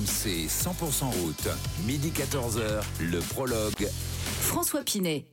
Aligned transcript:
RMC 0.00 0.46
100% 0.48 1.04
route, 1.20 1.48
midi 1.86 2.10
14h, 2.10 2.82
le 3.00 3.18
prologue. 3.18 3.86
François 4.40 4.82
Pinet. 4.82 5.26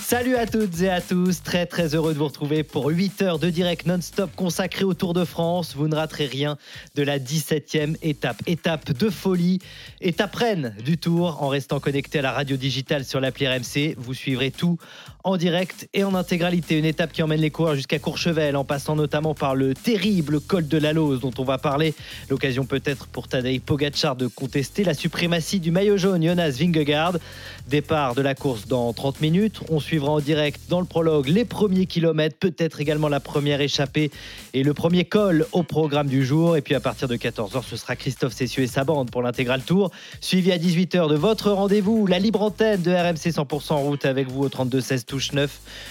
Salut 0.00 0.36
à 0.36 0.46
toutes 0.46 0.80
et 0.82 0.88
à 0.88 1.00
tous, 1.00 1.42
très 1.42 1.66
très 1.66 1.96
heureux 1.96 2.12
de 2.14 2.18
vous 2.18 2.26
retrouver 2.26 2.62
pour 2.62 2.86
8 2.86 3.22
heures 3.22 3.38
de 3.40 3.50
direct 3.50 3.86
non-stop 3.86 4.30
consacré 4.36 4.84
au 4.84 4.94
Tour 4.94 5.14
de 5.14 5.24
France. 5.24 5.74
Vous 5.74 5.88
ne 5.88 5.96
raterez 5.96 6.26
rien 6.26 6.56
de 6.94 7.02
la 7.02 7.18
17e 7.18 7.96
étape, 8.02 8.40
étape 8.46 8.92
de 8.92 9.10
folie, 9.10 9.58
étape 10.00 10.36
reine 10.36 10.76
du 10.84 10.96
Tour 10.96 11.42
en 11.42 11.48
restant 11.48 11.80
connecté 11.80 12.20
à 12.20 12.22
la 12.22 12.30
radio 12.30 12.56
digitale 12.56 13.04
sur 13.04 13.18
l'appli 13.20 13.48
RMC. 13.48 13.96
Vous 13.98 14.14
suivrez 14.14 14.52
tout 14.52 14.78
en 15.26 15.36
direct 15.36 15.88
et 15.92 16.04
en 16.04 16.14
intégralité. 16.14 16.78
Une 16.78 16.84
étape 16.84 17.12
qui 17.12 17.20
emmène 17.20 17.40
les 17.40 17.50
coureurs 17.50 17.74
jusqu'à 17.74 17.98
Courchevel 17.98 18.54
en 18.54 18.64
passant 18.64 18.94
notamment 18.94 19.34
par 19.34 19.56
le 19.56 19.74
terrible 19.74 20.40
col 20.40 20.68
de 20.68 20.78
la 20.78 20.92
Lose 20.92 21.18
dont 21.18 21.32
on 21.38 21.42
va 21.42 21.58
parler. 21.58 21.94
L'occasion 22.30 22.64
peut-être 22.64 23.08
pour 23.08 23.26
Tadej 23.26 23.60
Pogacar 23.60 24.14
de 24.14 24.28
contester 24.28 24.84
la 24.84 24.94
suprématie 24.94 25.58
du 25.58 25.72
maillot 25.72 25.96
jaune 25.96 26.22
Jonas 26.22 26.56
Vingegaard. 26.60 27.18
Départ 27.66 28.14
de 28.14 28.22
la 28.22 28.36
course 28.36 28.68
dans 28.68 28.92
30 28.92 29.20
minutes. 29.20 29.60
On 29.68 29.80
suivra 29.80 30.12
en 30.12 30.20
direct 30.20 30.60
dans 30.68 30.78
le 30.78 30.86
prologue 30.86 31.26
les 31.26 31.44
premiers 31.44 31.86
kilomètres, 31.86 32.36
peut-être 32.38 32.80
également 32.80 33.08
la 33.08 33.18
première 33.18 33.60
échappée 33.60 34.12
et 34.54 34.62
le 34.62 34.74
premier 34.74 35.04
col 35.04 35.44
au 35.50 35.64
programme 35.64 36.06
du 36.06 36.24
jour. 36.24 36.56
Et 36.56 36.62
puis 36.62 36.76
à 36.76 36.80
partir 36.80 37.08
de 37.08 37.16
14h, 37.16 37.64
ce 37.68 37.76
sera 37.76 37.96
Christophe 37.96 38.32
Cessieux 38.32 38.62
et 38.62 38.68
sa 38.68 38.84
bande 38.84 39.10
pour 39.10 39.22
l'intégral 39.22 39.62
tour. 39.62 39.90
Suivi 40.20 40.52
à 40.52 40.58
18h 40.58 41.10
de 41.10 41.16
votre 41.16 41.50
rendez-vous, 41.50 42.06
la 42.06 42.20
libre 42.20 42.42
antenne 42.42 42.80
de 42.82 42.92
RMC 42.92 43.32
100% 43.32 43.72
en 43.72 43.82
route 43.82 44.04
avec 44.06 44.30
vous 44.30 44.44
au 44.44 44.48
32-16 44.48 45.04
touche 45.16 45.32
9. 45.32 45.50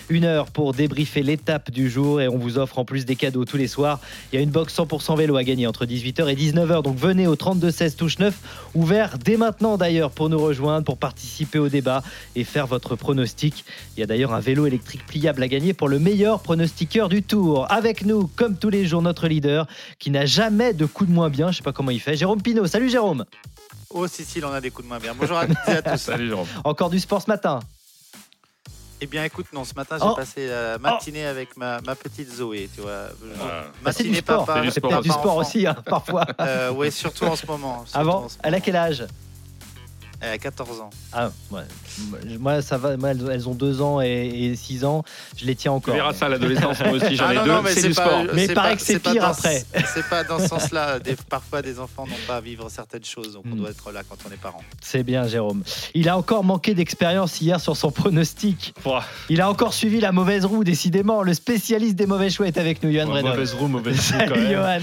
Une 0.09 0.23
heure 0.23 0.51
pour 0.51 0.73
débriefer 0.73 1.23
l'étape 1.23 1.71
du 1.71 1.89
jour 1.89 2.21
et 2.21 2.27
on 2.27 2.37
vous 2.37 2.59
offre 2.59 2.77
en 2.77 2.85
plus 2.85 3.05
des 3.05 3.15
cadeaux 3.15 3.43
tous 3.43 3.57
les 3.57 3.67
soirs. 3.67 3.99
Il 4.31 4.35
y 4.35 4.39
a 4.39 4.41
une 4.43 4.51
box 4.51 4.77
100% 4.77 5.17
vélo 5.17 5.35
à 5.35 5.43
gagner 5.43 5.65
entre 5.65 5.87
18h 5.87 6.29
et 6.29 6.35
19h. 6.35 6.83
Donc 6.83 6.95
venez 6.95 7.25
au 7.25 7.35
32-16 7.35 7.95
touche 7.95 8.19
9, 8.19 8.35
ouvert 8.75 9.17
dès 9.17 9.35
maintenant 9.35 9.77
d'ailleurs 9.77 10.11
pour 10.11 10.29
nous 10.29 10.37
rejoindre, 10.37 10.85
pour 10.85 10.99
participer 10.99 11.57
au 11.57 11.69
débat 11.69 12.03
et 12.35 12.43
faire 12.43 12.67
votre 12.67 12.95
pronostic. 12.95 13.65
Il 13.97 14.01
y 14.01 14.03
a 14.03 14.05
d'ailleurs 14.05 14.31
un 14.31 14.39
vélo 14.39 14.67
électrique 14.67 15.03
pliable 15.07 15.41
à 15.41 15.47
gagner 15.47 15.73
pour 15.73 15.89
le 15.89 15.97
meilleur 15.97 16.41
pronostiqueur 16.41 17.09
du 17.09 17.23
tour. 17.23 17.65
Avec 17.71 18.05
nous, 18.05 18.27
comme 18.27 18.57
tous 18.57 18.69
les 18.69 18.85
jours, 18.85 19.01
notre 19.01 19.27
leader 19.27 19.65
qui 19.97 20.11
n'a 20.11 20.27
jamais 20.27 20.75
de 20.75 20.85
coup 20.85 21.07
de 21.07 21.11
moins 21.11 21.31
bien. 21.31 21.49
Je 21.49 21.57
sais 21.57 21.63
pas 21.63 21.73
comment 21.73 21.89
il 21.89 21.99
fait. 21.99 22.15
Jérôme 22.15 22.43
Pinault. 22.43 22.67
Salut 22.67 22.91
Jérôme. 22.91 23.25
Oh, 23.89 24.05
si, 24.05 24.23
si, 24.23 24.43
on 24.43 24.51
a 24.51 24.61
des 24.61 24.69
coups 24.69 24.87
de 24.87 24.93
main 24.93 24.99
bien. 24.99 25.15
Bonjour 25.17 25.37
à 25.37 25.45
à 25.65 25.81
tous. 25.81 25.97
Salut 25.97 26.27
Jérôme. 26.27 26.47
Encore 26.63 26.91
du 26.91 26.99
sport 26.99 27.23
ce 27.23 27.27
matin. 27.31 27.59
Eh 29.01 29.07
bien, 29.07 29.23
écoute, 29.25 29.47
non, 29.53 29.65
ce 29.65 29.73
matin, 29.75 29.97
j'ai 29.99 30.05
Oh. 30.07 30.15
passé 30.15 30.47
la 30.47 30.77
matinée 30.77 31.25
avec 31.25 31.57
ma, 31.57 31.81
ma 31.81 31.95
petite 31.95 32.31
Zoé, 32.33 32.69
tu 32.73 32.81
vois. 32.81 33.09
Ah. 33.41 33.63
C'est 33.91 34.03
du 34.03 34.09
Matinée 34.09 34.17
sport. 34.19 34.45
papa. 34.45 34.59
C'est 34.59 34.65
du 34.65 34.71
sport 34.71 35.01
du 35.01 35.09
sport 35.09 35.35
aussi, 35.37 35.67
hein, 35.67 35.75
parfois. 35.85 36.25
Euh, 36.39 36.71
ouais, 36.71 36.91
surtout 36.91 37.25
en 37.25 37.35
ce 37.35 37.45
moment. 37.45 37.83
Avant, 37.93 38.23
en 38.23 38.29
ce 38.29 38.37
elle 38.41 38.55
a 38.55 38.59
quel 38.61 38.75
âge? 38.77 39.05
Elle 40.25 40.31
a 40.33 40.37
14 40.39 40.81
ans. 40.81 40.89
Ah, 41.13 41.29
ouais. 41.51 41.61
Moi, 42.39 42.61
ça 42.63 42.77
va. 42.77 42.97
Moi, 42.97 43.11
elles 43.11 43.47
ont 43.47 43.53
2 43.53 43.81
ans 43.81 44.01
et 44.01 44.53
6 44.55 44.83
ans. 44.83 45.03
Je 45.37 45.45
les 45.45 45.55
tiens 45.55 45.71
Tu 45.73 45.75
encore. 45.77 45.93
verras 45.93 46.13
ça 46.13 46.25
à 46.25 46.29
l'adolescence, 46.29 46.79
moi 46.79 46.93
aussi 46.93 47.15
j'en 47.15 47.25
Ah 47.27 47.33
ai 47.35 47.45
deux, 47.45 47.61
mais 47.63 47.73
c'est 47.73 47.87
du 47.89 47.93
pas- 47.93 48.05
sport. 48.05 48.23
Mais 48.33 48.47
pas- 48.47 48.75
que 48.75 48.81
c'est 48.81 48.99
pire 48.99 49.21
dans 49.21 49.27
après. 49.29 49.59
ce- 49.59 49.65
C'est 49.93 50.09
pas 50.09 50.23
dans 50.23 50.39
ce 50.39 50.47
sens-là. 50.47 50.97
Parfois, 51.29 51.61
des 51.61 51.79
enfants 51.79 52.07
n'ont 52.07 52.13
pas 52.27 52.37
à 52.37 52.41
vivre 52.41 52.69
certaines 52.69 53.03
choses, 53.05 53.33
donc 53.33 53.43
on 53.45 53.55
Hmm. 53.55 53.57
doit 53.59 53.69
être 53.69 53.91
là 53.91 54.01
quand 54.07 54.17
on 54.27 54.31
est 54.33 54.37
parent. 54.37 54.61
C'est 54.81 55.03
bien, 55.03 55.27
Jérôme. 55.27 55.63
Il 55.93 56.09
a 56.09 56.17
encore 56.17 56.43
manqué 56.43 56.73
d'expérience 56.73 57.39
hier 57.39 57.59
sur 57.59 57.77
son 57.77 57.91
pronostic. 57.91 58.73
Il 59.29 59.41
a 59.41 59.49
encore 59.49 59.73
suivi 59.73 59.99
la 59.99 60.11
mauvaise 60.11 60.45
roue, 60.45 60.63
décidément. 60.63 61.21
Le 61.21 61.33
spécialiste 61.33 61.95
des 61.95 62.07
mauvais 62.07 62.29
choix 62.29 62.47
est 62.47 62.57
avec 62.57 62.81
nous, 62.83 62.91
Johan 62.91 63.05
Brenner. 63.07 63.29
Mauvaise 63.29 63.53
roue, 63.53 63.67
mauvaise 63.67 64.11
roue 64.11 64.17
quand. 64.27 64.35
Johan. 64.35 64.79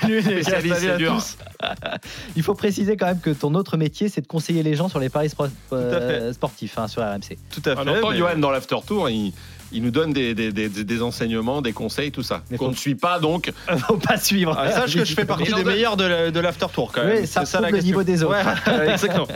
Salut, 0.00 0.20
les 0.20 0.34
gars. 0.36 0.42
Spécialiste, 0.42 0.76
c'est 0.80 0.96
dur. 0.98 1.18
Il 2.36 2.42
faut 2.42 2.54
préciser 2.54 2.96
quand 2.96 3.06
même 3.06 3.20
que 3.20 3.30
ton 3.30 3.54
autre 3.54 3.76
métier, 3.76 4.08
c'est 4.08 4.20
de 4.20 4.26
conseiller 4.26 4.62
les 4.68 4.76
gens 4.76 4.88
sur 4.88 4.98
les 5.00 5.08
paris 5.08 5.30
euh, 5.72 6.32
sportifs 6.32 6.78
hein, 6.78 6.88
sur 6.88 7.02
RMC. 7.02 7.36
Tout 7.50 7.62
à 7.66 7.72
En 7.72 7.76
fait. 7.76 7.84
même 7.84 8.00
temps, 8.00 8.10
mais- 8.10 8.16
Johan, 8.18 8.38
dans 8.38 8.50
l'after 8.50 8.76
tour, 8.86 9.08
il, 9.08 9.32
il 9.72 9.82
nous 9.82 9.90
donne 9.90 10.12
des, 10.12 10.34
des, 10.34 10.52
des- 10.52 10.68
des 10.68 11.02
enseignements, 11.02 11.60
des 11.62 11.72
conseils, 11.72 12.10
tout 12.10 12.22
ça. 12.22 12.42
Qu'on 12.58 12.68
ne 12.70 12.74
suit 12.74 12.94
pas 12.94 13.18
donc. 13.18 13.52
Faut 13.86 13.96
pas 13.96 14.16
suivre. 14.18 14.56
Ah, 14.58 14.70
sache 14.72 14.94
que 14.94 15.04
je 15.04 15.14
fais 15.14 15.24
partie 15.24 15.52
des 15.52 15.64
meilleurs 15.64 15.96
de 15.96 16.04
la- 16.04 16.30
l'after 16.30 16.66
tour 16.72 16.90
quand 16.92 17.04
même. 17.04 17.18
Oui, 17.20 17.26
ça 17.26 17.44
C'est 17.44 17.58
prouve 17.58 17.70
le 17.72 17.78
niveau 17.80 18.02
des 18.02 18.22
autres. 18.22 18.34
Ouais, 18.66 18.88
exactement. 18.92 19.26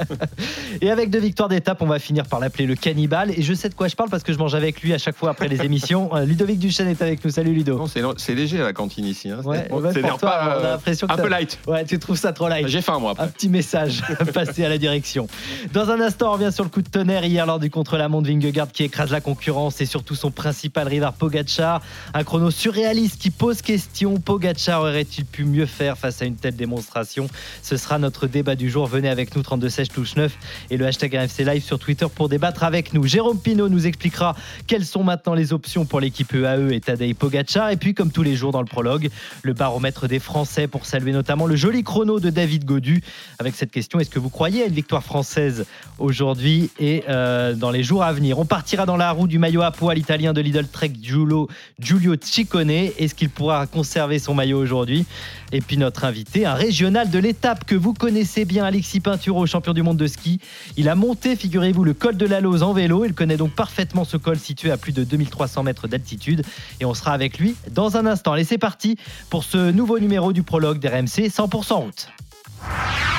Et 0.80 0.90
avec 0.90 1.10
deux 1.10 1.18
victoires 1.20 1.48
d'étape, 1.48 1.82
on 1.82 1.86
va 1.86 1.98
finir 1.98 2.26
par 2.26 2.40
l'appeler 2.40 2.66
le 2.66 2.74
cannibale. 2.74 3.30
Et 3.36 3.42
je 3.42 3.54
sais 3.54 3.68
de 3.68 3.74
quoi 3.74 3.88
je 3.88 3.96
parle 3.96 4.08
parce 4.10 4.22
que 4.22 4.32
je 4.32 4.38
mange 4.38 4.54
avec 4.54 4.80
lui 4.82 4.92
à 4.94 4.98
chaque 4.98 5.16
fois 5.16 5.30
après 5.30 5.48
les 5.48 5.62
émissions. 5.62 6.14
Euh, 6.16 6.24
Ludovic 6.24 6.58
Duchesne 6.58 6.88
est 6.88 7.02
avec 7.02 7.24
nous. 7.24 7.30
Salut 7.30 7.52
Ludo. 7.52 7.84
C'est 8.16 8.34
léger 8.34 8.60
à 8.60 8.64
la 8.64 8.72
cantine 8.72 9.04
ici. 9.06 9.30
Hein. 9.30 9.40
Ouais, 9.44 9.66
Bon, 9.70 9.82
c'est 9.92 10.00
pas, 10.02 10.16
on 10.22 10.26
a 10.26 10.56
euh, 10.58 10.72
l'impression 10.72 11.06
un 11.10 11.16
peu 11.16 11.28
light. 11.28 11.58
Ouais, 11.66 11.84
tu 11.84 11.98
trouves 11.98 12.16
ça 12.18 12.32
trop 12.32 12.48
light. 12.48 12.66
J'ai 12.68 12.82
faim 12.82 12.98
moi 12.98 13.10
Un 13.10 13.24
après. 13.24 13.28
petit 13.32 13.48
message 13.48 14.02
passé 14.34 14.64
à 14.64 14.68
la 14.68 14.78
direction. 14.78 15.26
Dans 15.72 15.90
un 15.90 16.00
instant, 16.00 16.30
on 16.30 16.32
revient 16.34 16.50
sur 16.52 16.64
le 16.64 16.70
coup 16.70 16.82
de 16.82 16.88
tonnerre 16.88 17.24
hier 17.24 17.46
lors 17.46 17.58
du 17.58 17.70
contre-la-montre 17.70 18.28
Vingegaard 18.28 18.70
qui 18.72 18.84
écrase 18.84 19.10
la 19.10 19.20
concurrence 19.20 19.80
et 19.80 19.86
surtout 19.86 20.14
son 20.22 20.30
principal 20.30 20.86
rival 20.86 21.12
Pogacar. 21.18 21.82
Un 22.14 22.22
chrono 22.22 22.50
surréaliste 22.50 23.20
qui 23.20 23.30
pose 23.30 23.60
question. 23.60 24.18
Pogacar 24.18 24.82
aurait-il 24.82 25.24
pu 25.24 25.44
mieux 25.44 25.66
faire 25.66 25.98
face 25.98 26.22
à 26.22 26.26
une 26.26 26.36
telle 26.36 26.54
démonstration? 26.54 27.26
Ce 27.62 27.76
sera 27.76 27.98
notre 27.98 28.28
débat 28.28 28.54
du 28.54 28.70
jour. 28.70 28.86
Venez 28.86 29.08
avec 29.08 29.34
nous 29.34 29.42
32 29.42 29.68
16 29.68 29.88
touche 29.88 30.14
9 30.14 30.32
et 30.70 30.76
le 30.76 30.86
hashtag 30.86 31.16
RFC 31.16 31.44
Live 31.44 31.64
sur 31.64 31.80
Twitter 31.80 32.06
pour 32.14 32.28
débattre 32.28 32.62
avec 32.62 32.94
nous. 32.94 33.04
Jérôme 33.04 33.40
Pinault 33.40 33.68
nous 33.68 33.86
expliquera 33.88 34.36
quelles 34.68 34.84
sont 34.84 35.02
maintenant 35.02 35.34
les 35.34 35.52
options 35.52 35.84
pour 35.84 35.98
l'équipe 35.98 36.32
EAE 36.32 36.70
et 36.70 36.80
Tadej 36.80 37.14
Pogacar. 37.14 37.70
Et 37.70 37.76
puis, 37.76 37.92
comme 37.92 38.12
tous 38.12 38.22
les 38.22 38.36
jours 38.36 38.52
dans 38.52 38.60
le 38.60 38.66
prologue, 38.66 39.10
le 39.42 39.52
baromètre 39.54 40.06
des 40.06 40.20
Français 40.20 40.68
pour 40.68 40.86
saluer 40.86 41.10
notamment 41.10 41.46
le 41.46 41.56
joli 41.56 41.82
chrono 41.82 42.20
de 42.20 42.30
David 42.30 42.64
Godu 42.64 43.02
avec 43.40 43.56
cette 43.56 43.72
question 43.72 43.98
est-ce 43.98 44.10
que 44.10 44.20
vous 44.20 44.30
croyez 44.30 44.62
à 44.62 44.66
une 44.66 44.72
victoire 44.72 45.02
française 45.02 45.66
aujourd'hui 45.98 46.70
et 46.78 47.02
euh, 47.08 47.54
dans 47.54 47.72
les 47.72 47.82
jours 47.82 48.04
à 48.04 48.12
venir? 48.12 48.38
On 48.38 48.44
partira 48.44 48.86
dans 48.86 48.96
la 48.96 49.10
roue 49.10 49.26
du 49.26 49.40
maillot 49.40 49.62
à 49.62 49.72
poids 49.72 49.94
l'italien 50.12 50.34
de 50.34 50.42
Lidl 50.42 50.66
Trek 50.66 50.92
Giulio, 51.00 51.48
Giulio 51.78 52.16
Ciccone. 52.20 52.70
Est-ce 52.70 53.14
qu'il 53.14 53.30
pourra 53.30 53.66
conserver 53.66 54.18
son 54.18 54.34
maillot 54.34 54.58
aujourd'hui? 54.58 55.06
Et 55.52 55.62
puis 55.62 55.78
notre 55.78 56.04
invité, 56.04 56.44
un 56.44 56.52
régional 56.52 57.08
de 57.08 57.18
l'étape 57.18 57.64
que 57.64 57.74
vous 57.74 57.94
connaissez 57.94 58.44
bien, 58.44 58.66
Alexis 58.66 59.00
Pinturo, 59.00 59.46
champion 59.46 59.72
du 59.72 59.82
monde 59.82 59.96
de 59.96 60.06
ski. 60.06 60.38
Il 60.76 60.90
a 60.90 60.94
monté, 60.94 61.34
figurez-vous, 61.34 61.82
le 61.82 61.94
col 61.94 62.18
de 62.18 62.26
la 62.26 62.42
Lose 62.42 62.62
en 62.62 62.74
vélo. 62.74 63.06
Il 63.06 63.14
connaît 63.14 63.38
donc 63.38 63.52
parfaitement 63.52 64.04
ce 64.04 64.18
col 64.18 64.38
situé 64.38 64.70
à 64.70 64.76
plus 64.76 64.92
de 64.92 65.02
2300 65.02 65.62
mètres 65.62 65.88
d'altitude. 65.88 66.44
Et 66.80 66.84
on 66.84 66.92
sera 66.92 67.12
avec 67.12 67.38
lui 67.38 67.54
dans 67.70 67.96
un 67.96 68.04
instant. 68.04 68.32
Allez, 68.32 68.44
c'est 68.44 68.58
parti 68.58 68.98
pour 69.30 69.44
ce 69.44 69.70
nouveau 69.70 69.98
numéro 69.98 70.34
du 70.34 70.42
prologue 70.42 70.78
d'RMC 70.78 71.28
100% 71.30 71.72
route. 71.72 72.08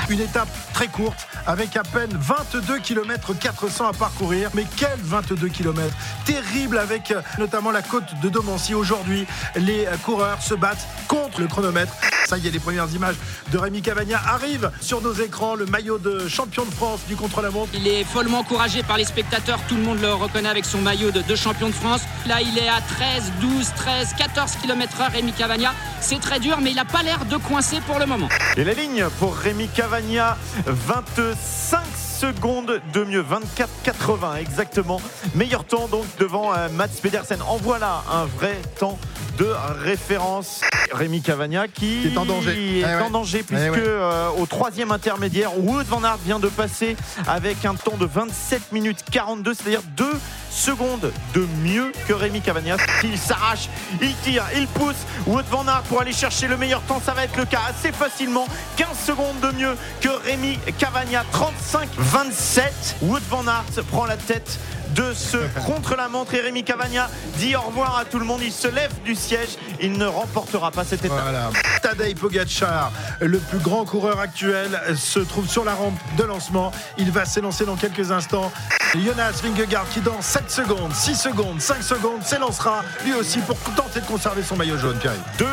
Une 0.10 0.20
étape 0.20 0.50
très 0.74 0.88
courte 0.88 1.28
avec 1.48 1.76
à 1.78 1.84
peine 1.84 2.12
22 2.14 2.80
km 2.80 3.34
400 3.34 3.88
à 3.88 3.94
parcourir. 3.94 4.50
Mais 4.54 4.66
quel 4.78 4.98
22 5.00 5.48
km 5.48 5.96
Terrible 6.26 6.78
avec 6.78 7.12
euh, 7.12 7.22
notamment 7.38 7.72
la 7.72 7.82
côte 7.82 8.04
de 8.22 8.30
Domancy. 8.30 8.74
Aujourd'hui, 8.74 9.26
les 9.56 9.86
euh, 9.86 9.96
coureurs 10.04 10.42
se 10.42 10.54
battent 10.54 10.86
contre 11.08 11.42
le 11.42 11.48
chronomètre. 11.48 11.94
Ça 12.26 12.38
y 12.38 12.48
est, 12.48 12.52
les 12.52 12.60
premières 12.60 12.90
images 12.94 13.16
de 13.52 13.58
Rémi 13.58 13.82
Cavagna 13.82 14.22
arrivent 14.26 14.72
sur 14.82 15.02
nos 15.02 15.14
écrans. 15.14 15.56
Le 15.56 15.66
maillot 15.66 15.98
de 15.98 16.28
champion 16.28 16.66
de 16.66 16.72
France 16.72 17.02
du 17.08 17.16
contre-la-montre. 17.16 17.72
Il 17.74 17.88
est 17.88 18.04
follement 18.04 18.40
encouragé 18.40 18.84
par 18.84 18.98
les 18.98 19.06
spectateurs, 19.06 19.60
tout 19.68 19.76
le 19.76 19.82
monde 19.82 20.00
le 20.02 20.14
reconnaît 20.14 20.50
avec 20.50 20.66
son 20.66 20.80
maillot 20.80 21.12
de, 21.12 21.22
de 21.22 21.36
champion 21.36 21.68
de 21.68 21.74
France. 21.74 22.02
Là, 22.26 22.42
il 22.42 22.58
est 22.58 22.70
à 22.70 22.82
13, 22.82 23.32
12, 23.42 23.72
13, 23.76 24.14
14 24.18 24.52
km/h, 24.62 25.12
Rémi 25.12 25.34
Cavagna. 25.34 25.74
C'est 26.00 26.20
très 26.20 26.40
dur, 26.40 26.60
mais 26.62 26.72
il 26.72 26.76
n'a 26.76 26.86
pas 26.86 27.04
l'air 27.04 27.26
de 27.26 27.38
coincer 27.38 27.80
pour 27.88 28.00
le 28.00 28.06
moment. 28.06 28.30
Et 28.58 28.64
la 28.64 28.74
ligne 28.74 29.06
pour 29.20 29.33
Rémi 29.34 29.68
Cavagna, 29.68 30.38
25 30.66 31.80
secondes 31.96 32.82
de 32.94 33.04
mieux, 33.04 33.24
24,80 33.24 34.38
exactement. 34.40 35.02
Meilleur 35.36 35.66
temps 35.66 35.88
donc 35.88 36.06
devant 36.20 36.54
euh, 36.54 36.70
Mats 36.70 36.88
Pedersen. 37.02 37.40
En 37.48 37.58
voilà 37.58 38.04
un 38.12 38.26
vrai 38.26 38.56
temps 38.80 38.98
de 39.38 39.48
référence. 39.84 40.62
Rémi 40.92 41.22
Cavagna 41.22 41.68
qui, 41.68 42.08
est 42.08 42.18
en 42.18 42.26
danger. 42.26 42.80
est 42.80 42.86
Ouais, 42.86 42.96
en 42.96 43.06
ouais. 43.06 43.10
danger 43.12 43.44
puisque 43.44 43.64
ouais. 43.72 43.80
euh, 43.84 44.30
au 44.38 44.46
troisième 44.46 44.92
intermédiaire, 44.92 45.58
Wood 45.58 45.86
Van 45.88 46.04
Aert 46.04 46.18
vient 46.24 46.40
de 46.40 46.48
passer 46.50 46.96
avec 47.28 47.66
un 47.66 47.74
temps 47.76 47.98
de 47.98 48.06
27 48.06 48.72
minutes 48.72 49.00
42, 49.12 49.54
c'est-à-dire 49.54 49.82
2 49.98 50.06
secondes 50.54 51.12
de 51.34 51.48
mieux 51.64 51.92
que 52.08 52.14
Rémi 52.14 52.42
Cavagna. 52.42 52.78
Il 53.04 53.18
s'arrache, 53.18 53.70
il 54.02 54.16
tire, 54.18 54.46
il 54.56 54.68
pousse. 54.68 54.96
Wout 55.26 55.44
van 55.50 55.68
Aert 55.68 55.84
pour 55.84 56.02
aller 56.02 56.14
chercher 56.14 56.48
le 56.48 56.58
meilleur 56.58 56.82
temps, 56.84 57.02
ça 57.04 57.14
va 57.14 57.24
être 57.26 57.38
le 57.38 57.46
cas 57.46 57.62
assez 57.70 57.92
facilement. 57.92 58.48
15 58.78 58.88
secondes 59.06 59.40
de 59.42 59.52
mieux 59.58 59.76
que 60.02 60.10
Rémi 60.10 60.60
Cavagna, 60.78 61.24
35-27. 61.34 62.62
Wout 63.02 63.20
van 63.30 63.48
Aert 63.48 63.84
prend 63.92 64.06
la 64.06 64.18
tête 64.18 64.60
de 64.96 65.14
ce 65.14 65.38
contre-la-montre 65.66 66.34
et 66.36 66.42
Rémi 66.42 66.64
Cavagna 66.64 67.10
dit 67.38 67.56
au 67.56 67.62
revoir 67.62 67.98
à 67.98 68.06
tout 68.06 68.20
le 68.20 68.26
monde. 68.26 68.42
Il 68.44 68.52
se 68.52 68.68
lève 68.68 68.92
du 69.04 69.16
siège. 69.16 69.58
Il 69.82 69.94
ne 69.94 70.06
remportera 70.06 70.72
pas 70.72 70.84
cette 70.84 71.04
étape. 71.06 71.20
Voilà. 71.22 71.50
Tadej 71.82 72.16
Pogacar, 72.16 72.92
le 73.20 73.40
plus 73.40 73.60
grand 73.60 73.86
coureur 73.86 74.20
actuel, 74.20 74.80
se 74.96 75.20
trouve 75.20 75.48
sur 75.48 75.66
la 75.66 75.74
rampe 75.74 75.98
de 76.18 76.24
lancement. 76.24 76.72
Il 76.98 77.12
va 77.12 77.26
s'élancer 77.26 77.66
dans 77.66 77.76
quelques 77.76 78.12
instants. 78.12 78.52
Jonas 78.94 79.42
Vingegaard 79.44 79.90
qui 79.90 80.02
dans 80.02 80.22
7 80.22 80.52
secondes, 80.52 80.94
6 80.94 81.16
secondes, 81.16 81.60
5 81.60 81.82
secondes 81.82 82.24
s'élancera 82.24 82.84
lui 83.04 83.14
aussi 83.14 83.40
pour 83.40 83.58
tenter 83.76 84.02
de 84.02 84.06
conserver 84.06 84.44
son 84.44 84.56
maillot 84.56 84.78
jaune, 84.78 84.98
Pierre. 85.00 85.14
2, 85.40 85.46
1, 85.46 85.50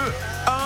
c'est 0.47 0.60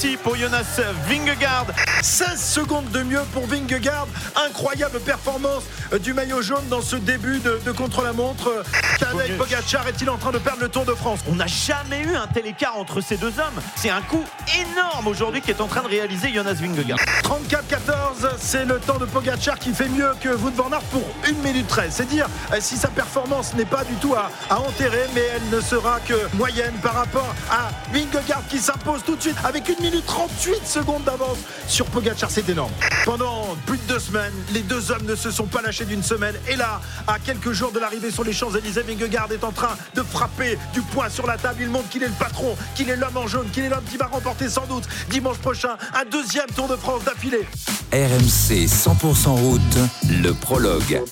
parti 0.00 0.16
pour 0.16 0.36
Jonas 0.36 0.80
Vingegaard. 1.08 1.66
16 2.02 2.40
secondes 2.40 2.90
de 2.90 3.02
mieux 3.02 3.20
pour 3.34 3.46
Vingegaard. 3.46 4.06
Incroyable 4.46 4.98
performance 5.00 5.64
du 6.02 6.14
maillot 6.14 6.40
jaune 6.40 6.66
dans 6.70 6.80
ce 6.80 6.96
début 6.96 7.38
de, 7.40 7.60
de 7.66 7.72
contre-la-montre. 7.72 8.62
Tadej 8.98 9.36
Pogacar 9.36 9.86
est-il 9.88 10.08
en 10.08 10.16
train 10.16 10.30
de 10.30 10.38
perdre 10.38 10.62
le 10.62 10.68
Tour 10.68 10.84
de 10.84 10.94
France? 10.94 11.20
On 11.30 11.34
n'a 11.34 11.46
jamais 11.46 12.00
eu 12.00 12.14
un 12.14 12.26
tel 12.26 12.46
écart 12.46 12.78
entre 12.78 13.00
ces 13.00 13.16
deux 13.16 13.38
hommes. 13.38 13.60
C'est 13.76 13.90
un 13.90 14.00
coup 14.00 14.24
énorme 14.58 15.06
aujourd'hui 15.06 15.42
qu'est 15.42 15.60
en 15.60 15.66
train 15.66 15.82
de 15.82 15.88
réaliser 15.88 16.32
Jonas 16.32 16.54
Vingegaard. 16.54 16.98
34-14, 17.24 18.36
c'est 18.38 18.64
le 18.64 18.78
temps 18.78 18.98
de 18.98 19.04
Pogacar 19.04 19.58
qui 19.58 19.74
fait 19.74 19.88
mieux 19.88 20.12
que 20.20 20.30
Wout 20.30 20.54
van 20.54 20.70
Aert 20.72 20.82
pour 20.90 21.04
1 21.26 21.32
minute 21.42 21.66
13. 21.66 21.92
C'est 21.94 22.08
dire 22.08 22.26
euh, 22.52 22.56
si 22.60 22.76
sa 22.76 22.88
performance 22.88 23.54
n'est 23.54 23.64
pas 23.64 23.84
du 23.84 23.94
tout 23.96 24.14
à, 24.14 24.30
à 24.48 24.60
enterrer, 24.60 25.06
mais 25.14 25.22
elle 25.34 25.56
ne 25.56 25.60
sera 25.60 26.00
que 26.00 26.14
moyenne 26.36 26.74
par 26.82 26.94
rapport 26.94 27.34
à 27.50 27.70
Vingegaard 27.92 28.42
qui 28.48 28.58
s'impose 28.58 29.02
tout 29.04 29.16
de 29.16 29.20
suite 29.20 29.36
avec 29.44 29.68
1 29.68 29.82
minute 29.82 29.89
38 29.98 30.66
secondes 30.66 31.04
d'avance 31.04 31.38
sur 31.66 31.86
Pogacar. 31.86 32.30
C'est 32.30 32.48
énorme. 32.48 32.70
Pendant 33.04 33.56
plus 33.66 33.78
de 33.78 33.82
deux 33.84 33.98
semaines, 33.98 34.32
les 34.52 34.62
deux 34.62 34.90
hommes 34.90 35.04
ne 35.04 35.16
se 35.16 35.30
sont 35.30 35.46
pas 35.46 35.62
lâchés 35.62 35.84
d'une 35.84 36.02
semaine. 36.02 36.34
Et 36.48 36.56
là, 36.56 36.80
à 37.06 37.18
quelques 37.18 37.52
jours 37.52 37.72
de 37.72 37.80
l'arrivée 37.80 38.10
sur 38.10 38.24
les 38.24 38.32
Champs-Élysées, 38.32 38.82
Vingegaard 38.82 39.32
est 39.32 39.44
en 39.44 39.52
train 39.52 39.76
de 39.94 40.02
frapper 40.02 40.58
du 40.72 40.82
poing 40.82 41.08
sur 41.08 41.26
la 41.26 41.36
table. 41.36 41.58
Il 41.62 41.70
montre 41.70 41.88
qu'il 41.88 42.02
est 42.02 42.08
le 42.08 42.12
patron, 42.12 42.56
qu'il 42.74 42.88
est 42.88 42.96
l'homme 42.96 43.16
en 43.16 43.26
jaune, 43.26 43.48
qu'il 43.50 43.64
est 43.64 43.68
l'homme 43.68 43.84
qui 43.90 43.96
va 43.96 44.06
remporter 44.06 44.48
sans 44.48 44.66
doute 44.66 44.84
dimanche 45.10 45.38
prochain 45.38 45.76
un 45.94 46.04
deuxième 46.04 46.46
Tour 46.54 46.68
de 46.68 46.76
France 46.76 47.04
d'affilée. 47.04 47.46
RMC 47.92 48.66
100% 48.66 49.28
route, 49.28 49.60
le 50.08 50.32
prologue. 50.32 51.02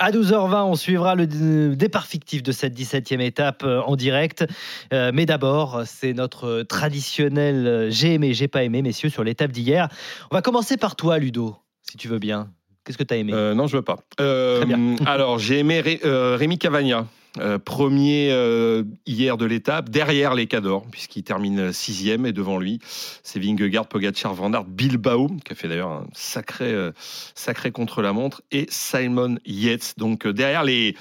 À 0.00 0.12
12h20, 0.12 0.62
on 0.62 0.76
suivra 0.76 1.16
le 1.16 1.26
départ 1.74 2.06
fictif 2.06 2.42
de 2.44 2.52
cette 2.52 2.78
17e 2.78 3.20
étape 3.20 3.62
euh, 3.64 3.80
en 3.80 3.96
direct. 3.96 4.46
Euh, 4.92 5.10
mais 5.12 5.26
d'abord, 5.26 5.82
c'est 5.86 6.12
notre 6.12 6.62
traditionnel 6.62 7.66
euh, 7.66 7.90
j'ai 7.90 8.14
aimé, 8.14 8.32
j'ai 8.32 8.46
pas 8.46 8.62
aimé, 8.62 8.80
messieurs, 8.82 9.08
sur 9.10 9.24
l'étape 9.24 9.50
d'hier. 9.50 9.88
On 10.30 10.36
va 10.36 10.42
commencer 10.42 10.76
par 10.76 10.94
toi, 10.94 11.18
Ludo, 11.18 11.56
si 11.82 11.96
tu 11.96 12.06
veux 12.06 12.20
bien. 12.20 12.48
Qu'est-ce 12.84 12.96
que 12.96 13.02
tu 13.02 13.12
as 13.12 13.16
aimé? 13.16 13.32
Euh, 13.34 13.54
non, 13.54 13.66
je 13.66 13.76
veux 13.76 13.82
pas. 13.82 13.96
Euh, 14.20 14.58
Très 14.58 14.66
bien. 14.66 14.94
alors, 15.06 15.38
j'ai 15.40 15.58
aimé 15.58 15.80
Ré- 15.80 16.00
Rémi 16.04 16.58
Cavagna, 16.58 17.04
euh, 17.40 17.58
premier 17.58 18.30
euh, 18.30 18.84
hier 19.06 19.36
de 19.36 19.46
l'étape, 19.46 19.88
derrière 19.88 20.34
les 20.34 20.46
Cadors, 20.46 20.86
puisqu'il 20.90 21.22
termine 21.22 21.72
sixième 21.72 22.26
et 22.26 22.32
devant 22.32 22.58
lui, 22.58 22.80
c'est 23.22 23.40
Vingegaard, 23.40 23.86
Pogacar, 23.86 24.34
Van 24.34 24.50
Bilbao, 24.66 25.28
qui 25.44 25.52
a 25.52 25.54
fait 25.56 25.68
d'ailleurs 25.68 25.90
un 25.90 26.06
sacré, 26.12 26.72
euh, 26.72 26.92
sacré 27.34 27.70
contre-la-montre, 27.70 28.42
et 28.50 28.66
Simon 28.68 29.38
Yates. 29.44 29.94
Donc, 29.96 30.26
euh, 30.26 30.32
derrière 30.32 30.64
les, 30.64 30.96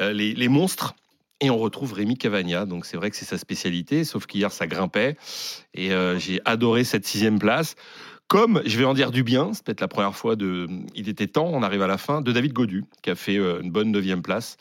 euh, 0.00 0.12
les, 0.12 0.34
les 0.34 0.48
monstres. 0.48 0.94
Et 1.42 1.50
on 1.50 1.58
retrouve 1.58 1.92
Rémi 1.92 2.16
Cavagna, 2.16 2.64
donc 2.64 2.86
c'est 2.86 2.96
vrai 2.96 3.10
que 3.10 3.16
c'est 3.16 3.26
sa 3.26 3.36
spécialité, 3.36 4.04
sauf 4.04 4.24
qu'hier 4.24 4.50
ça 4.50 4.66
grimpait, 4.66 5.18
et 5.74 5.92
euh, 5.92 6.18
j'ai 6.18 6.40
adoré 6.46 6.82
cette 6.82 7.06
sixième 7.06 7.38
place. 7.38 7.74
Comme, 8.28 8.60
je 8.66 8.76
vais 8.76 8.84
en 8.84 8.94
dire 8.94 9.12
du 9.12 9.22
bien, 9.22 9.52
c'est 9.52 9.64
peut-être 9.64 9.80
la 9.80 9.88
première 9.88 10.16
fois 10.16 10.34
de. 10.34 10.66
Il 10.94 11.08
était 11.08 11.28
temps, 11.28 11.48
on 11.52 11.62
arrive 11.62 11.82
à 11.82 11.86
la 11.86 11.96
fin, 11.96 12.20
de 12.20 12.32
David 12.32 12.52
Godu, 12.52 12.84
qui 13.02 13.10
a 13.10 13.14
fait 13.14 13.36
euh, 13.36 13.60
une 13.62 13.70
bonne 13.70 13.92
neuvième 13.92 14.22
place. 14.22 14.56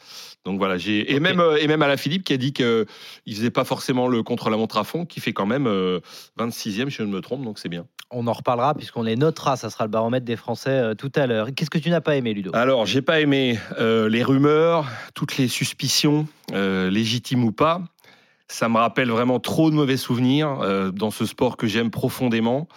Donc 0.46 0.60
voilà, 0.60 0.78
j'ai. 0.78 1.14
Et, 1.14 1.20
même, 1.20 1.40
euh, 1.40 1.58
et 1.58 1.68
même 1.68 1.82
à 1.82 1.88
la 1.88 1.98
Philippe, 1.98 2.24
qui 2.24 2.34
a 2.34 2.38
dit 2.38 2.54
qu'il 2.54 2.86
faisait 3.28 3.50
pas 3.50 3.64
forcément 3.64 4.08
le 4.08 4.22
contre-la-montre 4.22 4.78
à 4.78 4.84
fond, 4.84 5.06
qui 5.06 5.20
fait 5.20 5.34
quand 5.34 5.48
même 5.48 5.66
euh, 5.66 6.00
26e, 6.38 6.52
si 6.52 6.90
je 6.92 7.04
ne 7.04 7.08
me 7.08 7.22
trompe, 7.22 7.44
donc 7.44 7.58
c'est 7.58 7.70
bien. 7.70 7.86
On 8.12 8.28
en 8.28 8.34
reparlera 8.34 8.76
puisqu'on 8.76 9.02
les 9.02 9.16
notera. 9.16 9.58
Ça 9.58 9.70
sera 9.70 9.86
le 9.86 9.90
baromètre 9.90 10.26
des 10.26 10.36
Français 10.36 10.70
euh, 10.70 10.94
tout 10.94 11.12
à 11.16 11.26
l'heure. 11.26 11.50
Qu'est-ce 11.56 11.70
que 11.70 11.80
tu 11.80 11.90
n'as 11.90 12.02
pas 12.02 12.16
aimé, 12.16 12.34
Ludo? 12.34 12.52
Alors, 12.54 12.86
j'ai 12.86 13.02
pas 13.02 13.20
aimé 13.20 13.60
euh, 13.80 14.08
les 14.10 14.24
rumeurs, 14.24 14.88
toutes 15.16 15.38
les 15.38 15.48
suspicions, 15.48 16.28
euh, 16.54 16.90
légitimes 16.90 17.44
ou 17.44 17.52
pas. 17.52 17.82
Ça 18.48 18.70
me 18.70 18.78
rappelle 18.78 19.10
vraiment 19.10 19.40
trop 19.40 19.72
de 19.72 19.76
mauvais 19.76 19.98
souvenirs 19.98 20.60
euh, 20.62 20.92
dans 20.92 21.10
ce 21.10 21.26
sport 21.26 21.58
que 21.58 21.66
j'aime 21.66 21.90
profondément. 21.90 22.68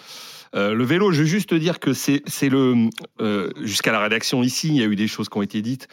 Euh, 0.55 0.75
le 0.75 0.85
vélo, 0.85 1.13
je 1.13 1.23
veux 1.23 1.29
juste 1.29 1.51
te 1.51 1.55
dire 1.55 1.79
que 1.79 1.93
c'est 1.93 2.23
le 2.43 2.89
euh, 3.21 3.51
jusqu'à 3.61 3.93
la 3.93 4.01
rédaction 4.01 4.43
ici, 4.43 4.69
il 4.69 4.77
y 4.77 4.83
a 4.83 4.87
eu 4.87 4.97
des 4.97 5.09
choses 5.09 5.29
qui 5.29 5.39
ont 5.39 5.43
été 5.43 5.63
dites, 5.63 5.89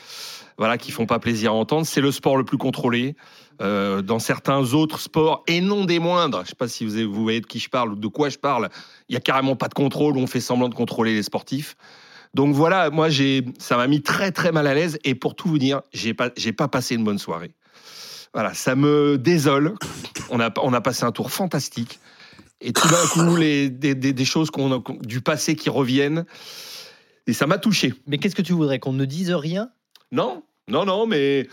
voilà, 0.58 0.78
qui 0.78 0.92
font 0.92 1.06
pas 1.06 1.20
plaisir 1.20 1.52
à 1.52 1.56
entendre. 1.56 1.86
C'est 1.86 2.02
le 2.02 2.12
sport 2.12 2.38
le 2.38 2.46
plus 2.46 2.58
contrôlé. 2.58 3.16
Euh, 3.62 4.02
dans 4.02 4.20
certains 4.20 4.74
autres 4.74 5.00
sports 5.00 5.42
et 5.48 5.62
non 5.62 5.86
des 5.86 6.00
moindres. 6.00 6.42
Je 6.44 6.50
sais 6.50 6.56
pas 6.56 6.68
si 6.68 6.86
vous, 6.86 7.10
vous 7.10 7.24
voyez 7.24 7.40
de 7.40 7.46
qui 7.46 7.60
je 7.60 7.70
parle 7.70 7.94
ou 7.94 7.96
de 7.96 8.08
quoi 8.08 8.28
je 8.28 8.38
parle. 8.38 8.68
Il 9.08 9.14
y 9.14 9.16
a 9.16 9.22
carrément 9.22 9.56
pas 9.56 9.70
de 9.70 9.74
contrôle. 9.74 10.18
On 10.18 10.28
fait 10.28 10.42
semblant 10.42 10.68
de 10.68 10.76
contrôler 10.76 11.14
les 11.14 11.24
sportifs. 11.24 11.78
Donc 12.34 12.54
voilà, 12.54 12.90
moi 12.90 13.08
j'ai, 13.08 13.46
ça 13.58 13.78
m'a 13.78 13.88
mis 13.88 14.02
très 14.02 14.34
très 14.34 14.52
mal 14.52 14.68
à 14.68 14.74
l'aise 14.74 15.00
et 15.06 15.16
pour 15.16 15.36
tout 15.36 15.48
vous 15.48 15.58
dire, 15.58 15.82
j'ai 15.94 16.14
pas, 16.14 16.30
pas 16.30 16.68
passé 16.68 16.96
une 16.96 17.06
bonne 17.06 17.18
soirée. 17.18 17.52
Voilà, 18.34 18.54
ça 18.54 18.76
me 18.76 19.18
désole. 19.18 19.76
On 20.30 20.42
a, 20.42 20.52
on 20.62 20.74
a 20.74 20.82
passé 20.82 21.06
un 21.06 21.14
tour 21.14 21.32
fantastique 21.32 22.02
et 22.62 22.74
tout 22.74 22.88
d'un 22.88 23.06
coup 23.08 23.36
les, 23.38 23.70
des, 23.70 23.96
des- 23.96 24.14
des 24.14 24.26
choses 24.26 24.50
qu'on 24.52 24.72
a- 24.74 24.84
du 25.02 25.22
passé 25.22 25.56
qui 25.56 25.70
reviennent 25.70 26.26
et 27.28 27.34
ça 27.34 27.48
m'a 27.48 27.58
touché. 27.58 27.94
Mais 28.08 28.18
qu'est-ce 28.18 28.36
que 28.36 28.42
tu 28.42 28.54
voudrais 28.54 28.80
Qu'on 28.80 28.94
ne 28.94 29.06
dise 29.06 29.32
rien? 29.32 29.70
Non, 30.12 30.44
non, 30.68 30.86
non, 30.86 31.08
mais 31.08 31.48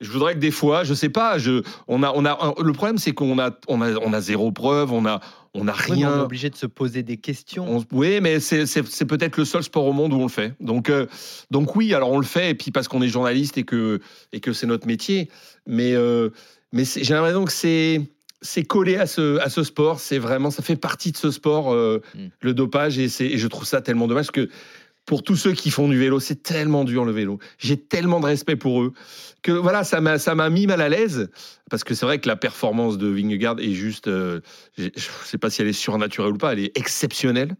je 0.00 0.10
voudrais 0.10 0.34
que 0.34 0.38
des 0.38 0.50
fois, 0.50 0.84
je 0.84 0.94
sais 0.94 1.08
pas, 1.10 1.38
je, 1.38 1.62
on 1.86 2.02
a, 2.02 2.12
on 2.14 2.24
a, 2.24 2.54
le 2.62 2.72
problème 2.72 2.98
c'est 2.98 3.12
qu'on 3.12 3.38
a, 3.38 3.50
on 3.68 3.82
a, 3.82 3.92
on 3.98 4.12
a 4.12 4.20
zéro 4.20 4.52
preuve, 4.52 4.92
on 4.92 5.04
a, 5.06 5.20
on 5.54 5.66
a 5.68 5.72
Oui, 5.72 5.78
mais 5.88 5.94
On 5.96 5.98
est 6.00 6.04
rien. 6.06 6.20
obligé 6.22 6.50
de 6.50 6.56
se 6.56 6.66
poser 6.66 7.02
des 7.02 7.16
questions. 7.18 7.66
On- 7.78 7.84
oui, 7.92 8.20
mais 8.20 8.40
c'est 8.40 8.66
c'est- 8.66 8.86
c'est 8.86 9.04
peut-être 9.06 9.36
le 9.36 9.44
seul 9.44 9.62
sport 9.62 9.84
au 9.86 9.92
monde 9.92 10.12
où 10.12 10.16
on 10.18 10.22
le 10.24 10.28
fait. 10.28 10.54
Donc, 10.60 10.88
euh, 10.88 11.06
donc 11.50 11.74
oui, 11.76 11.92
alors 11.94 12.10
on 12.10 12.18
le 12.18 12.24
fait, 12.26 12.50
et 12.50 12.54
puis 12.54 12.70
parce 12.70 12.88
qu'on 12.88 13.02
est 13.02 13.08
journaliste 13.08 13.58
et 13.58 13.64
que, 13.64 14.00
et 14.32 14.40
que 14.40 14.52
c'est 14.52 14.66
notre 14.66 14.86
métier. 14.86 15.28
Mais, 15.66 15.92
euh, 15.94 16.30
mais 16.72 16.84
c'est- 16.84 17.02
j'ai 17.04 17.14
l'impression 17.14 17.44
que 17.44 17.52
c'est 17.52 18.02
c'est 18.40 18.64
collé 18.64 18.96
à 18.96 19.06
ce, 19.06 19.38
à 19.38 19.48
ce 19.48 19.62
sport. 19.64 20.00
C'est 20.00 20.18
vraiment, 20.18 20.50
ça 20.50 20.62
fait 20.62 20.76
partie 20.76 21.12
de 21.12 21.16
ce 21.16 21.30
sport, 21.30 21.72
euh, 21.72 22.00
Mm. 22.14 22.26
le 22.42 22.54
dopage, 22.54 22.98
et, 22.98 23.04
et 23.20 23.38
je 23.38 23.46
trouve 23.48 23.64
ça 23.64 23.80
tellement 23.80 24.06
dommage 24.06 24.26
parce 24.26 24.46
que 24.46 24.48
pour 25.06 25.22
tous 25.22 25.36
ceux 25.36 25.52
qui 25.52 25.70
font 25.70 25.88
du 25.88 25.98
vélo, 25.98 26.20
c'est 26.20 26.42
tellement 26.42 26.84
dur 26.84 27.04
le 27.06 27.12
vélo. 27.12 27.38
J'ai 27.58 27.78
tellement 27.78 28.20
de 28.20 28.26
respect 28.26 28.56
pour 28.56 28.82
eux 28.82 28.92
que 29.42 29.52
voilà, 29.52 29.82
ça 29.82 30.02
m'a 30.02 30.18
ça 30.18 30.34
m'a 30.34 30.50
mis 30.50 30.66
mal 30.66 30.82
à 30.82 30.90
l'aise 30.90 31.30
parce 31.70 31.82
que 31.82 31.94
c'est 31.94 32.04
vrai 32.04 32.18
que 32.18 32.28
la 32.28 32.36
performance 32.36 32.98
de 32.98 33.06
Vingegaard 33.08 33.58
est 33.58 33.72
juste, 33.72 34.06
euh, 34.08 34.40
je 34.76 34.90
sais 35.24 35.38
pas 35.38 35.48
si 35.48 35.62
elle 35.62 35.68
est 35.68 35.72
surnaturelle 35.72 36.32
ou 36.32 36.36
pas, 36.36 36.52
elle 36.52 36.58
est 36.58 36.76
exceptionnelle. 36.76 37.56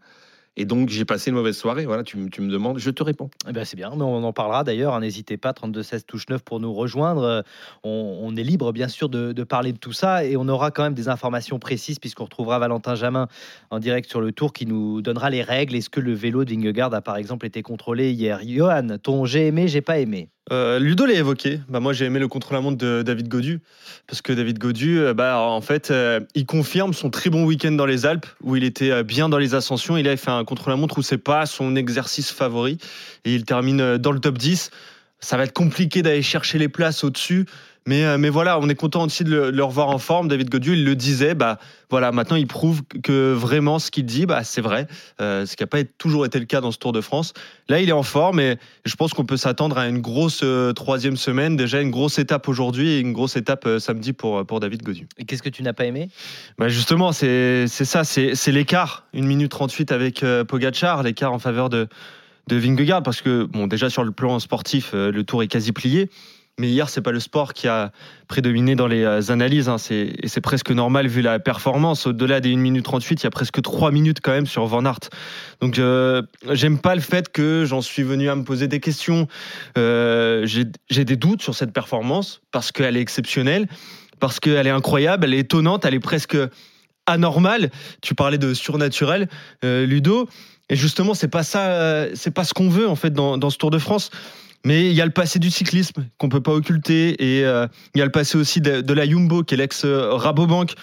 Et 0.59 0.65
donc 0.65 0.89
j'ai 0.89 1.05
passé 1.05 1.29
une 1.29 1.37
mauvaise 1.37 1.55
soirée. 1.57 1.85
Voilà, 1.85 2.03
tu, 2.03 2.17
me- 2.17 2.29
tu 2.29 2.41
me 2.41 2.51
demandes, 2.51 2.79
je 2.79 2.91
te 2.91 3.01
réponds. 3.01 3.29
Eh 3.47 3.53
ben, 3.53 3.63
c'est 3.63 3.77
bien, 3.77 3.91
mais 3.95 4.03
on 4.03 4.23
en 4.25 4.33
parlera 4.33 4.65
d'ailleurs. 4.65 4.93
hein, 4.93 4.99
N'hésitez 4.99 5.37
pas, 5.37 5.53
32-16 5.53 6.03
touche 6.05 6.25
9 6.29 6.43
pour 6.43 6.59
nous 6.59 6.73
rejoindre. 6.73 7.23
Euh, 7.23 7.41
On, 7.83 8.35
est 8.35 8.43
libre, 8.43 8.73
bien 8.73 8.89
sûr, 8.89 9.07
de, 9.07 9.31
de 9.31 9.43
parler 9.45 9.71
de 9.71 9.77
tout 9.77 9.93
ça 9.93 10.25
et 10.25 10.35
on 10.35 10.47
aura 10.49 10.71
quand 10.71 10.83
même 10.83 10.93
des 10.93 11.07
informations 11.07 11.59
précises 11.59 11.97
puisqu'on 11.97 12.25
retrouvera 12.25 12.59
Valentin 12.59 12.95
Jamin 12.95 13.27
en 13.71 13.79
direct 13.79 14.09
sur 14.09 14.19
le 14.19 14.33
tour 14.33 14.51
qui 14.51 14.65
nous 14.65 15.01
donnera 15.01 15.29
les 15.29 15.43
règles. 15.43 15.75
Est-ce 15.77 15.89
que 15.89 16.01
le 16.01 16.13
vélo 16.13 16.43
de 16.43 16.51
Vingegaard 16.51 16.93
a 16.93 17.01
par 17.01 17.15
exemple 17.15 17.45
été 17.45 17.61
contrôlé 17.61 18.11
hier? 18.11 18.41
Johan, 18.45 18.97
ton 19.01 19.23
j'ai 19.23 19.47
aimé, 19.47 19.69
j'ai 19.69 19.81
pas 19.81 19.99
aimé? 19.99 20.29
Euh, 20.51 20.79
Ludo 20.79 21.05
l'a 21.05 21.13
évoqué. 21.13 21.59
Bah, 21.69 21.79
moi, 21.79 21.93
j'ai 21.93 22.05
aimé 22.05 22.19
le 22.19 22.27
contre-la-montre 22.27 22.77
de 22.77 23.01
David 23.01 23.27
Godu. 23.27 23.61
Parce 24.07 24.21
que 24.21 24.33
David 24.33 24.57
Godu, 24.57 24.99
euh, 24.99 25.13
bah, 25.13 25.39
en 25.39 25.61
fait, 25.61 25.91
euh, 25.91 26.19
il 26.35 26.45
confirme 26.45 26.93
son 26.93 27.09
très 27.09 27.29
bon 27.29 27.45
week-end 27.45 27.71
dans 27.71 27.85
les 27.85 28.05
Alpes, 28.05 28.25
où 28.41 28.55
il 28.55 28.63
était 28.63 29.03
bien 29.03 29.29
dans 29.29 29.37
les 29.37 29.55
ascensions. 29.55 29.97
Il 29.97 30.07
a 30.07 30.17
fait 30.17 30.31
un 30.31 30.43
contre-la-montre 30.43 30.97
où 30.97 31.01
c'est 31.01 31.17
pas 31.17 31.45
son 31.45 31.75
exercice 31.75 32.31
favori. 32.31 32.77
Et 33.25 33.35
il 33.35 33.45
termine 33.45 33.97
dans 33.97 34.11
le 34.11 34.19
top 34.19 34.37
10. 34.37 34.71
Ça 35.19 35.37
va 35.37 35.43
être 35.43 35.53
compliqué 35.53 36.01
d'aller 36.01 36.21
chercher 36.21 36.57
les 36.57 36.69
places 36.69 37.03
au-dessus. 37.03 37.45
Mais, 37.87 38.03
euh, 38.03 38.17
mais 38.17 38.29
voilà, 38.29 38.59
on 38.59 38.69
est 38.69 38.75
content 38.75 39.05
aussi 39.05 39.23
de 39.23 39.31
le, 39.31 39.51
de 39.51 39.57
le 39.57 39.63
revoir 39.63 39.89
en 39.89 39.97
forme. 39.97 40.27
David 40.27 40.49
Godu, 40.49 40.73
il 40.73 40.85
le 40.85 40.95
disait, 40.95 41.33
bah, 41.33 41.57
voilà, 41.89 42.11
maintenant 42.11 42.35
il 42.35 42.45
prouve 42.45 42.83
que 43.01 43.33
vraiment 43.33 43.79
ce 43.79 43.89
qu'il 43.89 44.05
dit, 44.05 44.27
bah, 44.27 44.43
c'est 44.43 44.61
vrai. 44.61 44.85
Euh, 45.21 45.45
ce 45.45 45.55
qui 45.55 45.63
n'a 45.63 45.67
pas 45.67 45.83
toujours 45.97 46.25
été 46.25 46.39
le 46.39 46.45
cas 46.45 46.61
dans 46.61 46.71
ce 46.71 46.77
Tour 46.77 46.91
de 46.91 47.01
France. 47.01 47.33
Là, 47.67 47.79
il 47.79 47.89
est 47.89 47.93
en 47.93 48.03
forme 48.03 48.39
et 48.39 48.57
je 48.85 48.95
pense 48.95 49.13
qu'on 49.13 49.25
peut 49.25 49.37
s'attendre 49.37 49.77
à 49.77 49.87
une 49.87 49.99
grosse 49.99 50.41
euh, 50.43 50.71
troisième 50.71 51.17
semaine. 51.17 51.55
Déjà, 51.55 51.81
une 51.81 51.89
grosse 51.89 52.19
étape 52.19 52.47
aujourd'hui 52.47 52.89
et 52.91 52.99
une 52.99 53.13
grosse 53.13 53.35
étape 53.35 53.65
euh, 53.65 53.79
samedi 53.79 54.13
pour, 54.13 54.45
pour 54.45 54.59
David 54.59 54.83
Godu. 54.83 55.07
Et 55.17 55.25
qu'est-ce 55.25 55.41
que 55.41 55.49
tu 55.49 55.63
n'as 55.63 55.73
pas 55.73 55.85
aimé? 55.85 56.09
Bah 56.59 56.69
justement, 56.69 57.11
c'est 57.11 57.67
ça, 57.67 58.03
c'est 58.03 58.51
l'écart. 58.51 59.07
Une 59.13 59.25
minute 59.25 59.49
38 59.49 59.91
avec 59.91 60.23
Pogacar, 60.47 61.01
l'écart 61.01 61.33
en 61.33 61.39
faveur 61.39 61.69
de, 61.69 61.87
de 62.47 62.55
Vingegaard. 62.55 63.01
Parce 63.01 63.21
que, 63.21 63.45
bon, 63.45 63.65
déjà 63.65 63.89
sur 63.89 64.03
le 64.03 64.11
plan 64.11 64.37
sportif, 64.39 64.91
le 64.93 65.23
tour 65.23 65.41
est 65.41 65.47
quasi 65.47 65.71
plié. 65.71 66.09
Mais 66.59 66.67
hier, 66.67 66.89
c'est 66.89 67.01
pas 67.01 67.11
le 67.13 67.19
sport 67.21 67.53
qui 67.53 67.67
a 67.69 67.91
prédominé 68.27 68.75
dans 68.75 68.85
les 68.85 69.03
euh, 69.03 69.21
analyses. 69.31 69.69
Hein. 69.69 69.77
C'est- 69.77 70.13
Et 70.21 70.27
c'est 70.27 70.41
presque 70.41 70.71
normal 70.71 71.07
vu 71.07 71.21
la 71.21 71.39
performance. 71.39 72.05
Au-delà 72.05 72.41
des 72.41 72.51
1 72.53 72.57
minute 72.59 72.83
38, 72.83 73.21
il 73.21 73.23
y 73.23 73.27
a 73.27 73.29
presque 73.31 73.61
3 73.61 73.91
minutes 73.91 74.19
quand 74.21 74.31
même 74.33 74.45
sur 74.45 74.65
Van 74.65 74.83
Aert. 74.85 74.99
Donc, 75.61 75.79
euh, 75.79 76.21
j'aime 76.51 76.77
pas 76.77 76.95
le 76.95 77.01
fait 77.01 77.31
que 77.31 77.63
j'en 77.65 77.81
suis 77.81 78.03
venu 78.03 78.29
à 78.29 78.35
me 78.35 78.43
poser 78.43 78.67
des 78.67 78.79
questions. 78.81 79.27
Euh, 79.77 80.45
J'ai 80.45 81.05
des 81.05 81.15
doutes 81.15 81.41
sur 81.41 81.55
cette 81.55 81.71
performance 81.71 82.41
parce 82.51 82.71
qu'elle 82.73 82.97
est 82.97 83.01
exceptionnelle, 83.01 83.67
parce 84.19 84.39
qu'elle 84.41 84.67
est 84.67 84.71
incroyable, 84.71 85.25
elle 85.25 85.33
est 85.33 85.39
étonnante, 85.39 85.85
elle 85.85 85.93
est 85.93 85.99
presque 86.01 86.37
anormale. 87.05 87.69
Tu 88.01 88.15
parlais 88.15 88.37
de 88.37 88.53
surnaturel, 88.53 89.29
euh, 89.63 89.85
Ludo. 89.85 90.27
Et 90.69 90.75
justement, 90.75 91.13
c'est 91.13 91.29
pas 91.29 91.43
ça, 91.43 92.05
c'est 92.13 92.31
pas 92.31 92.43
ce 92.43 92.53
qu'on 92.53 92.69
veut 92.69 92.87
en 92.87 92.95
fait 92.95 93.11
dans 93.13 93.49
ce 93.49 93.57
Tour 93.57 93.71
de 93.71 93.79
France. 93.79 94.11
Mais 94.65 94.89
il 94.89 94.93
y 94.93 95.01
a 95.01 95.05
le 95.05 95.11
passé 95.11 95.39
du 95.39 95.49
cyclisme 95.49 96.05
qu'on 96.17 96.29
peut 96.29 96.41
pas 96.41 96.53
occulter 96.53 97.37
et 97.37 97.45
euh, 97.45 97.67
il 97.95 97.99
y 97.99 98.01
a 98.01 98.05
le 98.05 98.11
passé 98.11 98.37
aussi 98.37 98.59
de, 98.59 98.93
la 98.93 99.07
Jumbo 99.07 99.43
qui 99.43 99.53
est 99.53 99.57
l'ex 99.57 99.85
Rabobank. 99.85 100.75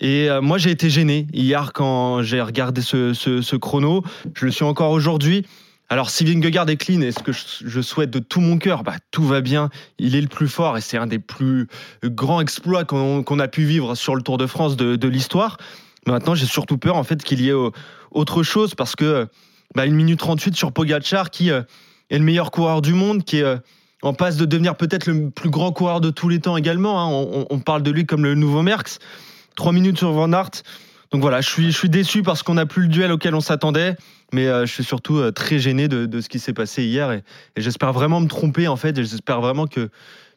Et 0.00 0.30
euh, 0.30 0.40
moi 0.40 0.58
j'ai 0.58 0.70
été 0.70 0.90
gêné 0.90 1.26
hier 1.32 1.72
quand 1.72 2.22
j'ai 2.22 2.40
regardé 2.40 2.82
ce, 2.82 3.12
ce- 3.12 3.56
chrono. 3.56 4.04
Je 4.34 4.46
le 4.46 4.52
suis 4.52 4.64
encore 4.64 4.92
aujourd'hui. 4.92 5.44
Alors 5.88 6.10
si 6.10 6.24
Vingegaard 6.24 6.68
est 6.68 6.76
clean 6.76 7.00
et 7.00 7.12
ce 7.12 7.20
que 7.20 7.32
je, 7.32 7.80
souhaite 7.80 8.10
de 8.10 8.18
tout 8.18 8.40
mon 8.40 8.58
cœur, 8.58 8.82
bah, 8.82 8.96
tout 9.10 9.24
va 9.24 9.40
bien. 9.40 9.70
Il 9.98 10.14
est 10.14 10.20
le 10.20 10.28
plus 10.28 10.48
fort 10.48 10.76
et 10.76 10.80
c'est 10.80 10.98
un 10.98 11.06
des 11.06 11.18
plus 11.18 11.66
grands 12.04 12.40
exploits 12.40 12.84
qu'on 12.84 13.38
a 13.38 13.48
pu 13.48 13.64
vivre 13.64 13.94
sur 13.94 14.14
le 14.14 14.22
Tour 14.22 14.38
de 14.38 14.46
France 14.46 14.76
de, 14.76 14.96
de 14.96 15.08
l'histoire. 15.08 15.56
Maintenant 16.06 16.34
j'ai 16.34 16.46
surtout 16.46 16.78
peur 16.78 16.96
en 16.96 17.04
fait 17.04 17.22
qu'il 17.22 17.40
y 17.40 17.48
ait 17.48 17.52
euh, 17.52 17.70
autre 18.10 18.42
chose 18.42 18.74
parce 18.74 18.94
que 18.94 19.26
bah, 19.74 19.86
une 19.86 19.94
minute 19.94 20.20
38 20.20 20.54
sur 20.54 20.72
Pogacar 20.72 21.30
qui 21.30 21.50
est 22.10 22.18
le 22.18 22.24
meilleur 22.24 22.50
coureur 22.50 22.82
du 22.82 22.94
monde, 22.94 23.24
qui 23.24 23.38
est 23.38 23.42
euh, 23.42 23.56
en 24.02 24.14
passe 24.14 24.36
de 24.36 24.44
devenir 24.44 24.76
peut-être 24.76 25.06
le 25.06 25.30
plus 25.30 25.50
grand 25.50 25.72
coureur 25.72 26.00
de 26.00 26.10
tous 26.10 26.28
les 26.28 26.40
temps 26.40 26.56
également. 26.56 27.00
hein. 27.00 27.46
On, 27.50 27.58
parle 27.58 27.82
de 27.82 27.90
lui 27.90 28.06
comme 28.06 28.24
le 28.24 28.34
nouveau 28.34 28.62
Merckx. 28.62 28.98
Trois 29.56 29.72
minutes 29.72 29.98
sur 29.98 30.12
Van 30.12 30.32
Aert. 30.32 30.62
Donc 31.10 31.22
voilà, 31.22 31.40
je 31.40 31.48
suis, 31.48 31.72
je 31.72 31.76
suis 31.76 31.88
déçu 31.88 32.22
parce 32.22 32.42
qu'on 32.42 32.54
n'a 32.54 32.66
plus 32.66 32.82
le 32.82 32.88
duel 32.88 33.10
auquel 33.12 33.34
on 33.34 33.40
s'attendait, 33.40 33.96
mais 34.32 34.46
euh, 34.46 34.66
je 34.66 34.72
suis 34.72 34.84
surtout 34.84 35.16
euh, 35.16 35.32
très 35.32 35.58
gêné 35.58 35.88
de, 35.88 36.04
de 36.04 36.20
ce 36.20 36.28
qui 36.28 36.38
s'est 36.38 36.52
passé 36.52 36.84
hier 36.84 37.10
et, 37.12 37.22
j'espère 37.56 37.92
vraiment 37.94 38.20
me 38.20 38.28
tromper 38.28 38.68
en 38.68 38.76
fait, 38.76 38.96
et 38.98 39.04
j'espère 39.04 39.40
vraiment 39.40 39.66
que, 39.66 39.88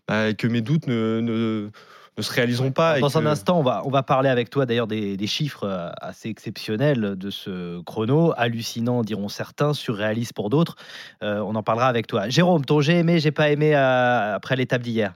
bah, 0.08 0.34
que 0.34 0.48
mes 0.48 0.62
doutes 0.62 0.88
ne, 0.88 1.70
ne 2.18 2.24
se 2.24 2.32
réaliseront 2.34 2.72
pas. 2.72 3.00
Dans 3.00 3.18
un 3.18 3.22
que- 3.22 3.28
instant, 3.28 3.60
on 3.60 3.64
va, 3.64 3.82
on 3.86 3.90
va 3.90 4.04
parler 4.04 4.30
avec 4.30 4.50
toi 4.50 4.66
d'ailleurs 4.66 4.88
des, 4.88 5.16
des 5.18 5.28
chiffres 5.28 5.64
euh, 5.64 5.90
assez 6.02 6.30
exceptionnels 6.30 7.16
de 7.16 7.30
ce 7.30 7.82
chrono, 7.84 8.34
hallucinant 8.36 9.02
diront 9.04 9.30
certains, 9.30 9.74
surréaliste 9.74 10.34
pour 10.34 10.50
d'autres. 10.50 10.76
Euh, 11.24 11.40
on 11.40 11.56
en 11.56 11.64
parlera 11.64 11.88
avec 11.88 12.08
toi. 12.08 12.28
Jérôme, 12.30 12.66
ton 12.66 12.82
j'ai 12.82 13.00
aimé, 13.00 13.20
j'ai 13.20 13.32
pas 13.32 13.50
aimé 13.50 13.76
euh, 13.76 14.36
après 14.36 14.56
l'étape 14.56 14.82
d'hier? 14.82 15.14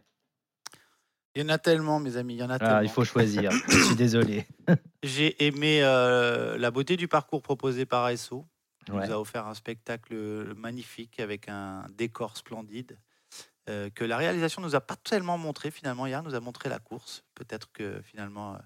Il 1.36 1.42
y 1.42 1.46
en 1.46 1.50
a 1.50 1.58
tellement, 1.58 2.00
mes 2.00 2.16
amis, 2.16 2.36
il 2.36 2.40
y 2.40 2.44
en 2.44 2.50
a 2.50 2.54
Ah, 2.56 2.60
tellement. 2.60 2.82
il 2.82 2.90
faut 2.90 3.04
choisir. 3.04 3.52
Je 3.70 3.78
suis 3.84 3.96
désolé. 3.96 4.46
J'ai 5.04 5.46
aimé 5.46 5.80
euh, 5.84 6.58
la 6.58 6.72
beauté 6.72 6.96
du 6.96 7.10
parcours 7.10 7.42
proposé 7.42 7.86
par 7.86 8.06
ASO. 8.06 8.46
Il 8.88 8.94
Ouais. 8.94 9.08
nous 9.08 9.14
a 9.14 9.20
offert 9.20 9.48
un 9.48 9.54
spectacle 9.56 10.16
magnifique 10.56 11.20
avec 11.20 11.50
un 11.50 11.86
décor 11.98 12.38
splendide 12.38 12.98
euh, 13.70 13.90
que 13.94 14.04
la 14.06 14.18
réalisation 14.18 14.62
nous 14.62 14.76
a 14.76 14.82
pas 14.82 14.96
tellement 15.04 15.38
montré 15.38 15.72
finalement 15.72 16.06
hier, 16.06 16.22
nous 16.24 16.36
a 16.36 16.40
montré 16.40 16.70
la 16.70 16.80
course. 16.80 17.24
Peut-être 17.36 17.68
que 17.74 18.02
finalement. 18.04 18.54
euh, 18.54 18.58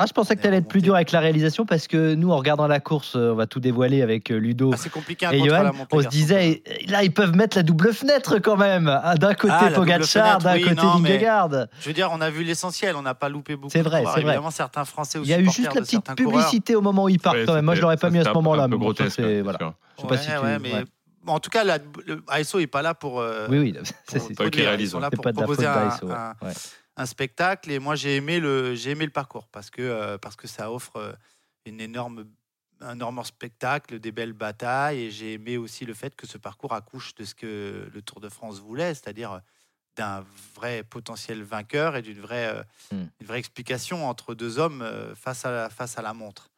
Ah, 0.00 0.06
je 0.06 0.12
pensais 0.12 0.36
que 0.36 0.40
tu 0.42 0.46
allais 0.46 0.58
être 0.58 0.68
plus 0.68 0.80
dur 0.82 0.94
avec 0.94 1.10
la 1.10 1.18
réalisation 1.18 1.66
parce 1.66 1.88
que 1.88 2.14
nous, 2.14 2.30
en 2.30 2.36
regardant 2.36 2.68
la 2.68 2.78
course, 2.78 3.16
euh, 3.16 3.32
on 3.32 3.34
va 3.34 3.46
tout 3.48 3.58
dévoiler 3.58 4.00
avec 4.02 4.28
Ludo 4.28 4.70
ah, 4.72 4.76
c'est 4.76 4.90
compliqué 4.90 5.26
et 5.32 5.38
la 5.40 5.44
Johan. 5.44 5.72
On 5.90 6.02
se 6.02 6.06
disait, 6.08 6.62
eh, 6.66 6.86
là, 6.86 7.02
ils 7.02 7.12
peuvent 7.12 7.34
mettre 7.34 7.56
la 7.56 7.64
double 7.64 7.92
fenêtre 7.92 8.38
quand 8.38 8.56
même. 8.56 8.86
Ah, 8.88 9.16
D'un 9.16 9.34
côté 9.34 9.54
Ah, 9.56 9.70
Pogacar, 9.74 10.38
d'un 10.38 10.54
oui, 10.54 10.62
côté 10.62 10.74
non, 10.76 10.98
mais- 11.00 11.10
Vingegaard. 11.18 11.66
Je 11.80 11.86
veux 11.88 11.92
dire, 11.94 12.10
on 12.12 12.20
a 12.20 12.30
vu 12.30 12.44
l'essentiel, 12.44 12.94
on 12.96 13.02
n'a 13.02 13.14
pas 13.14 13.28
loupé 13.28 13.56
beaucoup. 13.56 13.70
C'est 13.72 13.82
vrai, 13.82 14.02
c'est 14.04 14.10
vrai. 14.20 14.20
Évidemment, 14.22 14.50
certains 14.52 14.84
Français 14.84 15.18
ou 15.18 15.22
Il 15.24 15.30
y 15.30 15.34
a 15.34 15.40
eu 15.40 15.44
juste 15.50 15.74
la 15.74 15.80
petite 15.80 16.04
coureurs. 16.04 16.16
publicité 16.16 16.76
au 16.76 16.80
moment 16.80 17.04
où 17.04 17.08
il 17.08 17.18
part 17.18 17.34
Ouais, 17.34 17.44
quand 17.44 17.54
même. 17.54 17.64
Moi, 17.64 17.74
je 17.74 17.78
c'était- 17.78 17.82
l'aurais 17.82 17.96
pas 17.96 18.10
mis 18.10 18.18
à 18.20 18.24
ce 18.24 18.30
moment-là. 18.30 18.64
Un 18.64 18.68
peu 18.68 18.76
mais 18.76 18.78
bon, 18.78 18.94
ça, 18.94 19.04
grotesque. 19.04 19.18
hein, 19.20 19.40
voilà. 19.42 19.58
Je 19.96 20.02
sais 20.02 20.06
pas 20.06 20.14
Ouais, 20.14 20.20
si 20.20 20.26
tu- 20.28 20.62
mais. 20.62 20.84
Bon, 21.28 21.34
en 21.34 21.40
tout 21.40 21.50
cas, 21.50 21.62
la- 21.64 21.78
le 22.06 22.22
ASO 22.26 22.58
n'est 22.58 22.66
pas 22.66 22.82
là 22.82 22.94
pour. 22.94 23.20
euh, 23.20 23.46
Oui, 23.48 23.58
oui, 23.58 23.72
pour 23.72 23.82
c'est 24.08 24.18
qui 24.28 24.34
produire. 24.34 24.74
Ils 24.80 24.88
sont 24.88 24.98
là 25.00 25.10
pour 25.10 25.22
pas 25.24 25.32
proposer 25.32 25.66
un, 25.66 25.88
d'ASO. 25.88 26.06
ouais. 26.08 26.14
un- 26.14 26.34
Ouais. 26.42 26.52
un 26.96 27.06
spectacle 27.06 27.70
et 27.70 27.78
moi 27.78 27.94
j'ai 27.94 28.16
aimé 28.16 28.40
le 28.40 28.74
j'ai 28.74 28.90
aimé 28.90 29.04
le 29.04 29.12
parcours 29.12 29.46
parce 29.46 29.70
que 29.70 29.82
euh, 29.82 30.18
parce 30.18 30.34
que 30.34 30.48
ça 30.48 30.72
offre 30.72 30.96
euh, 30.96 31.12
une 31.64 31.80
énorme 31.80 32.26
un 32.80 32.94
énorme 32.94 33.22
spectacle 33.24 34.00
des 34.00 34.10
belles 34.10 34.32
batailles 34.32 35.02
et 35.04 35.10
j'ai 35.12 35.34
aimé 35.34 35.56
aussi 35.58 35.84
le 35.84 35.94
fait 35.94 36.16
que 36.16 36.26
ce 36.26 36.38
parcours 36.38 36.72
accouche 36.72 37.14
de 37.14 37.24
ce 37.24 37.36
que 37.36 37.88
le 37.92 38.02
Tour 38.02 38.20
de 38.20 38.28
France 38.28 38.58
voulait 38.58 38.94
c'est-à-dire 38.94 39.40
d'un 39.96 40.24
vrai 40.56 40.82
potentiel 40.82 41.42
vainqueur 41.44 41.94
et 41.94 42.02
d'une 42.02 42.20
vraie 42.20 42.48
euh, 42.52 42.62
Hmm. 42.90 43.06
une 43.20 43.26
vraie 43.28 43.38
explication 43.38 44.08
entre 44.08 44.34
deux 44.34 44.58
hommes 44.58 44.82
euh, 44.82 45.14
face 45.14 45.44
à 45.44 45.50
la, 45.52 45.70
face 45.70 45.98
à 45.98 46.02
la 46.02 46.14
montre 46.14 46.50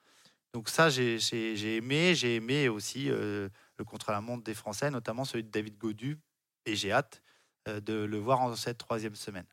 donc 0.54 0.70
ça 0.70 0.88
j'ai 0.88 1.18
j'ai- 1.18 1.54
j'ai 1.54 1.76
aimé 1.76 2.14
j'ai 2.14 2.36
aimé 2.36 2.68
aussi 2.70 3.10
euh, 3.10 3.48
le 3.80 3.84
contre-la-montre 3.84 4.44
des 4.44 4.54
Français 4.54 4.90
notamment 4.90 5.24
celui 5.24 5.42
de 5.42 5.50
David 5.50 5.78
Godu 5.78 6.18
et 6.66 6.76
j'ai 6.76 6.92
hâte 6.92 7.22
euh, 7.66 7.80
de 7.80 7.94
le 7.94 8.18
voir 8.18 8.42
en 8.42 8.54
cette 8.54 8.78
troisième 8.78 9.14
semaine 9.14 9.46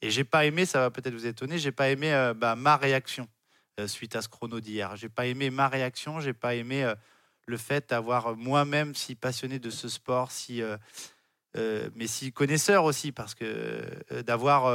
et 0.00 0.10
j'ai 0.10 0.24
pas 0.24 0.46
aimé, 0.46 0.64
ça 0.64 0.78
va 0.78 0.90
peut-être 0.90 1.12
vous 1.12 1.26
étonner, 1.26 1.58
j'ai 1.58 1.72
pas 1.72 1.90
aimé 1.90 2.14
euh, 2.14 2.34
bah, 2.34 2.54
ma 2.54 2.76
réaction 2.76 3.28
euh, 3.80 3.88
suite 3.88 4.16
à 4.16 4.22
ce 4.22 4.28
chrono 4.28 4.60
d'hier. 4.60 4.96
J'ai 4.96 5.10
pas 5.10 5.26
aimé 5.26 5.50
ma 5.50 5.68
réaction, 5.68 6.20
j'ai 6.20 6.32
pas 6.32 6.54
aimé 6.54 6.90
le 7.46 7.56
fait 7.56 7.90
d'avoir 7.90 8.36
moi-même 8.36 8.94
si 8.94 9.14
passionné 9.14 9.58
de 9.58 9.68
ce 9.68 9.88
sport, 9.88 10.30
si 10.30 10.62
mais 11.54 12.06
si 12.06 12.32
connaisseur 12.32 12.84
aussi, 12.84 13.12
parce 13.12 13.34
que 13.34 14.22
d'avoir 14.22 14.72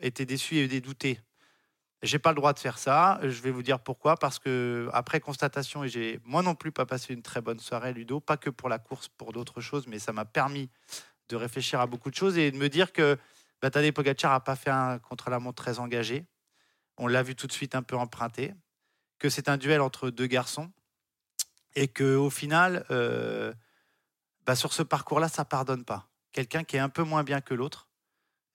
été 0.00 0.26
déçu 0.26 0.56
et 0.56 0.66
dédouté. 0.66 1.20
J'ai 2.02 2.18
pas 2.18 2.30
le 2.30 2.36
droit 2.36 2.52
de 2.52 2.58
faire 2.58 2.78
ça. 2.78 3.20
Je 3.22 3.42
vais 3.42 3.52
vous 3.52 3.62
dire 3.62 3.78
pourquoi. 3.78 4.16
Parce 4.16 4.38
que 4.38 4.88
après 4.92 5.20
constatation, 5.20 5.84
et 5.84 5.88
j'ai 5.88 6.20
moi 6.24 6.42
non 6.42 6.54
plus 6.54 6.72
pas 6.72 6.84
passé 6.84 7.14
une 7.14 7.22
très 7.22 7.40
bonne 7.40 7.60
soirée, 7.60 7.92
Ludo, 7.92 8.18
pas 8.18 8.36
que 8.36 8.50
pour 8.50 8.68
la 8.68 8.78
course, 8.78 9.08
pour 9.08 9.32
d'autres 9.32 9.60
choses, 9.60 9.86
mais 9.86 9.98
ça 9.98 10.12
m'a 10.12 10.24
permis 10.24 10.68
de 11.28 11.36
réfléchir 11.36 11.80
à 11.80 11.86
beaucoup 11.86 12.10
de 12.10 12.16
choses 12.16 12.38
et 12.38 12.50
de 12.50 12.56
me 12.56 12.68
dire 12.68 12.92
que 12.92 13.18
bah, 13.60 13.70
Tadej 13.70 13.92
Pogacar 13.92 14.32
n'a 14.32 14.40
pas 14.40 14.56
fait 14.56 14.70
un 14.70 14.98
contre-la-montre 14.98 15.62
très 15.62 15.78
engagé. 15.78 16.26
On 16.98 17.06
l'a 17.06 17.22
vu 17.22 17.36
tout 17.36 17.46
de 17.46 17.52
suite 17.52 17.74
un 17.74 17.82
peu 17.82 17.96
emprunté. 17.96 18.52
Que 19.18 19.28
c'est 19.28 19.48
un 19.48 19.56
duel 19.56 19.80
entre 19.80 20.10
deux 20.10 20.26
garçons. 20.26 20.72
Et 21.76 21.86
qu'au 21.86 22.28
final, 22.28 22.84
euh, 22.90 23.54
bah, 24.44 24.56
sur 24.56 24.72
ce 24.72 24.82
parcours-là, 24.82 25.28
ça 25.28 25.44
pardonne 25.44 25.84
pas. 25.84 26.08
Quelqu'un 26.32 26.64
qui 26.64 26.76
est 26.76 26.80
un 26.80 26.88
peu 26.88 27.04
moins 27.04 27.22
bien 27.22 27.40
que 27.40 27.54
l'autre, 27.54 27.88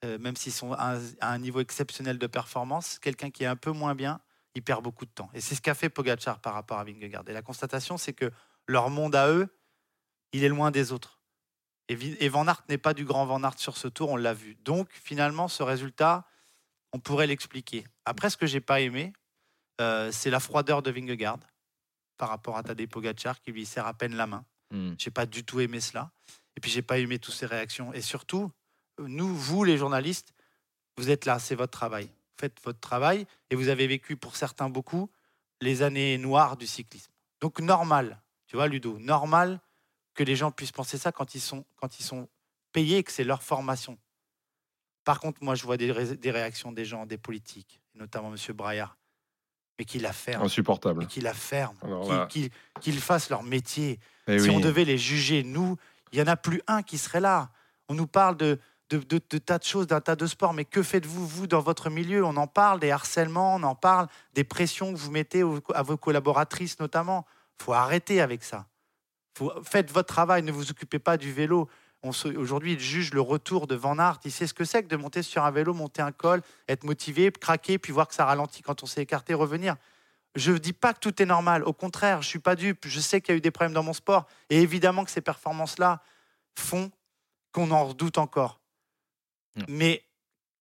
euh, 0.06 0.18
même 0.20 0.36
s'ils 0.36 0.54
sont 0.54 0.74
à 0.74 0.96
un, 0.96 1.02
à 1.22 1.32
un 1.32 1.40
niveau 1.40 1.60
exceptionnel 1.60 2.18
de 2.18 2.28
performance, 2.28 3.00
quelqu'un 3.00 3.30
qui 3.30 3.44
est 3.44 3.48
un 3.48 3.56
peu 3.56 3.72
moins 3.72 3.96
bien, 3.96 4.20
il 4.56 4.64
perd 4.64 4.84
beaucoup 4.84 5.06
de 5.06 5.12
temps. 5.12 5.30
Et 5.34 5.42
c'est 5.42 5.56
ce 5.56 5.62
qu'a 5.62 5.76
fait 5.76 5.90
Pogacar 5.90 6.40
par 6.40 6.54
rapport 6.54 6.80
à 6.80 6.84
Vingegaard. 6.84 7.24
Et 7.28 7.34
la 7.34 7.42
constatation, 7.42 7.98
c'est 7.98 8.14
que 8.14 8.32
leur 8.68 8.90
monde 8.90 9.16
à 9.16 9.30
eux, 9.30 9.48
il 10.34 10.44
est 10.44 10.50
loin 10.50 10.72
des 10.72 10.92
autres. 10.92 11.20
Et, 11.90 12.28
Van 12.28 12.46
Aert 12.48 12.64
n'est 12.68 12.78
pas 12.78 12.94
du 12.94 13.06
grand 13.06 13.26
Van 13.26 13.42
Aert 13.44 13.60
sur 13.60 13.78
ce 13.78 13.88
tour, 13.88 14.10
on 14.10 14.18
l'a 14.18 14.34
vu. 14.34 14.58
Donc 14.66 14.90
finalement, 14.92 15.48
ce 15.48 15.64
résultat, 15.64 16.26
on 16.92 17.00
pourrait 17.00 17.28
l'expliquer. 17.28 17.86
Après, 18.04 18.30
ce 18.30 18.36
que 18.36 18.46
j'ai 18.46 18.60
pas 18.60 18.82
aimé, 18.82 19.14
euh, 19.80 20.12
c'est 20.12 20.30
la 20.30 20.42
froideur 20.42 20.82
de 20.82 20.92
Vingegaard 20.92 21.40
par 22.18 22.30
rapport 22.30 22.58
à 22.58 22.64
Tadej 22.64 22.90
Pogacar 22.90 23.40
qui 23.40 23.52
lui 23.52 23.66
serre 23.66 23.88
à 23.88 23.94
peine 23.94 24.16
la 24.16 24.28
main. 24.28 24.44
Hmm. 24.72 24.96
J'ai 24.98 25.12
pas 25.12 25.26
du 25.26 25.46
tout 25.46 25.62
aimé 25.62 25.80
cela. 25.80 26.12
Et 26.58 26.60
puis 26.60 26.72
j'ai 26.72 26.82
pas 26.82 26.98
aimé 26.98 27.20
toutes 27.20 27.36
ces 27.36 27.46
réactions. 27.46 27.94
Et 27.94 28.02
surtout, 28.02 28.52
nous, 29.00 29.34
vous 29.36 29.64
les 29.64 29.78
journalistes, 29.78 30.34
vous 30.98 31.10
êtes 31.10 31.26
là, 31.26 31.40
c'est 31.40 31.56
votre 31.56 31.72
travail. 31.72 32.10
Faites 32.40 32.58
votre 32.64 32.80
travail 32.80 33.26
et 33.50 33.56
vous 33.56 33.70
avez 33.70 33.88
vécu 33.88 34.16
pour 34.16 34.36
certains 34.36 34.70
beaucoup 34.70 35.10
les 35.62 35.82
années 35.82 36.18
noires 36.18 36.58
du 36.58 36.68
cyclisme. 36.68 37.12
Donc 37.42 37.60
normal, 37.60 38.22
tu 38.48 38.56
vois 38.56 38.68
Ludo, 38.68 38.98
normal 39.00 39.60
que 40.14 40.24
les 40.24 40.36
gens 40.36 40.52
puissent 40.52 40.72
penser 40.72 40.98
ça 40.98 41.12
quand 41.12 41.36
ils 41.36 41.42
sont, 41.42 41.66
quand 41.76 42.00
ils 42.00 42.04
sont 42.04 42.28
payés 42.72 42.98
et 42.98 43.04
que 43.04 43.12
c'est 43.12 43.24
leur 43.24 43.42
formation. 43.44 43.98
Par 45.04 45.20
contre, 45.20 45.44
moi, 45.44 45.56
je 45.56 45.64
vois 45.64 45.78
des, 45.78 45.92
ré- 45.92 46.18
des 46.18 46.32
réactions 46.32 46.72
des 46.72 46.86
gens, 46.86 47.06
des 47.06 47.18
politiques, 47.18 47.82
notamment 47.96 48.34
M. 48.34 48.38
Braillard, 48.56 48.98
mais 49.80 49.86
qui 49.86 50.00
la 50.00 50.12
ferment, 50.14 50.46
Insupportable. 50.46 51.00
mais 51.00 51.06
qui 51.06 51.22
la 51.22 51.34
ferment, 51.34 52.28
qu'ils 52.28 53.00
fassent 53.00 53.30
leur 53.30 53.44
métier. 53.44 54.00
Eh 54.28 54.40
si 54.40 54.50
oui. 54.50 54.56
on 54.56 54.60
devait 54.60 54.86
les 54.86 54.98
juger, 54.98 55.44
nous, 55.44 55.78
il 56.12 56.18
n'y 56.18 56.24
en 56.24 56.28
a 56.32 56.36
plus 56.36 56.62
un 56.68 56.84
qui 56.84 56.98
serait 56.98 57.22
là. 57.22 57.52
On 57.88 57.94
nous 57.96 58.08
parle 58.08 58.36
de, 58.38 58.60
de, 58.90 59.18
tas 59.20 59.58
de 59.58 59.64
choses, 59.64 59.88
d'un 59.88 60.02
tas 60.02 60.16
de 60.16 60.26
sports, 60.26 60.54
mais 60.54 60.66
que 60.66 60.82
faites-vous, 60.82 61.28
vous, 61.28 61.48
dans 61.48 61.60
votre 61.60 61.90
milieu? 61.90 62.24
On 62.24 62.38
en 62.38 62.48
parle 62.48 62.80
des 62.80 62.92
harcèlements, 62.92 63.56
on 63.56 63.64
en 63.64 63.76
parle 63.76 64.08
des 64.34 64.44
pressions 64.44 64.94
que 64.94 64.98
vous 64.98 65.12
mettez 65.12 65.44
à 65.74 65.84
vos 65.84 65.98
collaboratrices 65.98 66.80
notamment. 66.80 67.26
faut 67.58 67.74
arrêter 67.74 68.22
avec 68.22 68.44
ça. 68.44 68.66
Faites 69.64 69.92
votre 69.92 70.08
travail, 70.08 70.42
ne 70.42 70.52
vous 70.52 70.72
occupez 70.72 71.00
pas 71.00 71.18
du 71.18 71.32
vélo. 71.32 71.70
Aujourd'hui, 72.04 72.74
il 72.74 72.80
juge 72.80 73.14
le 73.14 73.22
retour 73.22 73.68
de 73.68 73.76
Van 73.76 73.98
Aert. 74.00 74.20
Il 74.24 74.32
sait 74.32 74.48
ce 74.48 74.54
que 74.54 74.64
c'est 74.64 74.84
que 74.84 74.88
de 74.88 74.96
monter 74.96 75.22
sur 75.24 75.44
un 75.44 75.52
vélo, 75.52 75.74
monter 75.74 76.02
un 76.02 76.12
col, 76.12 76.42
être 76.68 76.84
motivé, 76.84 77.32
craquer, 77.32 77.78
puis 77.78 77.92
voir 77.92 78.08
que 78.08 78.16
ça 78.16 78.26
ralentit 78.26 78.62
quand 78.62 78.84
on 78.84 78.86
s'est 78.86 79.02
écarté, 79.02 79.34
revenir. 79.34 79.76
Je 80.36 80.52
ne 80.52 80.58
dis 80.58 80.74
pas 80.74 80.94
que 80.94 81.00
tout 81.00 81.22
est 81.22 81.26
normal. 81.26 81.64
Au 81.64 81.74
contraire, 81.74 82.22
je 82.22 82.28
suis 82.28 82.40
pas 82.40 82.56
dupe. 82.56 82.86
Je 82.88 83.00
sais 83.00 83.22
qu'il 83.22 83.34
y 83.34 83.36
a 83.36 83.38
eu 83.38 83.42
des 83.42 83.52
problèmes 83.52 83.74
dans 83.74 83.84
mon 83.84 83.94
sport. 83.94 84.28
Et 84.50 84.62
évidemment 84.62 85.04
que 85.04 85.12
ces 85.12 85.22
performances-là 85.22 86.02
font 86.56 86.92
qu'on 87.52 87.72
en 87.72 87.86
redoute 87.86 88.18
encore. 88.20 88.60
Mm. 89.58 89.64
Mais 89.70 90.04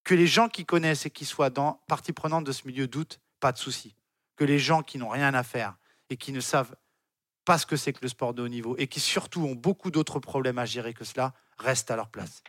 que 0.05 0.15
les 0.15 0.27
gens 0.27 0.49
qui 0.49 0.65
connaissent 0.65 1.07
et 1.07 1.11
qui 1.11 1.25
soient 1.25 1.51
dans 1.51 1.81
partie 1.89 2.13
prenante 2.13 2.45
de 2.45 2.53
ce 2.53 2.67
milieu 2.67 2.87
doutent, 2.87 3.21
pas 3.41 3.53
de 3.53 3.59
souci. 3.59 3.95
Que 4.37 4.45
les 4.45 4.59
gens 4.59 4.83
qui 4.83 4.99
n'ont 4.99 5.09
rien 5.09 5.35
à 5.35 5.43
faire 5.43 5.77
et 6.11 6.17
qui 6.17 6.33
ne 6.33 6.41
savent 6.41 6.75
pas 7.45 7.59
ce 7.59 7.67
que 7.67 7.77
c'est 7.77 7.93
que 7.93 8.01
le 8.03 8.09
sport 8.09 8.35
de 8.35 8.43
haut 8.43 8.49
niveau 8.49 8.77
et 8.79 8.87
qui 8.87 9.01
surtout 9.01 9.43
ont 9.43 9.55
beaucoup 9.55 9.91
d'autres 9.91 10.19
problèmes 10.19 10.59
à 10.59 10.65
gérer 10.65 10.95
que 10.95 11.05
cela 11.05 11.33
restent 11.59 11.91
à 11.91 11.97
leur 11.97 12.09
place. 12.09 12.43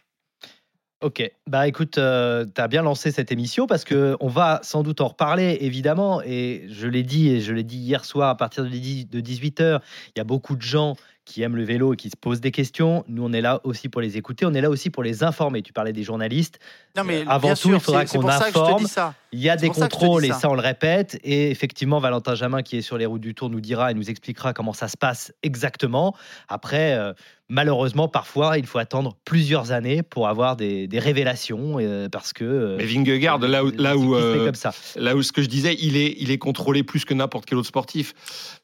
Ok, 1.02 1.32
bah 1.46 1.68
écoute, 1.68 1.92
tu 1.94 2.00
as 2.00 2.68
bien 2.68 2.82
lancé 2.82 3.12
cette 3.12 3.32
émission 3.32 3.68
parce 3.68 3.84
que 3.84 4.18
on 4.20 4.30
va 4.30 4.60
sans 4.64 4.82
doute 4.82 5.00
en 5.00 5.10
reparler 5.10 5.60
évidemment. 5.62 6.24
Et 6.24 6.66
je 6.70 6.88
l'ai 6.88 7.04
dit 7.04 7.30
et 7.30 7.40
je 7.40 7.54
l'ai 7.54 7.64
dit 7.64 7.78
hier 7.78 8.04
soir 8.04 8.30
à 8.30 8.36
partir 8.36 8.64
de 8.64 8.70
18h, 8.70 9.80
il 10.08 10.18
y 10.18 10.22
a 10.22 10.24
beaucoup 10.24 10.56
de 10.56 10.64
gens 10.64 10.96
qui 11.28 11.42
aiment 11.42 11.58
le 11.58 11.64
vélo 11.64 11.94
et 11.94 11.98
qui 11.98 12.10
se 12.10 12.16
posent 12.16 12.40
des 12.40 12.52
questions. 12.52 13.04
Nous, 13.10 13.24
on 13.24 13.34
est 13.34 13.42
là 13.42 13.60
aussi 13.66 13.90
pour 13.90 14.00
les 14.00 14.18
écouter, 14.18 14.46
on 14.46 14.54
est 14.54 14.62
là 14.62 14.70
aussi 14.70 14.90
pour 14.90 15.04
les 15.04 15.24
informer. 15.24 15.62
Tu 15.62 15.74
parlais 15.74 15.92
des 15.92 16.04
journalistes. 16.04 16.58
Non, 16.96 17.04
mais 17.04 17.22
Euh, 17.22 17.26
avant 17.28 17.50
tout, 17.50 17.56
sûr, 17.56 17.74
il 17.74 17.80
faudra 17.80 18.06
qu'on 18.06 18.28
informe. 18.28 18.88
Il 19.34 19.40
y 19.40 19.50
a 19.50 19.58
des 19.58 19.70
contrôles 19.70 20.24
et 20.24 20.30
ça. 20.30 20.40
ça, 20.40 20.50
on 20.50 20.54
le 20.54 20.62
répète. 20.62 21.20
Et 21.24 21.52
effectivement, 21.52 22.00
Valentin 22.00 22.34
Jamin, 22.34 22.62
qui 22.62 22.78
est 22.78 22.82
sur 22.82 22.98
les 22.98 23.06
routes 23.06 23.22
du 23.22 23.36
Tour, 23.36 23.50
nous 23.50 23.60
dira 23.60 23.92
et 23.92 23.94
nous 23.94 24.10
expliquera 24.10 24.54
comment 24.54 24.74
ça 24.74 24.88
se 24.88 24.96
passe 24.96 25.34
exactement. 25.44 26.16
Après, 26.48 26.94
euh, 26.94 27.14
malheureusement, 27.50 28.08
parfois, 28.08 28.58
il 28.58 28.66
faut 28.66 28.78
attendre 28.78 29.16
plusieurs 29.26 29.72
années 29.72 30.04
pour 30.04 30.28
avoir 30.28 30.56
des, 30.56 30.88
des 30.88 31.00
révélations 31.00 31.78
euh, 31.80 32.10
parce 32.10 32.34
que. 32.34 32.44
euh, 32.44 32.76
Mais 32.78 32.86
Vingegaard, 32.86 33.40
là 33.40 33.64
où, 33.64 33.72
là 33.72 33.96
où, 33.98 34.16
euh, 34.16 34.46
comme 34.46 34.56
ça. 34.56 34.74
là 34.96 35.16
où 35.16 35.22
ce 35.24 35.32
que 35.32 35.42
je 35.42 35.48
disais, 35.48 35.76
il 35.80 35.96
est, 35.98 36.16
il 36.20 36.32
est 36.32 36.38
contrôlé 36.38 36.84
plus 36.84 37.06
que 37.06 37.14
n'importe 37.14 37.46
quel 37.46 37.58
autre 37.58 37.68
sportif. 37.68 38.14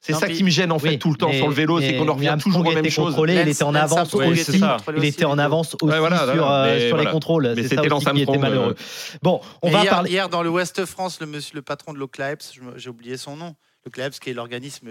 C'est 0.02 0.14
ça 0.14 0.28
qui 0.28 0.44
me 0.44 0.50
gêne 0.50 0.72
en 0.72 0.80
fait 0.80 0.90
Oui, 0.90 1.00
tout 1.00 1.12
le 1.12 1.18
temps 1.18 1.30
mais- 1.30 1.38
sur 1.38 1.48
le 1.48 1.54
vélo, 1.54 1.80
c'est 1.80 1.96
qu'on 1.96 2.08
en 2.10 2.14
revient 2.16 2.36
toujours 2.40 2.62
aux 2.68 2.72
mêmes 2.72 2.90
choses. 2.90 3.08
contrôlé, 3.12 3.36
il 3.42 3.48
était 3.50 3.64
en 3.64 3.76
avance 3.76 4.14
aussi. 4.14 4.62
Il 4.98 5.06
était 5.06 5.26
en 5.26 5.38
avance 5.38 5.76
aussi 5.82 5.92
Ouais, 5.94 6.00
voilà, 6.00 6.18
sur, 6.18 6.26
voilà, 6.36 6.64
euh, 6.66 6.88
sur 6.90 6.98
les 6.98 7.06
contrôles. 7.06 7.54
Mais 7.56 7.64
C'est 7.64 7.76
c'était 7.76 7.92
aussi 7.92 8.06
qui 8.12 8.22
était 8.22 8.38
malheureux. 8.38 8.76
Bon, 9.22 9.40
on 9.62 9.70
va 9.70 9.82
hier, 9.84 9.90
parler. 9.94 10.12
hier, 10.12 10.30
dans 10.30 10.44
le 10.44 10.50
Ouest 10.50 10.86
France, 10.86 11.20
le, 11.22 11.26
monsieur, 11.28 11.56
le 11.56 11.62
patron 11.62 11.94
de 11.94 12.00
l'Oclaeps, 12.00 12.54
j'ai 12.76 12.90
oublié 12.90 13.18
son 13.18 13.36
nom, 13.38 13.56
le 13.86 13.92
CLAEPS 13.92 14.20
qui 14.20 14.30
est 14.30 14.34
l'organisme, 14.34 14.88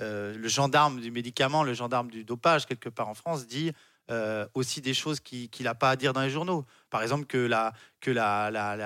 euh, 0.00 0.36
le 0.36 0.48
gendarme 0.48 1.00
du 1.00 1.10
médicament, 1.10 1.62
le 1.62 1.74
gendarme 1.74 2.10
du 2.10 2.24
dopage, 2.24 2.66
quelque 2.66 2.88
part 2.88 3.08
en 3.08 3.14
France, 3.14 3.46
dit 3.46 3.72
euh, 4.10 4.46
aussi 4.54 4.80
des 4.80 4.94
choses 4.94 5.20
qui- 5.20 5.48
qu'il 5.50 5.64
n'a 5.64 5.74
pas 5.74 5.90
à 5.90 5.96
dire 5.96 6.12
dans 6.12 6.22
les 6.22 6.30
journaux. 6.30 6.64
Par 6.90 7.02
exemple, 7.02 7.26
que 7.26 7.38
la, 7.38 7.72
que 8.00 8.10
la, 8.10 8.50
la, 8.50 8.76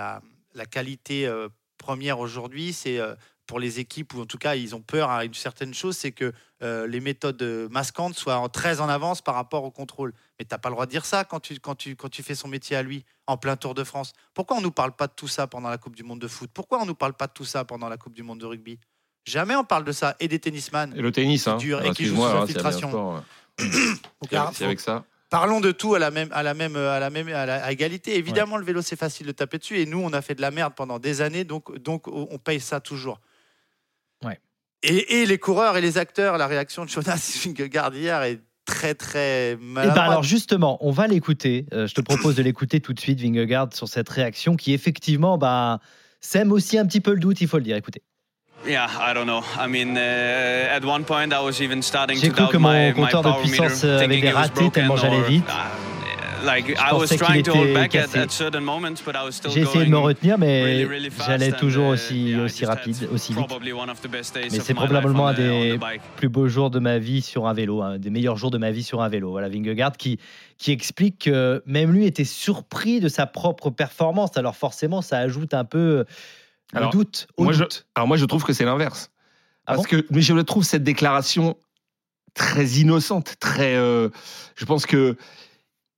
la, 0.54 0.66
qualité 0.66 1.26
euh, 1.26 1.48
première 1.78 2.18
aujourd'hui, 2.18 2.72
c'est 2.72 2.98
pour 3.46 3.58
les 3.60 3.78
équipes, 3.80 4.14
ou 4.14 4.20
en 4.22 4.26
tout 4.26 4.38
cas, 4.38 4.54
ils 4.56 4.74
ont 4.74 4.80
peur 4.82 5.10
à 5.10 5.24
une 5.24 5.34
certaine 5.34 5.74
chose, 5.74 5.96
c'est 5.96 6.12
que 6.12 6.32
les 6.60 7.00
méthodes 7.00 7.42
masquantes 7.70 8.16
soient 8.16 8.36
en- 8.38 8.48
très 8.48 8.80
en 8.80 8.88
avance 8.88 9.20
par 9.20 9.34
rapport 9.34 9.64
au 9.64 9.70
contrôle. 9.70 10.12
Mais 10.38 10.44
tu 10.44 10.54
n'as 10.54 10.58
pas 10.58 10.68
le 10.68 10.74
droit 10.74 10.86
de 10.86 10.90
dire 10.90 11.04
ça 11.04 11.24
quand 11.24 11.40
tu, 11.40 11.58
quand, 11.58 11.74
tu, 11.74 11.96
quand 11.96 12.08
tu 12.08 12.22
fais 12.22 12.36
son 12.36 12.48
métier 12.48 12.76
à 12.76 12.82
lui, 12.82 13.04
en 13.26 13.36
plein 13.36 13.56
Tour 13.56 13.74
de 13.74 13.84
France. 13.84 14.12
Pourquoi 14.34 14.56
on 14.56 14.60
ne 14.60 14.64
nous 14.66 14.72
parle 14.72 14.92
pas 14.92 15.06
de 15.08 15.12
tout 15.12 15.28
ça 15.28 15.46
pendant 15.46 15.68
la 15.68 15.78
Coupe 15.78 15.96
du 15.96 16.02
Monde 16.04 16.20
de 16.20 16.28
foot? 16.28 16.50
Pourquoi 16.54 16.78
on 16.78 16.82
ne 16.82 16.88
nous 16.88 16.94
parle 16.94 17.14
pas 17.14 17.26
de 17.26 17.32
tout 17.32 17.44
ça 17.44 17.64
pendant 17.64 17.88
la 17.88 17.96
Coupe 17.96 18.14
du 18.14 18.22
Monde 18.22 18.40
de 18.40 18.46
rugby? 18.46 18.78
Jamais 19.24 19.54
on 19.56 19.64
parle 19.64 19.84
de 19.84 19.92
ça. 19.92 20.16
Et 20.20 20.28
des 20.28 20.38
tennisman. 20.38 20.92
Et 20.96 21.00
le 21.00 21.12
tennis, 21.12 21.46
hein. 21.46 21.56
dur 21.56 21.78
et 21.78 21.82
Alors, 21.82 21.94
qui 21.94 22.04
joue 22.06 22.16
sous 22.16 22.22
hein, 22.24 22.42
infiltration. 22.42 23.22
C'est 23.58 23.68
c'est 24.54 24.64
avec 24.64 24.80
ça. 24.80 25.04
Parlons 25.30 25.60
de 25.60 25.72
tout 25.72 25.94
à 25.94 25.98
la 25.98 26.10
même, 26.10 26.28
à 26.32 26.42
la 26.42 26.52
même, 26.52 26.76
à 26.76 26.98
la 26.98 27.08
même, 27.08 27.28
à, 27.28 27.46
la- 27.46 27.64
à 27.64 27.72
égalité. 27.72 28.16
Évidemment, 28.18 28.58
le 28.58 28.64
vélo 28.64 28.82
c'est 28.82 28.98
facile 28.98 29.26
de 29.26 29.32
taper 29.32 29.58
dessus, 29.58 29.78
et 29.78 29.86
nous 29.86 29.98
on 29.98 30.12
a 30.12 30.20
fait 30.20 30.34
de 30.34 30.42
la 30.42 30.50
merde 30.50 30.74
pendant 30.76 30.98
des 30.98 31.22
années, 31.22 31.44
donc 31.44 31.74
donc 31.78 32.06
on 32.08 32.36
paye 32.36 32.60
ça 32.60 32.80
toujours. 32.80 33.18
Ouais. 34.22 34.38
Et, 34.82 35.22
et 35.22 35.26
les 35.26 35.38
coureurs 35.38 35.76
et 35.76 35.80
les 35.80 35.96
acteurs, 35.96 36.36
la 36.36 36.46
réaction 36.46 36.84
de 36.84 36.90
Jonas 36.90 37.40
Vingegaard 37.44 37.94
hier 37.94 38.22
est 38.24 38.40
très 38.66 38.94
très 38.94 39.52
Eh 39.52 39.56
ben 39.56 39.88
alors 39.96 40.22
justement, 40.22 40.76
on 40.84 40.90
va 40.90 41.06
l'écouter. 41.06 41.66
Euh, 41.72 41.86
je 41.86 41.94
te 41.94 42.00
propose 42.00 42.34
de 42.34 42.42
l'écouter 42.42 42.80
tout 42.80 42.92
de 42.92 43.00
suite, 43.00 43.20
Vingegaard, 43.20 43.72
sur 43.72 43.88
cette 43.88 44.08
réaction 44.08 44.56
qui 44.56 44.72
effectivement 44.74 45.38
bah, 45.38 45.80
sème 46.20 46.52
aussi 46.52 46.76
un 46.76 46.86
petit 46.86 47.00
peu 47.00 47.14
le 47.14 47.20
doute, 47.20 47.40
il 47.40 47.48
faut 47.48 47.58
le 47.58 47.64
dire. 47.64 47.76
Écoutez. 47.76 48.02
J'ai 48.64 48.76
cru 52.30 52.48
que 52.48 52.56
mon 52.56 52.92
compteur 52.92 53.22
de 53.22 53.40
puissance, 53.42 53.82
euh, 53.84 54.00
avait 54.00 54.20
des 54.20 54.30
ratés 54.30 54.70
tellement 54.70 54.96
j'allais 54.96 55.22
vite. 55.22 55.44
like 56.44 56.68
I 56.70 56.90
pensais 56.90 56.94
was 56.94 57.06
qu'il 57.08 57.18
trying 57.18 57.42
to 57.42 57.50
était 57.50 57.58
hold 57.58 57.74
back 57.74 57.94
at, 57.94 58.02
cassé. 58.02 58.18
at 58.18 58.30
certain 58.30 58.60
moments, 58.60 59.02
but 59.04 59.14
I 59.14 59.24
was 59.24 59.32
still 59.32 59.50
J'ai 59.50 59.60
essayé 59.60 59.84
de 59.84 59.90
me 59.90 59.98
retenir, 59.98 60.38
mais 60.38 60.86
j'allais 61.26 61.52
toujours 61.52 61.90
uh, 61.90 61.94
aussi, 61.94 62.64
rapide, 62.64 63.08
aussi 63.12 63.34
vite. 63.34 63.46
Mais 64.34 64.60
c'est 64.60 64.74
probablement 64.74 65.28
un 65.28 65.34
des 65.34 65.78
plus 66.16 66.28
beaux 66.28 66.48
jours 66.48 66.70
de 66.70 66.78
ma 66.78 66.98
vie 66.98 67.22
sur 67.22 67.46
un 67.46 67.54
vélo, 67.54 67.82
un 67.82 67.98
des 67.98 68.10
meilleurs 68.10 68.36
jours 68.36 68.50
de 68.50 68.58
ma 68.58 68.70
vie 68.70 68.82
sur 68.82 69.02
un 69.02 69.08
vélo. 69.08 69.30
Voilà, 69.30 69.48
Vingegaard 69.48 69.92
qui, 69.92 70.18
qui 70.58 70.72
explique 70.72 71.24
que 71.24 71.62
même 71.66 71.92
lui 71.92 72.06
était 72.06 72.24
surpris 72.24 73.00
de 73.00 73.08
sa 73.08 73.26
propre 73.26 73.70
performance. 73.70 74.36
Alors 74.36 74.56
forcément, 74.56 75.02
ça 75.02 75.18
ajoute 75.18 75.54
un 75.54 75.64
peu 75.64 76.04
le 76.72 76.78
Alors, 76.78 76.90
doute 76.90 77.26
au 77.36 77.44
moi, 77.44 77.52
je- 77.52 77.60
doute. 77.60 77.86
Alors 77.94 78.08
moi, 78.08 78.16
je 78.16 78.24
trouve 78.24 78.44
que 78.44 78.52
c'est 78.52 78.64
l'inverse. 78.64 79.10
Ah 79.66 79.74
Parce 79.74 79.86
que, 79.86 80.04
mais 80.10 80.22
je 80.22 80.32
le 80.34 80.42
trouve 80.44 80.64
cette 80.64 80.82
déclaration 80.82 81.56
très 82.34 82.66
innocente, 82.66 83.34
très. 83.40 83.76
euh, 83.76 84.08
je 84.56 84.64
pense 84.64 84.86
que 84.86 85.16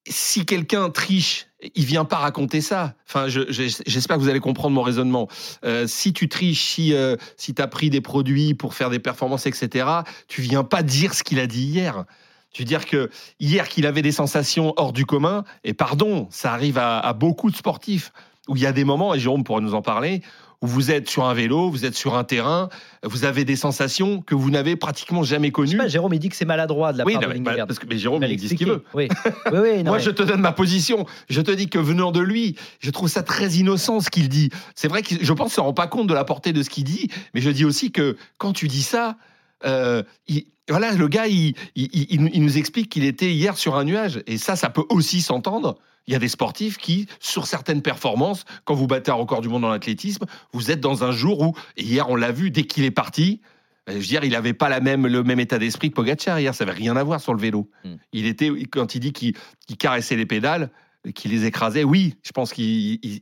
si 0.06 0.44
quelqu'un 0.44 0.90
triche, 0.90 1.46
il 1.74 1.84
vient 1.87 2.04
pas 2.04 2.16
raconter 2.18 2.60
ça. 2.60 2.94
Enfin, 3.08 3.28
je- 3.28 3.50
je- 3.50 3.82
j'espère 3.87 4.16
que 4.18 4.22
vous 4.22 4.28
allez 4.28 4.40
comprendre 4.40 4.74
mon 4.74 4.82
raisonnement. 4.82 5.28
Euh, 5.64 5.87
si 5.87 6.12
tu 6.12 6.28
triches, 6.28 6.62
si, 6.62 6.92
euh, 6.92 7.16
si 7.38 7.54
tu 7.54 7.62
as 7.62 7.68
pris 7.68 7.88
des 7.88 8.02
produits 8.02 8.52
pour 8.52 8.74
faire 8.74 8.90
des 8.90 8.98
performances, 8.98 9.46
etc., 9.46 9.87
tu 10.28 10.42
viens 10.42 10.62
pas 10.64 10.82
dire 10.82 11.14
ce 11.14 11.22
qu'il 11.22 11.38
a 11.40 11.46
dit 11.46 11.62
hier. 11.64 12.04
Tu 12.52 12.62
veux 12.62 12.66
dire 12.66 12.84
que 12.84 13.08
hier 13.40 13.68
qu'il 13.68 13.87
avait 13.87 14.02
des 14.02 14.12
sensations 14.12 14.74
hors 14.76 14.92
du 14.92 15.06
commun, 15.06 15.44
et 15.64 15.72
pardon, 15.72 16.28
ça 16.30 16.52
arrive 16.52 16.76
à, 16.76 16.98
à 16.98 17.12
beaucoup 17.14 17.50
de 17.50 17.56
sportifs, 17.56 18.12
où 18.46 18.56
il 18.56 18.62
y 18.62 18.66
a 18.66 18.72
des 18.72 18.84
moments, 18.84 19.14
et 19.14 19.18
Jérôme 19.18 19.42
pourra 19.42 19.60
nous 19.62 19.74
en 19.74 19.80
parler, 19.82 20.22
où 20.64 20.66
vous 20.66 20.90
êtes 20.90 21.11
sur 21.11 21.27
un 21.27 21.35
vélo, 21.35 21.68
vous 21.68 21.85
êtes 21.85 21.94
sur 21.94 22.16
un 22.16 22.24
terrain, 22.24 22.70
vous 23.03 23.27
avez 23.27 23.44
des 23.44 23.55
sensations 23.55 24.22
que 24.22 24.35
vous 24.35 24.50
n'avez 24.50 24.77
pratiquement 24.77 25.22
jamais 25.22 25.50
connues. 25.50 25.77
pas, 25.77 25.88
Jérôme, 25.88 26.14
il 26.14 26.18
dit 26.18 26.31
que 26.31 26.37
c'est 26.37 26.46
maladroit 26.46 26.94
de 26.94 26.98
la 26.98 27.05
Oui, 27.05 27.12
part 27.12 27.22
non, 27.29 27.29
de 27.38 27.64
parce 27.66 27.79
que 27.79 27.85
mais 27.87 27.98
Jérôme, 27.98 28.22
il 28.27 28.35
dit 28.38 28.48
ce 28.48 28.55
qu'il 28.55 28.66
veut. 28.68 28.83
Oui, 28.94 29.09
oui, 29.53 29.83
non, 29.83 29.85
Moi, 29.90 29.98
mais- 29.98 30.03
je 30.03 30.11
te 30.11 30.22
donne 30.22 30.40
ma 30.40 30.53
position. 30.53 31.05
Je 31.29 31.42
te 31.42 31.50
dis 31.50 31.68
que 31.68 31.79
venant 31.79 32.12
de 32.12 32.20
lui, 32.20 32.57
je 32.81 32.90
trouve 32.90 33.11
ça 33.11 33.22
très 33.22 33.50
innocent 33.53 34.00
ce 34.00 34.09
qu'il 34.09 34.31
dit. 34.31 34.48
C'est 34.74 34.88
vrai 34.88 35.03
que 35.03 35.14
je 35.20 35.33
pense 35.35 35.48
qu'il 35.53 35.61
ne 35.61 35.64
se 35.64 35.66
rend 35.66 35.74
pas 35.74 35.87
compte 35.87 36.07
de 36.07 36.14
la 36.14 36.24
portée 36.24 36.55
de 36.55 36.62
ce 36.62 36.70
qu'il 36.70 36.85
dit, 36.85 37.11
mais 37.35 37.42
je 37.42 37.50
dis 37.50 37.66
aussi 37.66 37.92
que 37.92 38.16
quand 38.38 38.55
tu 38.55 38.66
dis 38.66 38.83
ça, 38.83 39.18
euh, 39.66 40.03
il- 40.29 40.46
voilà, 40.70 40.92
le 40.92 41.09
gars, 41.09 41.27
il- 41.27 41.55
il 41.77 42.42
nous 42.42 42.57
explique 42.57 42.88
qu'il 42.90 43.05
était 43.05 43.31
hier 43.31 43.59
sur 43.59 43.77
un 43.77 43.85
nuage. 43.85 44.22
Et 44.27 44.38
ça, 44.38 44.57
ça 44.57 44.70
peut 44.70 44.85
aussi 44.88 45.20
s'entendre. 45.20 45.77
Il 46.07 46.12
y 46.12 46.17
a 46.17 46.19
des 46.19 46.29
sportifs 46.29 46.77
qui, 46.77 47.07
sur 47.21 47.47
certaines 47.47 47.81
performances, 47.83 48.45
quand 48.64 48.75
vous 48.75 48.87
battez 48.87 49.11
un 49.11 49.14
record 49.14 49.40
du 49.40 49.49
monde 49.49 49.62
dans 49.62 49.71
l'athlétisme, 49.71 50.27
vous 50.53 50.71
êtes 50.71 50.81
dans 50.81 51.03
un 51.05 51.12
jour 51.12 51.40
où, 51.40 51.55
et 51.77 51.83
hier 51.83 52.09
on 52.11 52.17
l'a 52.17 52.31
vu, 52.33 52.51
dès 52.51 52.64
qu'il 52.64 52.85
est 52.85 52.90
parti, 52.90 53.40
euh, 53.88 53.93
je 53.93 53.99
veux 53.99 54.05
dire, 54.05 54.25
il 54.25 54.33
n'avait 54.33 54.53
pas 54.55 54.69
la 54.69 54.81
même, 54.81 55.07
le 55.07 55.23
même 55.23 55.40
état 55.40 55.59
d'esprit 55.59 55.90
que 55.90 55.95
Pogacar 55.95 56.38
hier, 56.40 56.55
ça 56.55 56.64
n'avait 56.64 56.77
rien 56.79 56.97
à 56.97 57.03
voir 57.03 57.21
sur 57.21 57.33
le 57.35 57.40
vélo. 57.40 57.71
Hmm. 57.85 57.97
Il 58.12 58.27
était, 58.27 58.51
quand 58.71 58.95
il 58.95 59.01
dit 59.01 59.12
qu'il 59.12 59.35
caressait 59.79 60.17
les 60.17 60.27
pédales, 60.27 60.71
qu'il 61.14 61.31
les 61.33 61.45
écrasait, 61.45 61.85
oui, 61.85 62.14
je 62.23 62.33
pense 62.33 62.53
il- 62.57 63.21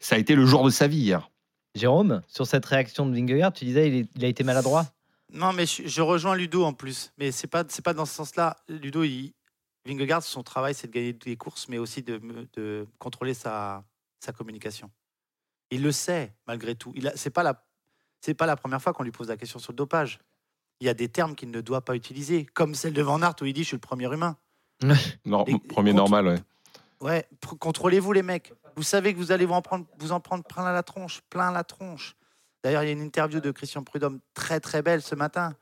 ça 0.00 0.16
a 0.16 0.18
été 0.18 0.34
le 0.34 0.44
jour 0.44 0.64
de 0.64 0.70
sa 0.70 0.86
vie 0.86 0.98
hier. 0.98 1.30
Jérôme, 1.74 2.20
sur 2.28 2.46
cette 2.46 2.66
réaction 2.66 3.06
de 3.06 3.14
Vingegaard, 3.14 3.52
tu 3.54 3.64
disais 3.64 3.88
il, 3.88 3.94
est- 3.94 4.08
il 4.16 4.24
a 4.24 4.28
été 4.28 4.44
maladroit? 4.44 4.86
Non, 5.32 5.54
mais 5.54 5.64
je, 5.64 5.82
je 5.86 6.02
rejoins 6.02 6.36
Ludo 6.36 6.62
en 6.62 6.74
plus. 6.74 7.10
Mais 7.16 7.30
c'est 7.30 7.46
pas 7.46 7.64
c'est 7.66 7.82
pas 7.82 7.94
dans 7.94 8.04
ce 8.04 8.14
sens-là. 8.14 8.58
Ludo, 8.68 9.02
il, 9.04 9.32
Vingegaard, 9.84 10.22
son 10.22 10.42
travail, 10.42 10.74
c'est 10.74 10.86
de 10.86 10.92
gagner 10.92 11.12
des 11.12 11.36
courses, 11.36 11.68
mais 11.68 11.78
aussi 11.78 12.02
de, 12.02 12.86
contrôler 12.98 13.34
sa, 13.34 13.84
sa 14.20 14.32
communication. 14.32 14.90
Il 15.70 15.82
le 15.82 15.92
sait 15.92 16.34
malgré 16.46 16.74
tout. 16.74 16.94
A- 17.04 17.16
c'est 17.16 17.30
pas 17.30 17.42
la 17.42 17.64
c'est 18.20 18.34
pas 18.34 18.46
la 18.46 18.54
première 18.54 18.80
fois 18.80 18.92
qu'on 18.92 19.02
lui 19.02 19.10
pose 19.10 19.28
la 19.28 19.36
question 19.36 19.58
sur 19.58 19.72
le 19.72 19.76
dopage. 19.76 20.20
Il 20.80 20.86
y 20.86 20.88
a 20.88 20.94
des 20.94 21.08
termes 21.08 21.34
qu'il 21.34 21.50
ne 21.50 21.60
doit 21.60 21.84
pas 21.84 21.96
utiliser, 21.96 22.46
comme 22.46 22.74
celle 22.76 22.92
de 22.92 23.02
Van 23.02 23.20
Aert 23.20 23.34
où 23.40 23.46
il 23.46 23.52
dit 23.52 23.62
je 23.62 23.68
suis 23.68 23.76
le 23.76 23.80
premier 23.80 24.12
humain. 24.12 24.36
Non, 25.24 25.44
premier 25.68 25.92
normal, 25.92 26.26
ouais. 26.26 26.38
Ouais, 27.00 27.28
contrôlez-vous 27.58 28.12
les 28.12 28.22
mecs. 28.22 28.52
Vous 28.76 28.84
savez 28.84 29.12
que 29.12 29.18
vous 29.18 29.32
allez 29.32 29.44
vous 29.44 29.54
en 29.54 29.62
prendre, 29.62 29.86
vous 29.98 30.12
en 30.12 30.20
prendre 30.20 30.44
plein 30.44 30.70
la 30.72 30.82
tronche, 30.84 31.20
plein 31.30 31.50
la 31.50 31.64
tronche. 31.64 32.14
D'ailleurs, 32.62 32.84
il 32.84 32.86
y 32.86 32.88
a 32.90 32.92
une 32.92 33.00
interview 33.02 33.40
de 33.40 33.50
Christian 33.50 33.82
Prudhomme 33.82 34.20
très 34.34 34.60
très 34.60 34.82
belle 34.82 35.02
ce 35.02 35.16
matin, 35.16 35.56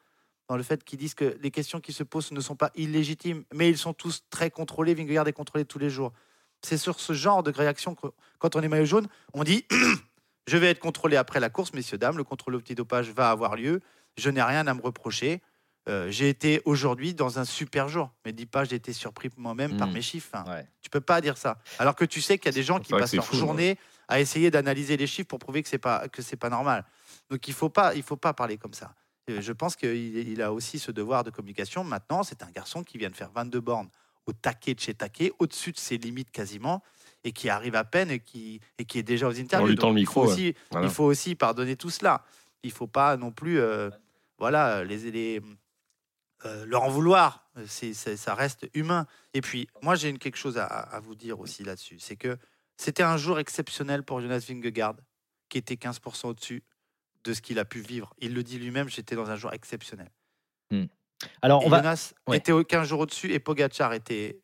dans 0.51 0.57
le 0.57 0.65
fait 0.65 0.83
qu'ils 0.83 0.99
disent 0.99 1.15
que 1.15 1.39
les 1.41 1.53
questions 1.53 1.79
qui 1.79 1.93
se 1.93 2.03
posent 2.03 2.33
ne 2.33 2.41
sont 2.41 2.57
pas 2.57 2.73
illégitimes, 2.75 3.45
mais 3.55 3.71
ils 3.71 3.79
sont 3.79 3.93
tous 3.95 4.25
très 4.31 4.51
contrôlés. 4.51 4.95
Vingegaard 4.95 5.29
est 5.29 5.33
contrôlé 5.33 5.65
tous 5.65 5.79
les 5.79 5.91
jours. 5.91 6.13
C'est 6.61 6.77
sur 6.77 6.99
ce 6.99 7.13
genre 7.13 7.45
de 7.45 7.53
réaction 7.53 7.95
que, 7.95 8.09
quand 8.41 8.57
on 8.57 8.61
est 8.61 8.67
maillot 8.67 8.85
jaune, 8.85 9.07
on 9.33 9.45
dit 9.45 9.65
je 10.49 10.57
vais 10.57 10.67
être 10.71 10.81
contrôlé 10.81 11.17
après 11.17 11.39
la 11.39 11.51
course, 11.51 11.73
messieurs 11.73 11.99
dames. 11.99 12.17
Le 12.17 12.25
contrôle 12.25 12.57
au 12.57 12.59
petit 12.59 12.75
dopage 12.75 13.11
va 13.11 13.31
avoir 13.31 13.55
lieu. 13.55 13.81
Je 14.17 14.29
n'ai 14.29 14.43
rien 14.43 14.67
à 14.67 14.75
me 14.75 14.83
reprocher. 14.83 15.41
Euh, 15.89 16.11
j'ai 16.11 16.29
été 16.29 16.61
aujourd'hui 16.65 17.15
dans 17.15 17.39
un 17.39 17.45
super 17.45 17.89
jour. 17.89 18.11
Mais 18.27 18.33
dis 18.33 18.45
pas, 18.45 18.65
j'ai 18.65 18.75
été 18.75 18.93
surpris 18.93 19.31
moi-même 19.37 19.77
par 19.77 19.87
Mm. 19.87 19.93
mes 19.93 20.03
chiffres. 20.03 20.31
Enfin, 20.35 20.51
Ouais. 20.53 20.67
tu 20.83 20.91
peux 20.91 21.01
pas 21.01 21.21
dire 21.21 21.39
ça. 21.39 21.59
Alors 21.79 21.95
que 21.95 22.05
tu 22.05 22.21
sais 22.21 22.39
qu'il 22.39 22.47
y 22.47 22.49
a 22.49 22.53
des 22.59 22.65
gens 22.65 22.81
qui 22.81 22.91
passent 22.93 23.15
leur 23.15 23.25
fou, 23.25 23.37
journée 23.37 23.79
à 24.09 24.19
essayer 24.19 24.51
d'analyser 24.51 24.97
les 24.97 25.07
chiffres 25.07 25.29
pour 25.29 25.39
prouver 25.39 25.63
que 25.63 25.69
c'est 25.69 25.79
pas 25.79 26.09
que 26.09 26.23
c'est 26.23 26.37
pas 26.37 26.51
normal. 26.51 26.85
Donc 27.31 27.47
il 27.47 27.55
faut 27.55 27.69
pas 27.71 27.95
il 27.95 28.03
faut 28.03 28.17
pas 28.17 28.33
parler 28.35 28.59
comme 28.59 28.75
ça. 28.75 28.93
Euh, 29.31 29.41
Je 29.41 29.53
pense 29.53 29.77
qu'il 29.77 29.95
il 30.17 30.43
a 30.43 30.53
aussi 30.53 30.79
ce 30.79 30.91
devoir 30.93 31.25
de 31.25 31.31
communication. 31.31 31.85
Maintenant, 31.85 32.23
c'est 32.23 32.43
un 32.43 32.51
garçon 32.51 32.83
qui 32.85 32.99
vient 32.99 33.11
de 33.11 33.17
faire 33.17 33.31
22 33.33 33.61
bornes 33.61 33.89
au 34.27 34.33
taquet 34.33 34.75
de 34.75 34.81
chez 34.81 34.95
taquet, 34.95 35.33
au-dessus 35.39 35.73
de 35.73 35.79
ses 35.79 35.97
limites 35.99 36.31
quasiment. 36.31 36.83
et 37.23 37.33
qui 37.33 37.51
arrive 37.51 37.75
à 37.75 37.85
peine 37.85 38.11
et 38.11 38.19
qui, 38.21 38.61
et 38.79 38.87
qui 38.87 38.99
est 38.99 39.03
déjà 39.03 39.29
aux 39.29 39.39
interviews. 39.39 39.69
lui 39.69 39.77
tend 39.77 39.89
Donc, 39.89 39.97
le 39.97 40.01
il 40.01 40.07
faut 40.07 40.25
micro, 40.25 40.55
Voilà. 40.71 40.87
il 40.87 40.91
faut 40.91 41.05
aussi 41.05 41.35
pardonner 41.35 41.77
tout 41.77 41.91
cela. 41.91 42.25
Il 42.63 42.73
faut 42.73 42.87
pas 42.87 43.19
non 43.19 43.31
plus, 43.31 43.61
euh, 43.61 43.91
voilà, 44.39 44.85
les, 44.85 45.11
les- 45.11 45.43
euh, 46.47 46.65
leur 46.65 46.83
en 46.85 46.89
vouloir. 46.89 47.51
C'est, 47.67 47.93
ça 47.93 48.35
reste 48.35 48.67
humain. 48.73 49.07
Et 49.35 49.43
puis, 49.43 49.69
moi, 49.83 49.97
j'ai 49.97 50.15
quelque 50.17 50.39
chose 50.39 50.57
à, 50.57 50.65
à 50.65 50.99
vous 51.01 51.15
dire 51.15 51.41
aussi 51.41 51.63
là-dessus. 51.63 51.99
C'est 51.99 52.17
que 52.17 52.39
c'était 52.79 53.03
un 53.03 53.19
jour 53.19 53.39
exceptionnel 53.39 54.03
pour 54.03 54.23
Jonas 54.23 54.43
Vingegaard, 54.49 54.97
qui 55.51 55.59
était 55.59 55.75
15% 55.77 56.29
au-dessus 56.29 56.63
de 57.25 57.35
ce 57.35 57.41
qu'il 57.41 57.59
a 57.59 57.65
pu 57.65 57.81
vivre. 57.81 58.15
Il 58.19 58.35
le 58.35 58.43
dit 58.43 58.59
lui-même, 58.59 58.89
j'étais 58.89 59.15
dans 59.15 59.31
un 59.31 59.37
jour 59.37 59.53
exceptionnel. 59.53 60.11
Alors, 61.43 61.63
Et 61.63 61.67
on 61.67 61.69
va. 61.69 61.79
Jonas 61.79 62.15
ouais. 62.27 62.39
était 62.39 62.53
au 62.53 62.65
15 62.65 62.89
jours 62.89 63.01
au-dessus 63.01 63.33
et 63.33 63.39
Pogacar 63.39 63.93
était 63.93 64.41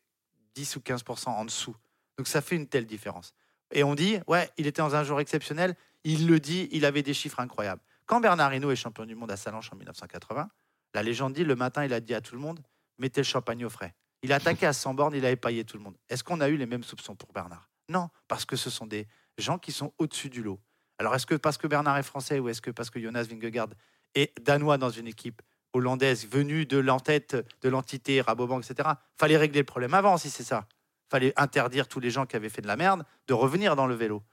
10 0.55 0.75
ou 0.75 0.79
15% 0.79 1.29
en 1.29 1.45
dessous. 1.45 1.75
Donc 2.17 2.27
ça 2.27 2.41
fait 2.41 2.55
une 2.55 2.67
telle 2.67 2.85
différence. 2.85 3.33
Et 3.71 3.83
on 3.83 3.95
dit, 3.95 4.19
ouais, 4.27 4.49
il 4.57 4.67
était 4.67 4.81
dans 4.81 4.95
un 4.95 5.03
jour 5.03 5.19
exceptionnel. 5.19 5.75
Il 6.03 6.27
le 6.27 6.39
dit, 6.39 6.69
il 6.71 6.85
avait 6.85 7.03
des 7.03 7.13
chiffres 7.13 7.39
incroyables. 7.39 7.81
Quand 8.05 8.19
Bernard 8.21 8.53
Hinault 8.53 8.71
est 8.71 8.75
champion 8.75 9.05
du 9.05 9.15
monde 9.15 9.31
à 9.31 9.37
Salanches 9.37 9.71
en 9.73 9.75
1980, 9.75 10.49
la 10.93 11.03
légende 11.03 11.33
dit, 11.33 11.43
le 11.43 11.55
matin, 11.55 11.83
il 11.83 11.93
a 11.93 11.99
dit 11.99 12.13
à 12.13 12.21
tout 12.21 12.35
le 12.35 12.41
monde, 12.41 12.59
mettez 12.97 13.21
le 13.21 13.25
champagne 13.25 13.65
au 13.65 13.69
frais. 13.69 13.93
Il 14.23 14.31
a 14.31 14.37
attaqué 14.37 14.65
à 14.65 14.73
100 14.73 14.93
bornes, 14.93 15.15
il 15.15 15.25
avait 15.25 15.35
paillé 15.35 15.63
tout 15.63 15.77
le 15.77 15.83
monde. 15.83 15.97
Est-ce 16.09 16.23
qu'on 16.23 16.41
a 16.41 16.47
eu 16.47 16.57
les 16.57 16.65
mêmes 16.65 16.83
soupçons 16.83 17.15
pour 17.15 17.33
Bernard? 17.33 17.69
Non, 17.89 18.09
parce 18.27 18.45
que 18.45 18.55
ce 18.55 18.69
sont 18.69 18.87
des 18.87 19.07
gens 19.37 19.57
qui 19.57 19.71
sont 19.71 19.93
au-dessus 19.97 20.29
du 20.29 20.41
lot. 20.41 20.59
Alors 20.99 21.13
est-ce 21.15 21.25
que 21.25 21.35
parce 21.35 21.57
que 21.57 21.67
Bernard 21.67 21.97
est 21.97 22.03
français 22.03 22.39
ou 22.39 22.49
est-ce 22.49 22.61
que 22.61 22.71
parce 22.71 22.89
que 22.89 22.99
Jonas 22.99 23.23
Vingegaard 23.29 23.69
est 24.15 24.33
danois 24.43 24.77
dans 24.77 24.89
une 24.89 25.07
équipe 25.07 25.41
hollandaise 25.73 26.27
venue 26.27 26.65
de 26.65 26.77
l'entête 26.77 27.35
de 27.61 27.69
l'entité 27.69 28.21
Rabobank, 28.21 28.63
etc. 28.69 28.89
Fallait 29.17 29.37
régler 29.37 29.59
le 29.59 29.65
problème 29.65 29.93
avant, 29.93 30.17
si 30.17 30.29
c'est 30.29 30.43
ça. 30.43 30.67
Fallait 31.11 31.33
interdire 31.37 31.87
tous 31.87 31.99
les 31.99 32.09
gens 32.09 32.25
qui 32.25 32.35
avaient 32.35 32.49
fait 32.49 32.61
de 32.61 32.67
la 32.67 32.75
merde 32.77 33.05
de 33.27 33.33
revenir 33.33 33.75
dans 33.75 33.85
le 33.85 33.93
vélo. 33.95 34.23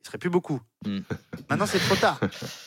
Il 0.00 0.06
serait 0.06 0.18
plus 0.18 0.30
beaucoup. 0.30 0.60
Mm. 0.86 1.00
Maintenant, 1.50 1.66
c'est 1.66 1.78
trop 1.78 1.96
tard. 1.96 2.20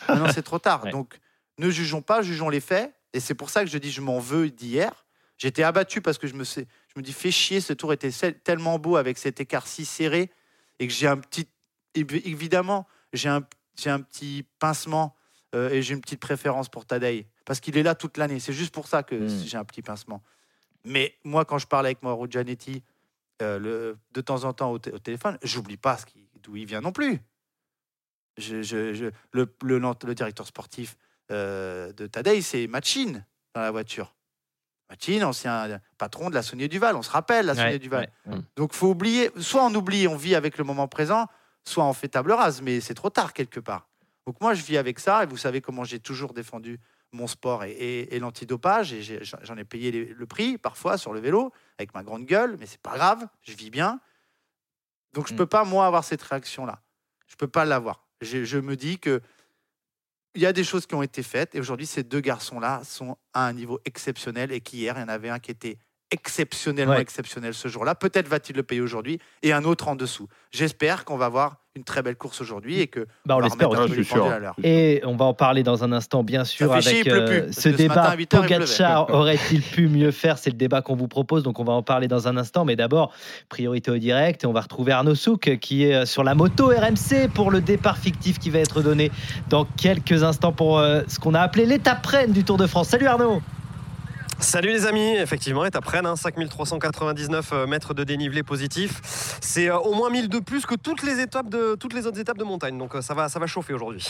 Maintenant, 0.08 0.32
c'est 0.32 0.44
trop 0.44 0.60
tard. 0.60 0.84
Ouais. 0.86 0.92
Donc, 0.92 1.18
ne 1.58 1.70
jugeons 1.70 2.02
pas, 2.02 2.22
jugeons 2.22 2.50
les 2.50 2.60
faits. 2.60 2.94
Et 3.14 3.20
c'est 3.20 3.34
pour 3.36 3.50
ça 3.50 3.64
que 3.64 3.70
je 3.70 3.78
dis, 3.78 3.92
je 3.92 4.02
m'en 4.02 4.20
veux 4.20 4.50
d'hier. 4.50 5.06
J'étais 5.38 5.64
abattu 5.64 6.02
parce 6.02 6.18
que 6.18 6.28
je 6.28 6.34
me, 6.34 6.44
sais, 6.44 6.68
je 6.94 7.00
me 7.00 7.04
dis, 7.04 7.14
fais 7.14 7.32
chier, 7.32 7.60
ce 7.62 7.74
tour 7.74 7.92
était 7.94 8.12
tellement 8.44 8.80
beau 8.80 8.98
avec 8.98 9.18
cet 9.18 9.40
écart 9.40 9.68
si 9.68 9.86
serré 9.86 10.30
et 10.80 10.88
que 10.88 10.94
j'ai 10.94 11.08
un 11.08 11.18
petit. 11.18 11.48
évi- 11.96 12.22
Évidemment, 12.26 12.88
j'ai 13.16 13.30
un, 13.30 13.46
j'ai 13.78 13.90
un 13.90 14.02
petit 14.02 14.46
pincement 14.60 15.16
euh, 15.54 15.70
et 15.70 15.82
j'ai 15.82 15.94
une 15.94 16.02
petite 16.02 16.20
préférence 16.20 16.70
pour 16.70 16.86
Tadei 16.86 17.28
parce 17.46 17.60
qu'il 17.60 17.78
est 17.78 17.84
là 17.84 17.96
toute 17.96 18.18
l'année. 18.18 18.40
C'est 18.40 18.54
juste 18.54 18.74
pour 18.74 18.88
ça 18.88 19.04
que 19.04 19.16
Mm. 19.16 19.46
j'ai 19.46 19.58
un 19.58 19.64
petit 19.66 19.82
pincement. 19.82 20.22
Mais 20.84 21.16
moi, 21.24 21.46
quand 21.46 21.58
je 21.58 21.68
parle 21.68 21.86
avec 21.86 22.04
Mauro 22.04 22.28
Gianetti 22.30 22.84
euh, 23.42 23.60
le, 23.60 23.98
de 24.14 24.22
temps 24.22 24.44
en 24.44 24.54
temps 24.54 24.72
au, 24.72 24.76
au 24.76 24.80
téléphone, 25.00 25.38
j'oublie 25.44 25.78
pas 25.78 25.98
d'où 26.44 26.56
il 26.56 26.66
vient 26.66 26.82
non 26.82 26.92
plus. 26.92 27.20
Je, 28.38 28.62
je- 28.62 28.94
je- 28.94 29.06
le, 29.32 29.54
le, 29.64 29.80
le 29.80 30.16
directeur 30.16 30.46
sportif 30.46 30.98
euh, 31.32 31.94
de 31.94 32.06
Tadei, 32.08 32.42
c'est 32.42 32.68
Machine 32.68 33.26
dans 33.54 33.62
la 33.62 33.72
voiture. 33.72 34.14
Machine, 34.90 35.24
ancien 35.24 35.80
patron 35.98 36.30
de 36.30 36.36
la 36.36 36.44
Saunier 36.44 36.68
Duval, 36.68 36.96
on 36.96 37.02
se 37.02 37.10
rappelle 37.10 37.46
la 37.48 37.56
Saunier 37.56 37.80
Duval. 37.80 38.12
ouais, 38.28 38.34
ouais. 38.36 38.42
Donc 38.56 38.74
faut 38.74 38.90
oublier, 38.90 39.32
soit 39.40 39.64
on 39.66 39.74
oublie, 39.74 40.08
on 40.08 40.16
vit 40.18 40.36
avec 40.36 40.58
le 40.58 40.64
moment 40.64 40.88
présent, 40.88 41.28
soit 41.68 41.84
on 41.86 41.94
fait 41.94 42.08
table 42.10 42.32
rase, 42.32 42.62
mais 42.62 42.80
c'est 42.82 42.94
trop 42.94 43.10
tard 43.10 43.34
quelque 43.34 43.60
part. 43.60 43.90
Donc 44.28 44.40
moi 44.42 44.54
je 44.54 44.64
vis 44.64 44.78
avec 44.78 45.00
ça, 45.00 45.24
et 45.24 45.28
vous 45.28 45.38
savez 45.38 45.62
comment 45.62 45.84
j'ai 45.84 46.00
toujours 46.00 46.34
défendu 46.34 46.80
mon 47.12 47.28
sport 47.28 47.64
et, 47.64 47.72
et- 47.72 48.16
et 48.16 48.20
l'antidopage, 48.20 48.92
et 48.94 49.02
j'en 49.42 49.58
ai 49.58 49.64
payé 49.64 49.92
les- 49.92 50.06
le 50.06 50.26
prix 50.26 50.58
parfois 50.58 50.98
sur 50.98 51.14
le 51.14 51.20
vélo, 51.20 51.52
avec 51.78 51.94
ma 51.94 52.04
grande 52.04 52.26
gueule, 52.26 52.58
mais 52.60 52.66
c'est 52.66 52.82
pas 52.82 52.96
grave, 52.96 53.28
je 53.42 53.54
vis 53.54 53.70
bien. 53.70 54.00
Donc 55.14 55.28
je 55.28 55.34
Mm. 55.34 55.38
peux 55.38 55.46
pas 55.46 55.64
moi 55.64 55.86
avoir 55.86 56.04
cette 56.04 56.22
réaction-là. 56.22 56.82
Je 57.28 57.36
peux 57.36 57.48
pas 57.48 57.66
l'avoir. 57.66 58.06
Je, 58.22 58.44
je 58.44 58.58
me 58.58 58.76
dis 58.76 59.00
que 59.00 59.22
il 60.34 60.42
y 60.42 60.46
a 60.46 60.52
des 60.52 60.66
choses 60.66 60.86
qui 60.86 60.96
ont 60.96 61.02
été 61.04 61.24
faites, 61.24 61.56
et 61.56 61.60
aujourd'hui 61.62 61.86
ces 61.86 62.04
deux 62.04 62.20
garçons-là 62.20 62.84
sont 62.84 63.18
à 63.34 63.46
un 63.48 63.54
niveau 63.54 63.80
exceptionnel, 63.86 64.52
et 64.52 64.60
qu'hier 64.60 64.96
il 64.98 65.02
y 65.02 65.04
en 65.04 65.08
avait 65.08 65.30
un 65.30 65.40
qui 65.40 65.52
était 65.52 65.78
exceptionnellement 66.16 66.94
Ouais. 66.96 67.02
exceptionnel 67.02 67.54
ce 67.54 67.68
jour-là. 67.68 67.94
Peut-être 67.96 68.28
va-t-il 68.28 68.56
le 68.56 68.64
payer 68.64 68.82
aujourd'hui, 68.82 69.20
et 69.44 69.54
un 69.54 69.64
autre 69.66 69.88
en 69.88 69.96
dessous. 69.96 70.28
J'espère 70.52 71.06
qu'on 71.06 71.18
va 71.18 71.26
avoir 71.26 71.58
une 71.78 71.84
très 71.84 72.02
belle 72.02 72.16
course 72.16 72.40
aujourd'hui 72.40 72.80
et 72.80 72.88
que 72.88 73.02
Bah, 73.26 73.36
on 73.36 73.40
va 73.40 73.46
l'espère 73.48 73.70
un 73.70 73.88
peu 73.90 74.02
sûr. 74.02 74.26
à 74.32 74.40
l'heure. 74.40 74.56
Et 74.64 75.02
on 75.04 75.18
va 75.18 75.26
en 75.26 75.34
parler 75.34 75.62
dans 75.62 75.84
un 75.84 75.92
instant, 75.92 76.24
bien 76.24 76.46
sûr, 76.46 76.72
chier, 76.82 77.02
avec 77.02 77.08
euh, 77.10 77.48
ce 77.52 77.56
que 77.56 77.62
ce 77.62 77.70
débat. 77.70 77.96
matin, 77.96 78.10
à 78.12 78.16
8 78.16 78.34
heures, 78.34 78.44
il 78.44 78.48
pleuvait. 78.48 78.64
Pogacar 78.66 79.10
aurait-il 79.14 79.62
pu 79.62 79.90
mieux 79.90 80.12
faire? 80.12 80.38
C'est 80.38 80.52
le 80.52 80.56
débat 80.56 80.82
qu'on 80.82 80.96
vous 80.96 81.10
propose, 81.10 81.44
donc 81.44 81.60
on 81.60 81.66
va 81.66 81.74
en 81.74 81.84
parler 81.84 82.08
dans 82.08 82.30
un 82.30 82.38
instant. 82.38 82.64
Mais 82.64 82.78
d'abord, 82.78 83.12
priorité 83.50 83.92
au 83.92 83.98
direct, 83.98 84.46
et 84.46 84.48
on 84.48 84.54
va 84.54 84.62
retrouver 84.62 84.94
Arnaud 84.94 85.16
Souk 85.16 85.58
qui 85.60 85.84
est 85.84 85.94
euh, 85.96 86.06
sur 86.06 86.24
la 86.24 86.34
moto 86.34 86.68
RMC 86.68 87.28
pour 87.34 87.52
le 87.52 87.60
départ 87.60 87.98
fictif 87.98 88.40
qui 88.40 88.50
va 88.52 88.60
être 88.60 88.82
donné 88.82 89.12
dans 89.50 89.66
quelques 89.66 90.24
instants 90.24 90.54
pour 90.54 90.80
euh, 90.80 91.02
ce 91.10 91.20
qu'on 91.20 91.34
a 91.34 91.42
appelé 91.42 91.66
l'étape 91.66 92.06
reine 92.06 92.32
du 92.32 92.46
Tour 92.46 92.56
de 92.56 92.68
France. 92.68 92.88
Salut 92.88 93.08
Arnaud 93.08 93.42
Salut 94.40 94.70
les 94.70 94.86
amis, 94.86 95.16
effectivement, 95.16 95.66
étape 95.66 95.86
Rennes, 95.86 96.06
hein, 96.06 96.16
5399 96.16 97.50
euh, 97.54 97.68
mètres 97.68 97.94
de 97.94 98.04
dénivelé 98.04 98.44
positif. 98.44 99.02
C'est 99.40 99.70
euh, 99.70 99.78
au 99.78 99.94
moins 99.94 100.10
1000 100.10 100.28
de 100.28 100.40
plus 100.40 100.66
que 100.66 100.76
toutes 100.76 101.04
les 101.04 101.22
étapes 101.22 101.50
de 101.50 101.76
toutes 101.80 101.94
les 101.94 102.06
autres 102.06 102.20
étapes 102.20 102.38
de 102.38 102.44
montagne. 102.44 102.78
Donc 102.78 102.96
euh, 102.96 103.02
ça 103.02 103.14
va 103.14 103.30
ça 103.30 103.40
va 103.40 103.48
chauffer 103.48 103.74
aujourd'hui. 103.74 104.06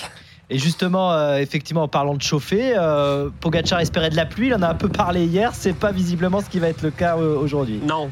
Et 0.50 0.58
justement, 0.58 1.12
euh, 1.14 1.38
effectivement, 1.38 1.84
en 1.84 1.88
parlant 1.88 2.16
de 2.16 2.22
chauffer, 2.22 2.74
euh, 2.76 3.30
Pogacar 3.40 3.80
espérait 3.80 4.10
de 4.10 4.16
la 4.16 4.26
pluie, 4.26 4.48
il 4.48 4.56
en 4.56 4.62
a 4.64 4.68
un 4.68 4.76
peu 4.76 4.90
parlé 4.90 5.26
hier, 5.26 5.52
c'est 5.54 5.74
pas 5.74 5.92
visiblement 5.92 6.42
ce 6.42 6.50
qui 6.50 6.60
va 6.60 6.70
être 6.70 6.82
le 6.82 6.92
cas 6.92 7.18
aujourd'hui. 7.18 7.80
Non. 7.84 8.10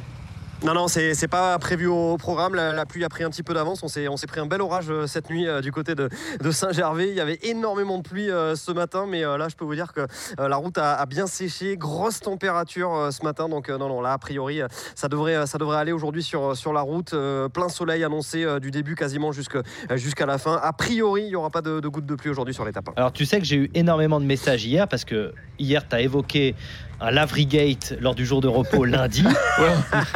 Non, 0.64 0.74
non, 0.74 0.88
c'est 0.88 1.28
pas 1.28 1.60
prévu 1.60 1.88
au 1.88 2.16
programme. 2.16 2.56
La, 2.56 2.86
pluie 2.86 3.04
a 3.04 3.10
pris 3.10 3.26
un 3.26 3.30
petit 3.30 3.44
peu 3.44 3.54
d'avance. 3.54 3.84
On 3.84 3.90
s'est 3.90 4.28
pris 4.28 4.40
un 4.40 4.46
bel 4.46 4.62
orage 4.62 4.86
euh, 4.90 5.08
cette 5.08 5.30
nuit 5.30 5.46
euh, 5.46 5.60
du 5.60 5.74
côté 5.74 5.94
de, 5.94 6.08
de 6.42 6.52
Saint-Gervais. 6.52 7.10
Il 7.10 7.16
y 7.16 7.20
avait 7.20 7.38
énormément 7.44 7.98
de 7.98 8.04
pluie 8.04 8.32
euh, 8.32 8.56
ce 8.56 8.72
matin, 8.72 9.06
mais 9.06 9.24
là, 9.24 9.50
je 9.50 9.58
peux 9.58 9.66
vous 9.66 9.76
dire 9.76 9.92
que 9.92 10.08
la 10.38 10.56
route 10.56 10.78
a, 10.78 11.06
bien 11.06 11.28
séché. 11.28 11.76
Grosse 11.76 12.22
température 12.22 13.10
ce 13.12 13.24
matin. 13.24 13.50
Donc, 13.50 13.68
non, 13.68 13.90
non, 13.90 14.00
là, 14.00 14.14
a 14.14 14.18
priori, 14.18 14.62
ça 14.96 15.10
devrait, 15.10 15.46
ça 15.48 15.58
devrait 15.58 15.78
aller 15.78 15.92
aujourd'hui 15.92 16.24
sur, 16.24 16.56
sur 16.56 16.72
la 16.72 16.82
route. 16.82 17.14
Plein 17.54 17.68
soleil 17.68 18.06
annoncé 18.06 18.46
du 18.62 18.72
début 18.72 18.96
quasiment 18.96 19.34
jusqu'à 19.34 20.26
la 20.26 20.38
fin. 20.38 20.62
A 20.64 20.72
priori, 20.72 21.24
il 21.24 21.30
n'y 21.30 21.36
aura 21.36 21.50
pas 21.50 21.62
de, 21.62 21.82
de 21.82 21.88
gouttes 21.90 22.06
de 22.06 22.16
pluie 22.16 22.30
aujourd'hui 22.30 22.54
sur 22.54 22.64
l'étape. 22.64 22.90
Alors 22.96 23.12
tu 23.12 23.26
sais 23.26 23.40
que 23.40 23.46
j'ai 23.46 23.58
eu 23.58 23.72
énormément 23.74 24.22
de 24.22 24.26
messages 24.26 24.66
hier 24.66 24.88
parce 24.88 25.04
que 25.04 25.34
hier 25.60 25.86
tu 25.88 25.96
as 25.96 26.02
évoqué 26.02 26.56
un 27.02 27.12
Lavery 27.12 27.46
Gate 27.46 27.96
lors 28.00 28.16
du 28.16 28.26
jour 28.26 28.42
de 28.42 28.48
repos 28.48 28.86
lundi 28.94 29.24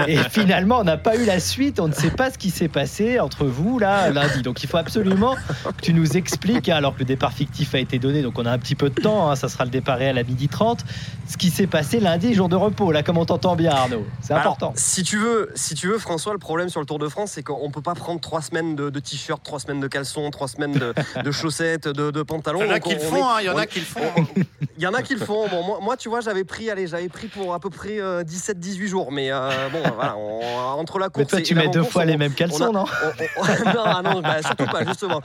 et 0.08 0.18
finalement 0.30 0.80
on 0.80 0.84
n'a 0.84 0.98
pas 0.98 1.16
eu 1.16 1.26
la 1.26 1.40
suite, 1.40 1.80
on 1.80 1.88
ne 1.88 1.94
sait 1.94 2.10
pas 2.12 2.32
ce 2.32 2.38
qui 2.38 2.50
s'est 2.50 2.68
passé 2.68 3.20
entre 3.20 3.46
vous 3.46 3.80
là 3.80 4.10
lundi. 4.10 4.42
Donc 4.42 4.64
il 4.64 4.68
faut 4.70 4.78
absolument 4.78 5.36
que 5.78 5.82
tu 5.82 5.94
nous 5.94 6.18
expliques, 6.18 6.70
hein, 6.70 6.76
alors 6.78 6.94
que 6.94 7.00
le 7.00 7.06
départ 7.06 7.34
fictif 7.34 7.76
a 7.76 7.80
été 7.80 8.00
donné, 8.00 8.22
donc 8.22 8.38
on 8.40 8.46
a 8.46 8.52
un 8.52 8.58
petit 8.60 8.76
peu 8.76 8.90
de 8.90 9.02
temps, 9.02 9.30
hein, 9.30 9.36
ça 9.36 9.50
sera 9.50 9.66
le 9.66 9.72
départ 9.72 9.98
réel 9.98 10.18
à 10.18 10.24
midi 10.24 10.48
30, 10.48 10.84
ce 11.28 11.38
qui 11.38 11.50
s'est 11.50 11.68
passé 11.68 12.00
lundi 12.00 12.34
jour 12.34 12.50
de 12.50 12.56
repos, 12.56 12.92
là 12.92 13.04
comme 13.04 13.18
on 13.18 13.26
t'entend 13.26 13.56
bien 13.56 13.72
Arnaud, 13.72 14.06
c'est 14.22 14.34
Alors, 14.34 14.54
important. 14.54 14.74
si 14.76 15.04
tu 15.04 15.18
veux, 15.18 15.52
si 15.56 15.76
tu 15.76 15.88
veux, 15.88 15.98
François, 15.98 16.34
le 16.34 16.40
problème 16.40 16.70
sur 16.70 16.80
le 16.80 16.86
Tour 16.86 17.00
de 17.00 17.08
France, 17.10 17.32
c'est 17.34 17.44
qu'on 17.44 17.70
peut 17.72 17.82
pas 17.82 17.96
prendre 17.96 18.22
trois 18.22 18.42
semaines 18.42 18.76
de, 18.76 18.90
de 18.90 19.00
t-shirt, 19.00 19.42
trois 19.44 19.60
semaines 19.60 19.80
de 19.80 19.88
caleçons, 19.88 20.30
trois 20.32 20.48
semaines 20.48 20.74
de, 20.74 20.94
de 21.24 21.32
chaussettes, 21.32 21.88
de, 21.88 22.12
de 22.12 22.24
pantalons. 22.24 22.62
Il 22.62 22.68
y 22.68 22.72
en 22.72 22.74
a 22.76 22.80
qui 22.80 22.96
le 22.96 23.02
on 23.02 23.10
font, 23.10 23.26
hein, 23.28 23.38
il 23.42 23.46
y 23.46 23.50
en 23.50 23.58
a 23.58 23.66
qui 23.66 23.80
le 23.80 23.86
font. 23.86 24.02
hein. 24.18 24.24
Il 24.80 24.84
y 24.84 24.86
en 24.88 24.94
a 24.94 25.02
qui 25.02 25.16
le 25.16 25.26
font. 25.26 25.48
Bon, 25.48 25.64
moi, 25.64 25.80
moi, 25.82 25.98
tu 25.98 26.08
vois, 26.08 26.22
j'avais 26.22 26.44
pris, 26.44 26.67
allez, 26.70 26.88
j'avais 26.88 27.10
pris 27.10 27.28
pour 27.28 27.54
à 27.54 27.60
peu 27.60 27.70
près 27.70 27.98
17-18 28.24 28.88
jours, 28.88 29.12
mais 29.12 29.32
euh, 29.32 29.50
bon, 29.72 29.82
voilà, 29.96 30.16
on- 30.18 30.42
entre 30.80 31.00
la 31.00 31.10
course 31.10 31.26
Mais 31.26 31.26
toi 31.26 31.40
et 31.40 31.44
tu 31.44 31.56
mets 31.56 31.68
deux 31.70 31.84
fois 31.84 32.04
on- 32.04 32.06
les 32.06 32.18
mêmes 32.18 32.34
caleçons, 32.34 32.70
a- 32.70 32.72
non 32.72 32.86
on- 33.38 33.42
on- 33.42 33.46
non, 33.74 33.84
ah 33.86 34.02
non, 34.04 34.22
bah, 34.22 34.42
surtout 34.42 34.66
pas, 34.66 34.86
justement. 34.86 35.22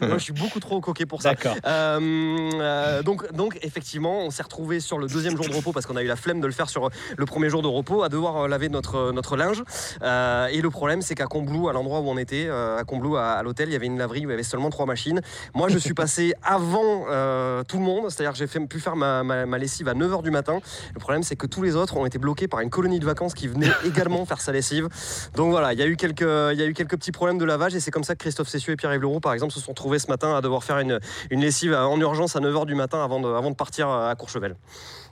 Moi, 0.00 0.18
je 0.18 0.22
suis 0.24 0.32
beaucoup 0.32 0.60
trop 0.60 0.80
coquet 0.80 1.06
pour 1.06 1.22
ça. 1.22 1.30
D'accord. 1.30 1.56
Euh, 1.66 2.50
euh, 2.60 3.02
donc, 3.02 3.32
donc, 3.32 3.58
effectivement, 3.62 4.20
on 4.20 4.30
s'est 4.30 4.42
retrouvé 4.42 4.80
sur 4.80 4.98
le 4.98 5.06
deuxième 5.06 5.36
jour 5.36 5.46
de 5.48 5.54
repos 5.54 5.72
parce 5.72 5.86
qu'on 5.86 5.96
a 5.96 6.02
eu 6.02 6.06
la 6.06 6.16
flemme 6.16 6.40
de 6.40 6.46
le 6.46 6.52
faire 6.52 6.68
sur 6.68 6.90
le 7.16 7.26
premier 7.26 7.48
jour 7.48 7.62
de 7.62 7.68
repos, 7.68 8.02
à 8.02 8.08
devoir 8.08 8.36
euh, 8.44 8.48
laver 8.48 8.68
notre, 8.68 9.12
notre 9.12 9.36
linge. 9.36 9.62
Euh, 10.02 10.46
et 10.46 10.60
le 10.60 10.70
problème, 10.70 11.02
c'est 11.02 11.14
qu'à 11.14 11.26
Combloux, 11.26 11.68
à 11.68 11.72
l'endroit 11.72 12.00
où 12.00 12.08
on 12.08 12.18
était, 12.18 12.46
euh, 12.48 12.78
à 12.78 12.84
Combloux, 12.84 13.16
à, 13.16 13.32
à 13.32 13.42
l'hôtel, 13.42 13.68
il 13.68 13.72
y 13.72 13.76
avait 13.76 13.86
une 13.86 13.98
laverie 13.98 14.26
où 14.26 14.28
il 14.28 14.32
y 14.32 14.34
avait 14.34 14.42
seulement 14.42 14.70
trois 14.70 14.86
machines. 14.86 15.20
Moi, 15.54 15.68
je 15.68 15.78
suis 15.78 15.94
passé 15.94 16.34
avant 16.42 17.04
euh, 17.10 17.62
tout 17.64 17.78
le 17.78 17.84
monde, 17.84 18.10
c'est-à-dire 18.10 18.32
que 18.32 18.38
j'ai 18.38 18.46
fait- 18.46 18.60
pu 18.66 18.80
faire 18.80 18.96
ma, 18.96 19.22
ma- 19.22 19.46
ma 19.46 19.58
lessive 19.58 19.88
à 19.88 19.94
9h 19.94 20.22
du 20.22 20.30
matin. 20.30 20.60
Le 20.94 21.00
problème, 21.00 21.22
c'est 21.22 21.36
que 21.36 21.46
tous 21.46 21.62
les 21.62 21.76
autres 21.76 21.96
ont 21.96 22.06
été 22.06 22.18
bloqués 22.18 22.48
par 22.48 22.60
une 22.60 22.70
colonie 22.70 22.98
de 23.00 23.06
vacances 23.06 23.34
qui 23.34 23.48
venait 23.48 23.70
également 23.86 24.24
faire 24.26 24.40
sa 24.40 24.52
lessive. 24.52 24.88
Donc 25.36 25.50
voilà, 25.50 25.72
il 25.72 25.78
y 25.78 25.82
a 25.82 25.86
eu 25.86 25.96
quelques, 25.96 26.20
il 26.22 26.58
y 26.58 26.62
a 26.62 26.66
eu 26.66 26.74
quelques 26.74 26.96
petits 26.96 27.12
problèmes 27.12 27.38
de 27.38 27.44
lavage 27.44 27.74
et 27.74 27.80
c'est 27.80 27.90
comme 27.90 28.04
ça 28.04 28.14
que 28.14 28.20
Christophe 28.20 28.48
Cessieux 28.48 28.72
et 28.72 28.76
Pierre-Yves 28.76 29.02
Leroux, 29.02 29.20
par 29.20 29.32
exemple, 29.32 29.52
se 29.52 29.60
sont 29.60 29.74
trouvés 29.74 29.98
ce 29.98 30.08
matin 30.08 30.36
à 30.36 30.40
devoir 30.40 30.64
faire 30.64 30.78
une, 30.78 30.98
une 31.30 31.40
lessive 31.40 31.74
en 31.74 31.98
urgence 32.00 32.36
à 32.36 32.40
9h 32.40 32.66
du 32.66 32.74
matin 32.74 33.02
avant 33.02 33.20
de, 33.20 33.28
avant 33.28 33.50
de 33.50 33.56
partir 33.56 33.88
à 33.88 34.14
Courchevel. 34.14 34.56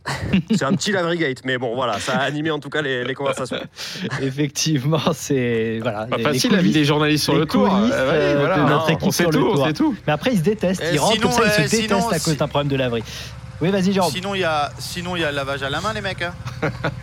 c'est 0.51 0.62
un 0.64 0.73
petit 0.73 0.92
lavery 0.92 1.18
gate, 1.18 1.42
mais 1.44 1.59
bon, 1.59 1.75
voilà, 1.75 1.99
ça 2.01 2.14
a 2.14 2.23
animé 2.23 2.51
en 2.51 2.59
tout 2.59 2.70
cas 2.70 2.81
les, 2.81 3.05
les 3.05 3.14
conversations. 3.14 3.59
Effectivement, 4.23 4.99
c'est 5.12 5.79
voilà. 5.83 6.07
Pas 6.07 6.16
les- 6.16 6.23
les 6.25 6.33
facile 6.33 6.53
la 6.53 6.62
vie 6.62 6.73
des 6.73 6.85
journalistes 6.87 7.25
sur 7.25 7.35
le 7.37 7.44
tour. 7.44 7.66
Euh, 7.75 7.83
ouais, 7.87 7.90
euh, 7.92 8.37
voilà. 8.38 8.57
de 8.57 8.61
notre 8.62 8.87
Non, 8.87 8.88
équipe 8.88 9.07
on 9.07 9.11
sait 9.11 9.23
sur 9.25 9.31
le 9.31 9.38
tout, 9.38 9.46
on 9.61 9.64
sait 9.66 9.73
tout. 9.75 9.94
Mais 10.07 10.12
après, 10.14 10.33
ils 10.33 10.38
se 10.38 10.42
détestent. 10.42 10.83
Euh, 10.83 10.90
Ils 10.94 10.99
rentrent 10.99 11.20
comme 11.20 11.33
ça, 11.33 11.42
ils 11.44 11.51
se 11.51 11.61
euh, 11.61 11.62
détestent 11.64 11.83
sinon, 11.83 12.09
à 12.09 12.18
cause 12.18 12.37
d'un 12.37 12.49
problème 12.49 12.68
de 12.70 12.77
laverie. 12.77 13.05
Oui, 13.61 13.70
vas-y, 13.70 13.92
Jérôme. 13.92 14.11
Sinon, 14.11 14.35
il 14.35 14.40
y 14.40 14.44
a, 14.44 14.73
sinon, 14.79 15.16
il 15.16 15.20
y 15.23 15.25
a 15.25 15.31
le 15.31 15.37
lavage 15.37 15.62
à 15.62 15.68
la 15.70 15.81
main, 15.81 15.92
les 15.92 16.01
mecs. 16.01 16.23
hein. 16.23 16.33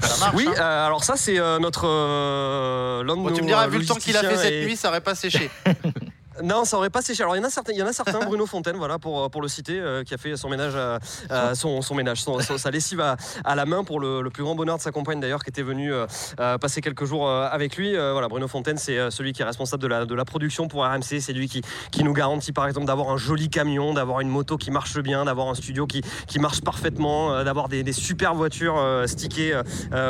Ça 0.02 0.18
marche. 0.20 0.34
Oui, 0.36 0.48
hein. 0.48 0.54
euh, 0.60 0.86
alors 0.88 1.04
ça 1.04 1.16
c'est 1.16 1.38
euh, 1.40 1.60
notre 1.60 1.86
euh, 1.88 3.04
Bon, 3.04 3.32
tu 3.32 3.42
me 3.42 3.48
diras, 3.48 3.66
euh, 3.66 3.68
vu 3.70 3.80
le 3.80 3.86
temps 3.86 3.96
qu'il 3.96 4.18
a 4.18 4.22
fait 4.22 4.38
cette 4.38 4.54
et- 4.54 4.66
nuit, 4.66 4.76
ça 4.76 4.90
aurait 4.90 5.02
pas 5.02 5.14
séché. 5.16 5.50
Non, 6.44 6.66
ça 6.66 6.78
aurait 6.78 6.90
pas 6.90 7.02
séché. 7.02 7.24
Alors 7.24 7.36
il 7.36 7.40
y 7.40 7.42
en 7.42 7.48
a 7.48 7.50
certains, 7.50 7.72
il 7.74 7.78
y 7.80 7.84
en 7.84 7.88
a 7.88 7.94
certains 7.94 8.20
Bruno 8.26 8.46
Fontaine, 8.46 8.76
voilà 8.78 9.00
pour, 9.00 9.30
pour 9.32 9.42
le 9.42 9.48
citer, 9.48 9.80
euh, 9.80 10.04
qui 10.04 10.14
a 10.14 10.18
fait 10.18 10.36
son 10.38 10.50
ménage, 10.50 10.76
à- 10.76 11.00
à- 11.30 11.56
son, 11.56 11.82
son 11.82 11.96
ménage, 11.96 12.22
son- 12.22 12.40
son- 12.40 12.58
sa 12.58 12.72
lessive 12.72 13.02
à, 13.02 13.18
à 13.44 13.56
la 13.56 13.66
main 13.66 13.84
pour 13.84 14.00
le, 14.00 14.22
le 14.22 14.30
plus 14.30 14.44
grand 14.44 14.56
bonheur 14.56 14.78
de 14.78 14.82
sa 14.82 14.92
compagne 14.92 15.20
d'ailleurs, 15.20 15.44
qui 15.44 15.50
était 15.50 15.64
venue 15.64 15.94
euh, 15.94 16.06
euh, 16.40 16.58
passer 16.58 16.82
quelques 16.82 17.06
jours 17.06 17.30
avec 17.32 17.76
lui. 17.78 17.96
Euh, 17.96 18.12
voilà, 18.12 18.28
Bruno 18.28 18.48
Fontaine, 18.48 18.78
c'est 18.78 19.10
celui 19.12 19.34
qui 19.34 19.42
est 19.42 19.46
responsable 19.46 19.82
de 19.82 19.88
la, 19.88 20.06
de 20.06 20.16
la 20.16 20.26
production 20.26 20.68
pour 20.68 20.84
RMC. 20.86 21.20
C'est 21.22 21.34
lui 21.34 21.48
qui, 21.48 21.62
qui 21.92 22.04
nous 22.04 22.14
garantit 22.14 22.52
par 22.52 22.68
exemple 22.68 22.88
d'avoir 22.88 23.10
un 23.10 23.18
joli 23.18 23.50
camion, 23.50 23.94
d'avoir 23.94 24.20
une 24.22 24.30
moto 24.30 24.58
qui 24.58 24.72
marche 24.72 24.98
bien, 25.00 25.26
d'avoir 25.26 25.48
un 25.50 25.56
studio 25.56 25.88
qui, 25.88 26.02
qui 26.28 26.40
marche 26.40 26.62
parfaitement, 26.62 27.44
d'avoir 27.44 27.68
des, 27.70 27.84
des 27.84 27.94
super 27.94 28.36
voitures 28.36 28.80
stickées 29.06 29.60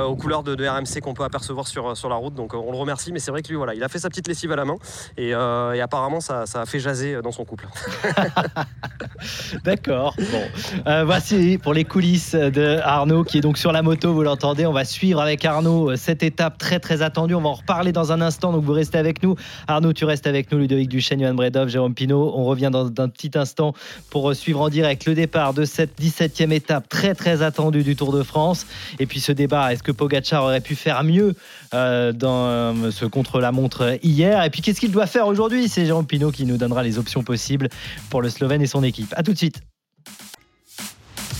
aux 0.06 0.16
couleurs 0.16 0.44
de, 0.44 0.56
de 0.56 0.68
RMC 0.68 1.02
qu'on 1.02 1.14
peut 1.14 1.24
apercevoir 1.24 1.68
sur, 1.68 1.96
sur 1.96 2.10
la 2.10 2.16
route. 2.16 2.34
Donc 2.34 2.54
on 2.54 2.72
le 2.72 2.78
remercie, 2.78 3.12
mais 3.12 3.20
c'est 3.20 3.32
vrai 3.32 3.42
que 3.42 3.48
lui, 3.50 3.56
voilà, 3.56 3.74
il 3.74 3.84
a 3.84 3.88
fait 3.90 4.00
sa 4.00 4.10
petite 4.10 4.28
lessive 4.28 4.52
à 4.52 4.56
la 4.56 4.66
main 4.66 4.76
et, 5.18 5.30
et 5.30 5.82
apparemment 5.82 6.17
ça, 6.20 6.46
ça 6.46 6.62
a 6.62 6.66
fait 6.66 6.80
jaser 6.80 7.22
dans 7.22 7.32
son 7.32 7.46
couple. 7.46 7.68
D'accord. 9.64 10.16
Bon, 10.18 10.42
Euh, 10.88 11.04
voici 11.06 11.58
pour 11.58 11.74
les 11.74 11.84
coulisses 11.84 12.36
de 12.36 12.80
Arnaud 12.84 13.24
qui 13.24 13.40
est 13.40 13.42
donc 13.42 13.58
sur 13.58 13.72
la 13.72 13.82
moto. 13.82 14.14
Vous 14.14 14.24
l'entendez. 14.24 14.66
On 14.66 14.74
va 14.74 14.86
suivre 14.86 15.22
avec 15.22 15.44
Arnaud 15.46 15.92
euh, 15.92 15.96
cette 15.96 16.24
étape 16.24 16.58
très 16.58 16.80
très 16.80 17.02
attendue. 17.02 17.36
On 17.36 17.42
va 17.42 17.50
en 17.50 17.54
reparler 17.54 17.92
dans 17.92 18.12
un 18.12 18.22
instant. 18.22 18.52
Donc 18.52 18.64
vous 18.64 18.74
restez 18.74 18.98
avec 18.98 19.24
nous. 19.24 19.36
Arnaud, 19.68 19.94
tu 19.94 20.06
restes 20.06 20.28
avec 20.28 20.52
nous. 20.52 20.60
Ludovic 20.60 20.90
Duchesne, 20.90 21.22
Johan 21.22 21.34
Bredov, 21.34 21.70
Jérôme 21.70 21.94
Pinault. 21.94 22.34
On 22.36 22.46
revient 22.46 22.70
dans 22.72 22.88
un 22.88 23.10
petit 23.10 23.32
instant 23.36 23.74
pour 24.10 24.30
euh, 24.30 24.34
suivre 24.34 24.62
en 24.62 24.70
direct 24.70 25.06
le 25.06 25.16
départ 25.16 25.54
de 25.54 25.66
cette 25.66 26.00
17e 26.00 26.52
étape 26.52 26.88
très 26.90 27.14
très 27.16 27.42
attendue 27.42 27.84
du 27.84 27.96
Tour 27.96 28.12
de 28.14 28.24
France. 28.24 28.66
Et 29.00 29.06
puis 29.06 29.20
ce 29.20 29.32
débat, 29.32 29.72
est-ce 29.74 29.84
que 29.84 29.92
Pogacar 29.92 30.44
aurait 30.44 30.62
pu 30.62 30.76
faire 30.76 31.04
mieux 31.04 31.36
euh, 31.74 32.12
dans 32.12 32.48
euh, 32.48 32.92
ce 32.92 33.06
contre-la-montre 33.06 33.98
hier? 34.04 34.44
Et 34.44 34.50
puis 34.50 34.62
qu'est-ce 34.62 34.80
qu'il 34.80 34.92
doit 34.92 35.08
faire 35.08 35.28
aujourd'hui 35.28 35.68
C'est 35.68 35.86
Jérôme 35.86 36.07
Pinault 36.08 36.32
qui 36.32 36.46
nous 36.46 36.58
donnera 36.58 36.82
les 36.82 36.98
options 36.98 37.24
possibles 37.24 37.70
pour 38.10 38.22
le 38.22 38.30
Slovène 38.30 38.62
et 38.62 38.68
son 38.68 38.84
équipe. 38.84 39.14
A 39.16 39.24
tout 39.24 39.34
de 39.34 39.38
suite. 39.38 39.62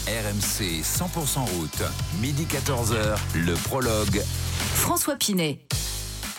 RMC 0.08 0.84
100% 0.84 1.40
route, 1.58 1.84
midi 2.22 2.46
14h, 2.46 3.18
le 3.36 3.54
prologue. 3.56 4.22
François 4.76 5.16
Pinet. 5.16 5.60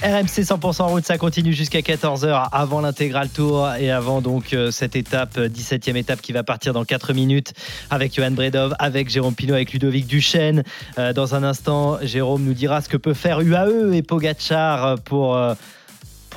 RMC 0.02 0.44
100% 0.44 0.82
route, 0.84 1.04
ça 1.04 1.18
continue 1.18 1.52
jusqu'à 1.52 1.80
14h 1.80 2.48
avant 2.52 2.80
l'intégral 2.80 3.28
tour 3.28 3.68
et 3.74 3.90
avant 3.90 4.20
donc 4.20 4.52
euh, 4.52 4.70
cette 4.70 4.94
étape, 4.94 5.36
euh, 5.38 5.48
17e 5.48 5.96
étape 5.96 6.22
qui 6.22 6.32
va 6.32 6.44
partir 6.44 6.72
dans 6.72 6.84
4 6.84 7.12
minutes 7.14 7.52
avec 7.90 8.14
Johan 8.14 8.30
Bredov, 8.30 8.76
avec 8.78 9.10
Jérôme 9.10 9.34
Pinot, 9.34 9.54
avec 9.54 9.72
Ludovic 9.72 10.06
Duchesne. 10.06 10.62
Euh, 10.98 11.12
dans 11.12 11.34
un 11.34 11.42
instant, 11.42 11.98
Jérôme 12.00 12.44
nous 12.44 12.54
dira 12.54 12.80
ce 12.80 12.88
que 12.88 12.96
peut 12.96 13.12
faire 13.12 13.40
UAE 13.40 13.92
et 13.92 14.02
Pogacar 14.02 15.00
pour. 15.00 15.36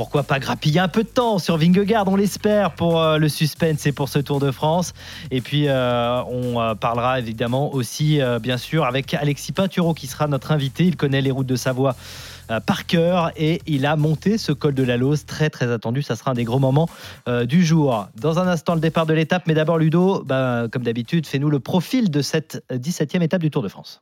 Pourquoi 0.01 0.23
pas 0.23 0.39
grappiller 0.39 0.79
un 0.79 0.87
peu 0.87 1.03
de 1.03 1.09
temps 1.09 1.37
sur 1.37 1.57
Vingegaard, 1.57 2.07
on 2.07 2.15
l'espère, 2.15 2.71
pour 2.71 2.99
euh, 2.99 3.19
le 3.19 3.29
suspense 3.29 3.85
et 3.85 3.91
pour 3.91 4.09
ce 4.09 4.17
Tour 4.17 4.39
de 4.39 4.49
France. 4.49 4.93
Et 5.29 5.41
puis, 5.41 5.67
euh, 5.67 6.23
on 6.23 6.59
euh, 6.59 6.73
parlera 6.73 7.19
évidemment 7.19 7.71
aussi, 7.71 8.19
bien 8.41 8.57
sûr, 8.57 8.83
avec 8.85 9.13
Alexis 9.13 9.51
Pinturo 9.51 9.93
qui 9.93 10.07
sera 10.07 10.25
notre 10.25 10.51
invité. 10.51 10.85
Il 10.85 10.97
connaît 10.97 11.21
les 11.21 11.29
routes 11.29 11.45
de 11.45 11.55
Savoie 11.55 11.95
par 12.65 12.85
cœur 12.85 13.31
et 13.37 13.61
il 13.67 13.85
a 13.85 13.95
monté 13.95 14.37
ce 14.37 14.51
col 14.51 14.73
de 14.73 14.83
la 14.83 14.97
Lose 14.97 15.25
très 15.25 15.49
très 15.49 15.71
attendu. 15.71 16.01
Ça 16.01 16.15
sera 16.15 16.31
un 16.31 16.33
des 16.33 16.43
gros 16.43 16.59
moments 16.59 16.89
du 17.43 17.63
jour. 17.63 18.09
Dans 18.19 18.39
un 18.39 18.47
instant, 18.47 18.73
le 18.73 18.81
départ 18.81 19.05
de 19.05 19.13
l'étape, 19.13 19.43
mais 19.47 19.53
d'abord 19.53 19.77
Ludo, 19.77 20.23
ben, 20.25 20.67
comme 20.69 20.83
d'habitude, 20.83 21.27
fais-nous 21.27 21.49
le 21.49 21.61
profil 21.61 22.11
de 22.11 22.21
cette 22.21 22.61
17e 22.71 23.21
étape 23.21 23.41
du 23.41 23.51
Tour 23.51 23.61
de 23.61 23.69
France. 23.69 24.01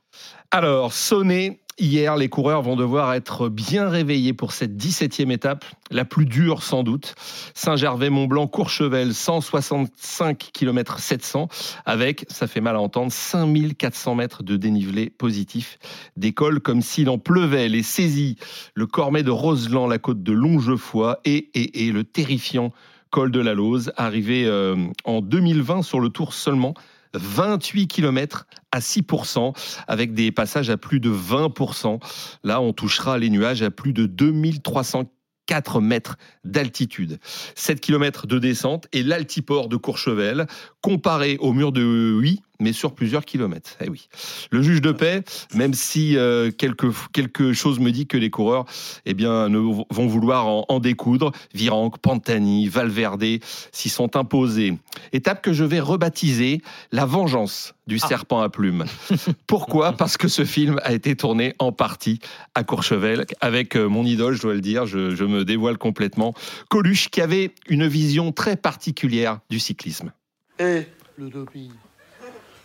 Alors, 0.50 0.92
sonné, 0.92 1.60
hier, 1.80 2.16
les 2.16 2.28
coureurs 2.28 2.62
vont 2.62 2.76
devoir 2.76 3.14
être 3.14 3.48
bien 3.48 3.88
réveillés 3.88 4.32
pour 4.32 4.52
cette 4.52 4.76
17e 4.76 5.32
étape, 5.32 5.64
la 5.90 6.04
plus 6.04 6.26
dure 6.26 6.62
sans 6.62 6.82
doute. 6.82 7.14
Saint-Gervais-Mont-Blanc, 7.54 8.46
Courchevel, 8.46 9.14
165 9.14 10.50
km 10.52 10.98
700, 10.98 11.48
avec, 11.86 12.26
ça 12.28 12.46
fait 12.46 12.60
mal 12.60 12.76
à 12.76 12.80
entendre, 12.80 13.10
5400 13.10 14.14
mètres 14.14 14.42
de 14.42 14.56
dénivelé 14.56 15.10
positif. 15.10 15.78
Des 16.16 16.32
cols 16.32 16.60
comme 16.60 16.82
s'il 16.82 17.08
en 17.08 17.18
pleuvait, 17.18 17.68
les 17.68 17.82
saisies, 17.82 18.36
le 18.74 18.86
Cormet 18.86 19.22
de 19.22 19.30
Roseland, 19.30 19.86
la 19.86 19.98
côte 19.98 20.22
de 20.22 20.32
Longefoy 20.32 21.16
et, 21.24 21.90
le 21.92 22.04
terrifiant 22.04 22.72
col 23.10 23.32
de 23.32 23.40
la 23.40 23.54
Lose, 23.54 23.92
arrivé 23.96 24.44
euh, 24.46 24.76
en 25.04 25.20
2020 25.20 25.82
sur 25.82 25.98
le 25.98 26.10
tour 26.10 26.32
seulement. 26.32 26.74
28 27.14 27.88
km 27.88 28.46
à 28.72 28.80
6%, 28.80 29.54
avec 29.88 30.14
des 30.14 30.32
passages 30.32 30.70
à 30.70 30.76
plus 30.76 31.00
de 31.00 31.10
20%. 31.10 32.00
Là, 32.44 32.60
on 32.60 32.72
touchera 32.72 33.18
les 33.18 33.30
nuages 33.30 33.62
à 33.62 33.70
plus 33.70 33.92
de 33.92 34.06
2304 34.06 35.80
mètres 35.80 36.16
d'altitude. 36.44 37.18
7 37.54 37.80
km 37.80 38.26
de 38.26 38.38
descente 38.38 38.86
et 38.92 39.02
l'altiport 39.02 39.68
de 39.68 39.76
Courchevel, 39.76 40.46
comparé 40.80 41.36
au 41.40 41.52
mur 41.52 41.72
de 41.72 41.82
Huy, 42.20 42.40
mais 42.60 42.72
sur 42.72 42.94
plusieurs 42.94 43.24
kilomètres. 43.24 43.76
Eh 43.80 43.88
oui. 43.88 44.08
Le 44.50 44.62
juge 44.62 44.80
de 44.80 44.92
paix, 44.92 45.22
même 45.54 45.74
si 45.74 46.16
euh, 46.16 46.50
quelque, 46.50 46.86
quelque 47.12 47.52
chose 47.52 47.80
me 47.80 47.90
dit 47.90 48.06
que 48.06 48.16
les 48.16 48.30
coureurs 48.30 48.66
eh 49.06 49.14
bien, 49.14 49.48
ne 49.48 49.58
vont 49.58 50.06
vouloir 50.06 50.46
en, 50.46 50.64
en 50.68 50.78
découdre, 50.80 51.32
Virenque, 51.54 51.98
Pantani, 51.98 52.68
Valverde 52.68 53.24
s'y 53.72 53.88
sont 53.88 54.16
imposés. 54.16 54.78
Étape 55.12 55.42
que 55.42 55.52
je 55.52 55.64
vais 55.64 55.80
rebaptiser 55.80 56.62
La 56.92 57.04
vengeance 57.06 57.74
du 57.86 57.98
Ah. 58.02 58.06
serpent 58.06 58.40
à 58.40 58.48
plumes. 58.48 58.84
Pourquoi? 59.46 59.92
Parce 59.92 60.16
que 60.16 60.28
ce 60.28 60.44
film 60.44 60.78
a 60.84 60.92
été 60.92 61.16
tourné 61.16 61.54
en 61.58 61.72
partie 61.72 62.20
à 62.54 62.62
Courchevel 62.62 63.24
avec 63.40 63.74
euh, 63.76 63.88
mon 63.88 64.04
idole, 64.04 64.34
je 64.36 64.42
dois 64.42 64.54
le 64.54 64.60
dire, 64.60 64.86
je, 64.86 65.14
je 65.16 65.24
me 65.24 65.44
dévoile 65.44 65.76
complètement, 65.78 66.34
Coluche 66.68 67.08
qui 67.08 67.20
avait 67.20 67.52
une 67.68 67.86
vision 67.88 68.30
très 68.32 68.56
particulière 68.56 69.40
du 69.50 69.58
cyclisme. 69.58 70.12
Eh, 70.60 70.82
le 71.16 71.30
doping? 71.30 71.70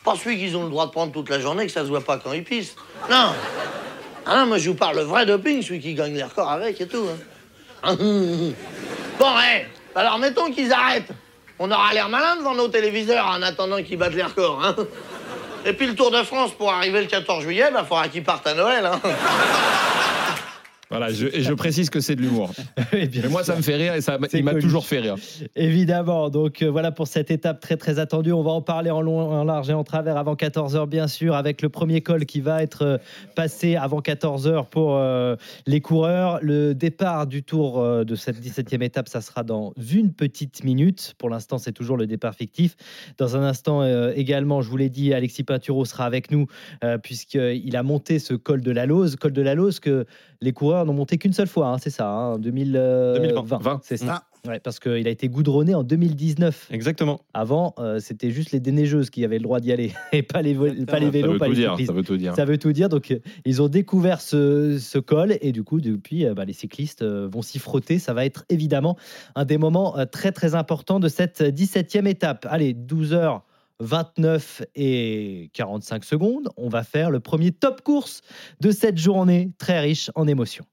Pas 0.06 0.15
celui 0.15 0.38
qu'ils 0.38 0.56
ont 0.56 0.63
le 0.63 0.70
droit 0.70 0.86
de 0.86 0.91
prendre 0.91 1.12
toute 1.12 1.30
la 1.30 1.39
journée, 1.39 1.65
que 1.65 1.72
ça 1.72 1.82
se 1.82 1.88
voit 1.88 2.02
pas 2.02 2.18
quand 2.18 2.32
ils 2.32 2.44
pissent. 2.44 2.76
Non. 3.10 3.34
Ah 4.26 4.38
non, 4.38 4.46
moi 4.46 4.58
je 4.60 4.70
vous 4.70 4.76
parle 4.76 4.98
le 4.98 5.02
vrai 5.04 5.26
doping, 5.26 5.62
celui 5.62 5.80
qui 5.80 5.94
gagne 5.96 6.13
les 6.13 6.24
records 6.24 6.50
avec 6.52 6.80
et 6.80 6.88
tout. 6.88 7.08
hein. 7.84 7.96
bon, 9.20 9.32
eh, 9.54 9.65
alors 9.96 10.18
mettons 10.20 10.52
qu'ils 10.52 10.72
arrêtent. 10.72 11.12
On 11.58 11.72
aura 11.72 11.94
l'air 11.94 12.10
malin 12.10 12.36
devant 12.38 12.54
nos 12.54 12.68
téléviseurs 12.68 13.26
en 13.28 13.41
attendant 13.41 13.82
qu'ils 13.82 13.98
battent 13.98 14.13
les 14.15 14.24
records. 14.24 14.63
Hein. 14.63 14.76
Et 15.65 15.74
puis 15.74 15.88
le 15.88 15.96
Tour 15.96 16.12
de 16.12 16.22
France, 16.24 16.52
pour 16.52 16.72
arriver 16.72 17.02
le 17.02 17.08
14 17.08 17.41
juillet, 17.44 17.65
il 17.72 17.86
faudra 17.86 18.08
qu'ils 18.08 18.24
partent 18.24 18.46
à 18.46 18.54
Noël. 18.54 18.86
Hein. 18.86 19.00
Voilà, 20.89 21.10
je, 21.10 21.28
et 21.28 21.41
je 21.41 21.54
précise 21.54 21.89
que 21.89 22.00
c'est 22.00 22.15
de 22.15 22.21
l'humour. 22.21 22.52
Mais 22.93 23.10
moi, 23.30 23.43
ça 23.43 23.56
me 23.56 23.62
fait 23.62 23.76
rire 23.76 23.95
et 23.95 24.02
ça, 24.02 24.19
il 24.34 24.43
m'a 24.43 24.56
toujours 24.56 24.86
fait 24.86 25.00
rire. 25.00 25.15
Évidemment, 25.56 26.30
donc 26.30 26.62
euh, 26.62 26.69
voilà 26.69 26.91
pour 26.91 27.08
cette 27.08 27.32
étape 27.32 27.60
très 27.60 27.78
très 27.78 28.00
attendue. 28.00 28.32
On 28.32 28.43
va 28.43 28.52
en 28.52 28.62
parler 28.62 28.91
en 28.91 29.02
long, 29.02 29.19
en 29.19 29.43
large 29.43 29.69
et 29.69 29.74
en 29.74 29.84
travers 29.84 30.17
avant 30.17 30.36
14h 30.36 30.88
bien 30.88 31.08
sûr, 31.08 31.36
avec 31.36 31.62
le 31.62 31.69
premier 31.69 32.02
col 32.02 32.26
qui 32.26 32.41
va 32.41 32.62
être 32.62 32.84
euh, 32.84 32.98
passé 33.36 33.76
avant 33.76 34.00
14h 34.00 34.69
pour 34.69 34.95
euh, 34.95 35.36
les 35.65 35.82
coureurs. 35.82 36.39
Le 36.41 36.74
départ 36.74 37.28
du 37.28 37.43
tour 37.43 37.80
euh, 37.80 38.04
de 38.04 38.15
cette 38.15 38.39
17e 38.39 38.84
étape, 38.84 39.08
ça 39.08 39.21
sera 39.21 39.43
dans 39.43 39.74
une 39.91 40.13
petite 40.13 40.63
minute. 40.63 41.15
Pour 41.17 41.30
l'instant, 41.30 41.58
c'est 41.58 41.71
toujours 41.71 41.98
le 41.98 42.08
départ 42.08 42.36
fictif. 42.36 42.76
Dans 43.17 43.36
un 43.36 43.43
instant 43.43 43.84
également, 44.13 44.62
je 44.62 44.69
vous 44.69 44.78
l'ai 44.78 44.89
dit, 44.89 45.13
Alexis 45.13 45.43
Pinturo 45.43 45.86
sera 45.86 46.06
avec 46.06 46.32
nous 46.32 46.48
puisqu'il 47.04 47.76
a 47.76 47.84
monté 47.84 48.19
ce 48.19 48.34
col 48.34 48.62
de 48.62 48.71
la 48.71 48.86
Lose. 48.86 49.15
Col 49.15 49.34
de 49.34 49.41
la 49.41 49.56
Lose 49.56 49.80
que 49.80 50.06
les 50.45 50.53
coureurs 50.53 50.86
n'ont 50.86 50.93
monté 50.93 51.17
qu'une 51.17 51.34
seule 51.34 51.47
fois, 51.47 51.67
hein, 51.67 51.77
c'est 51.77 51.89
ça, 51.89 52.08
hein, 52.08 52.34
en 52.36 52.38
2020. 52.38 53.13
2020. 53.19 53.79
C'est 53.84 53.97
ça. 53.97 54.23
Ouais, 54.47 54.60
parce 54.60 54.79
qu'il 54.79 55.08
a 55.08 55.10
été 55.10 55.27
goudronné 55.27 55.73
en 55.73 55.81
2019. 55.81 56.67
Exactement. 56.71 57.19
Avant, 57.34 57.73
euh, 57.79 57.97
c'était 57.99 58.29
juste 58.29 58.51
les 58.51 58.60
déneigeuses 58.60 59.10
qui 59.10 59.25
avaient 59.25 59.39
le 59.39 59.43
droit 59.43 59.60
d'y 59.60 59.71
aller, 59.71 59.91
et 60.13 60.21
pas 60.21 60.43
les, 60.43 60.53
vo- 60.53 60.67
pas 60.86 60.99
les 60.99 61.10
vélos, 61.10 61.39
pas 61.39 61.47
les 61.47 61.55
dire. 61.55 61.71
cyclistes. 61.71 61.88
Ça 61.89 61.93
veut 61.97 62.03
tout 62.03 62.15
dire. 62.17 62.36
Ça 62.36 62.45
veut 62.45 62.58
tout 62.60 62.71
dire. 62.71 62.88
Donc, 62.88 63.10
euh, 63.10 63.17
ils 63.43 63.63
ont 63.63 63.67
découvert 63.69 64.21
ce, 64.21 64.77
ce 64.79 64.99
col 64.99 65.36
et 65.41 65.51
du 65.51 65.63
coup, 65.63 65.81
depuis, 65.81 66.25
euh, 66.27 66.36
bah, 66.36 66.45
les 66.45 66.53
cyclistes 66.53 67.01
euh, 67.01 67.27
vont 67.31 67.41
s'y 67.41 67.58
frotter. 67.58 67.97
Ça 67.97 68.13
va 68.13 68.23
être 68.23 68.45
évidemment 68.49 68.97
un 69.34 69.45
des 69.45 69.58
moments 69.58 69.97
euh, 69.97 70.05
très 70.05 70.31
très 70.31 70.53
importants 70.53 70.99
de 70.99 71.08
cette 71.10 71.41
17e 71.41 72.05
étape. 72.08 72.45
Allez, 72.47 72.75
12h. 72.75 73.41
29 73.79 74.63
et 74.75 75.49
45 75.53 76.03
secondes, 76.03 76.49
on 76.57 76.69
va 76.69 76.83
faire 76.83 77.11
le 77.11 77.19
premier 77.19 77.51
top 77.51 77.81
course 77.81 78.21
de 78.61 78.71
cette 78.71 78.97
journée 78.97 79.51
très 79.57 79.79
riche 79.79 80.11
en 80.15 80.27
émotions. 80.27 80.65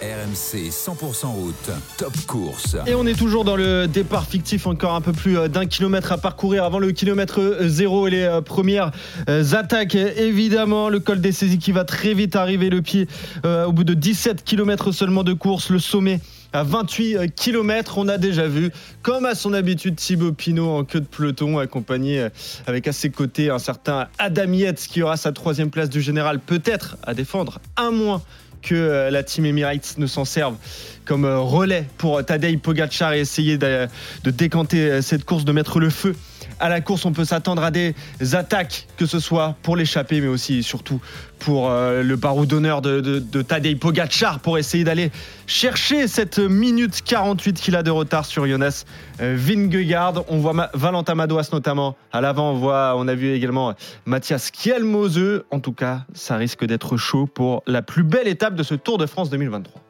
RMC 0.00 0.70
100% 0.70 1.26
route, 1.26 1.70
top 1.98 2.16
course. 2.26 2.76
Et 2.86 2.94
on 2.94 3.06
est 3.06 3.18
toujours 3.18 3.44
dans 3.44 3.56
le 3.56 3.86
départ 3.86 4.24
fictif, 4.24 4.66
encore 4.66 4.94
un 4.94 5.02
peu 5.02 5.12
plus 5.12 5.36
euh, 5.36 5.48
d'un 5.48 5.66
kilomètre 5.66 6.12
à 6.12 6.16
parcourir 6.16 6.64
avant 6.64 6.78
le 6.78 6.90
kilomètre 6.92 7.38
euh, 7.40 7.68
zéro 7.68 8.06
et 8.06 8.10
les 8.10 8.22
euh, 8.22 8.40
premières 8.40 8.92
attaques. 9.26 9.94
Évidemment, 9.94 10.88
le 10.88 11.00
col 11.00 11.20
des 11.20 11.32
saisies 11.32 11.58
qui 11.58 11.72
va 11.72 11.84
très 11.84 12.14
vite 12.14 12.34
arriver, 12.34 12.70
le 12.70 12.80
pied 12.80 13.08
euh, 13.44 13.66
au 13.66 13.72
bout 13.72 13.84
de 13.84 13.92
17 13.92 14.42
kilomètres 14.42 14.90
seulement 14.90 15.22
de 15.22 15.34
course, 15.34 15.68
le 15.68 15.78
sommet 15.78 16.20
à 16.52 16.62
28 16.62 17.34
km. 17.34 17.98
On 17.98 18.08
a 18.08 18.18
déjà 18.18 18.46
vu, 18.46 18.70
comme 19.02 19.24
à 19.24 19.34
son 19.34 19.52
habitude, 19.52 19.96
Thibaut 19.96 20.32
Pinot 20.32 20.68
en 20.68 20.84
queue 20.84 21.00
de 21.00 21.06
peloton, 21.06 21.58
accompagné 21.58 22.20
euh, 22.20 22.28
avec 22.66 22.88
à 22.88 22.92
ses 22.92 23.10
côtés 23.10 23.50
un 23.50 23.58
certain 23.58 24.08
Adam 24.18 24.52
Yates 24.52 24.86
qui 24.88 25.02
aura 25.02 25.16
sa 25.16 25.32
troisième 25.32 25.70
place 25.70 25.88
du 25.88 26.00
général, 26.00 26.40
peut-être 26.40 26.96
à 27.02 27.14
défendre, 27.14 27.60
un 27.76 27.90
moins 27.90 28.22
que 28.62 28.74
euh, 28.74 29.10
la 29.10 29.22
team 29.22 29.46
Emirates 29.46 29.96
ne 29.96 30.06
s'en 30.06 30.24
serve 30.24 30.56
comme 31.04 31.24
euh, 31.24 31.38
relais 31.38 31.86
pour 31.96 32.24
Tadej 32.24 32.58
Pogacar 32.58 33.14
et 33.14 33.20
essayer 33.20 33.56
de, 33.56 33.88
décanter 34.24 35.00
cette 35.02 35.24
course, 35.24 35.44
de 35.44 35.52
mettre 35.52 35.80
le 35.80 35.90
feu 35.90 36.14
à 36.60 36.68
la 36.68 36.80
course. 36.80 37.04
On 37.04 37.12
peut 37.12 37.24
s'attendre 37.24 37.62
à 37.64 37.70
des 37.70 37.94
attaques, 38.32 38.86
que 38.96 39.06
ce 39.06 39.18
soit 39.18 39.56
pour 39.62 39.76
l'échapper, 39.76 40.20
mais 40.20 40.28
aussi 40.28 40.58
et 40.58 40.62
surtout 40.62 41.00
pour 41.38 41.70
euh, 41.70 42.02
le 42.02 42.16
barreau 42.16 42.46
d'honneur 42.46 42.82
de, 42.82 43.00
de, 43.00 43.18
de 43.18 43.42
Tadej 43.42 43.78
Pogacar 43.78 44.40
pour 44.40 44.58
essayer 44.58 44.84
d'aller 44.84 45.10
chercher 45.46 46.06
cette 46.06 46.38
minute 46.38 47.02
48 47.02 47.60
qu'il 47.60 47.76
a 47.76 47.82
de 47.82 47.90
retard 47.90 48.26
sur 48.26 48.46
Jonas 48.46 48.84
euh, 49.20 49.34
Vingegaard. 49.36 50.24
On 50.28 50.38
voit 50.38 50.70
Valentin 50.74 51.14
Madouas 51.14 51.48
notamment 51.52 51.96
à 52.12 52.20
l'avant. 52.20 52.52
On, 52.52 52.58
voit, 52.58 52.94
on 52.96 53.08
a 53.08 53.14
vu 53.14 53.32
également 53.32 53.74
Mathias 54.04 54.50
Kielmose. 54.50 55.42
En 55.50 55.60
tout 55.60 55.72
cas, 55.72 56.02
ça 56.14 56.36
risque 56.36 56.64
d'être 56.64 56.96
chaud 56.96 57.26
pour 57.26 57.62
la 57.66 57.82
plus 57.82 58.02
belle 58.02 58.28
étape 58.28 58.54
de 58.54 58.62
ce 58.62 58.74
Tour 58.74 58.98
de 58.98 59.06
France 59.06 59.30
2023. 59.30 59.89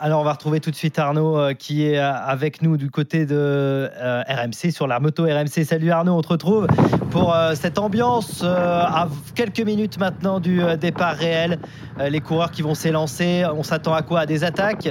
Alors, 0.00 0.20
on 0.20 0.24
va 0.24 0.32
retrouver 0.32 0.58
tout 0.58 0.72
de 0.72 0.76
suite 0.76 0.98
Arnaud 0.98 1.38
euh, 1.38 1.52
qui 1.54 1.86
est 1.86 1.98
euh, 1.98 2.12
avec 2.12 2.62
nous 2.62 2.76
du 2.76 2.90
côté 2.90 3.26
de 3.26 3.36
euh, 3.36 4.22
RMC 4.28 4.72
sur 4.72 4.88
la 4.88 4.98
moto 4.98 5.22
RMC. 5.22 5.64
Salut 5.64 5.92
Arnaud, 5.92 6.14
on 6.14 6.20
te 6.20 6.28
retrouve 6.28 6.66
pour 7.12 7.34
cette 7.54 7.78
ambiance 7.78 8.42
à 8.42 9.08
quelques 9.36 9.60
minutes 9.60 9.98
maintenant 9.98 10.40
du 10.40 10.60
départ 10.80 11.14
réel. 11.14 11.60
Les 12.08 12.20
coureurs 12.20 12.50
qui 12.50 12.62
vont 12.62 12.74
s'élancer, 12.74 13.44
on 13.54 13.62
s'attend 13.62 13.94
à 13.94 14.02
quoi? 14.02 14.20
À 14.20 14.26
des 14.26 14.42
attaques? 14.42 14.88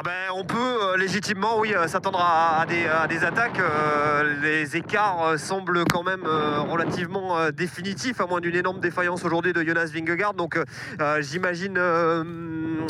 Ah 0.00 0.02
ben, 0.04 0.30
on 0.32 0.44
peut 0.44 0.56
euh, 0.56 0.96
légitimement, 0.96 1.58
oui, 1.58 1.74
euh, 1.74 1.88
s'attendre 1.88 2.20
à, 2.20 2.64
des, 2.66 3.24
attaques. 3.24 3.58
Euh, 3.58 4.40
les 4.40 4.76
écarts 4.76 5.36
semblent 5.36 5.82
quand 5.86 6.04
même 6.04 6.24
relativement 6.24 7.50
définitifs, 7.50 8.20
à 8.20 8.26
moins 8.26 8.40
d'une 8.40 8.54
énorme 8.54 8.78
défaillance 8.78 9.24
aujourd'hui 9.24 9.52
de 9.52 9.60
Jonas 9.60 9.90
Vingegaard. 9.92 10.34
Donc, 10.34 10.56
j'imagine, 11.20 11.80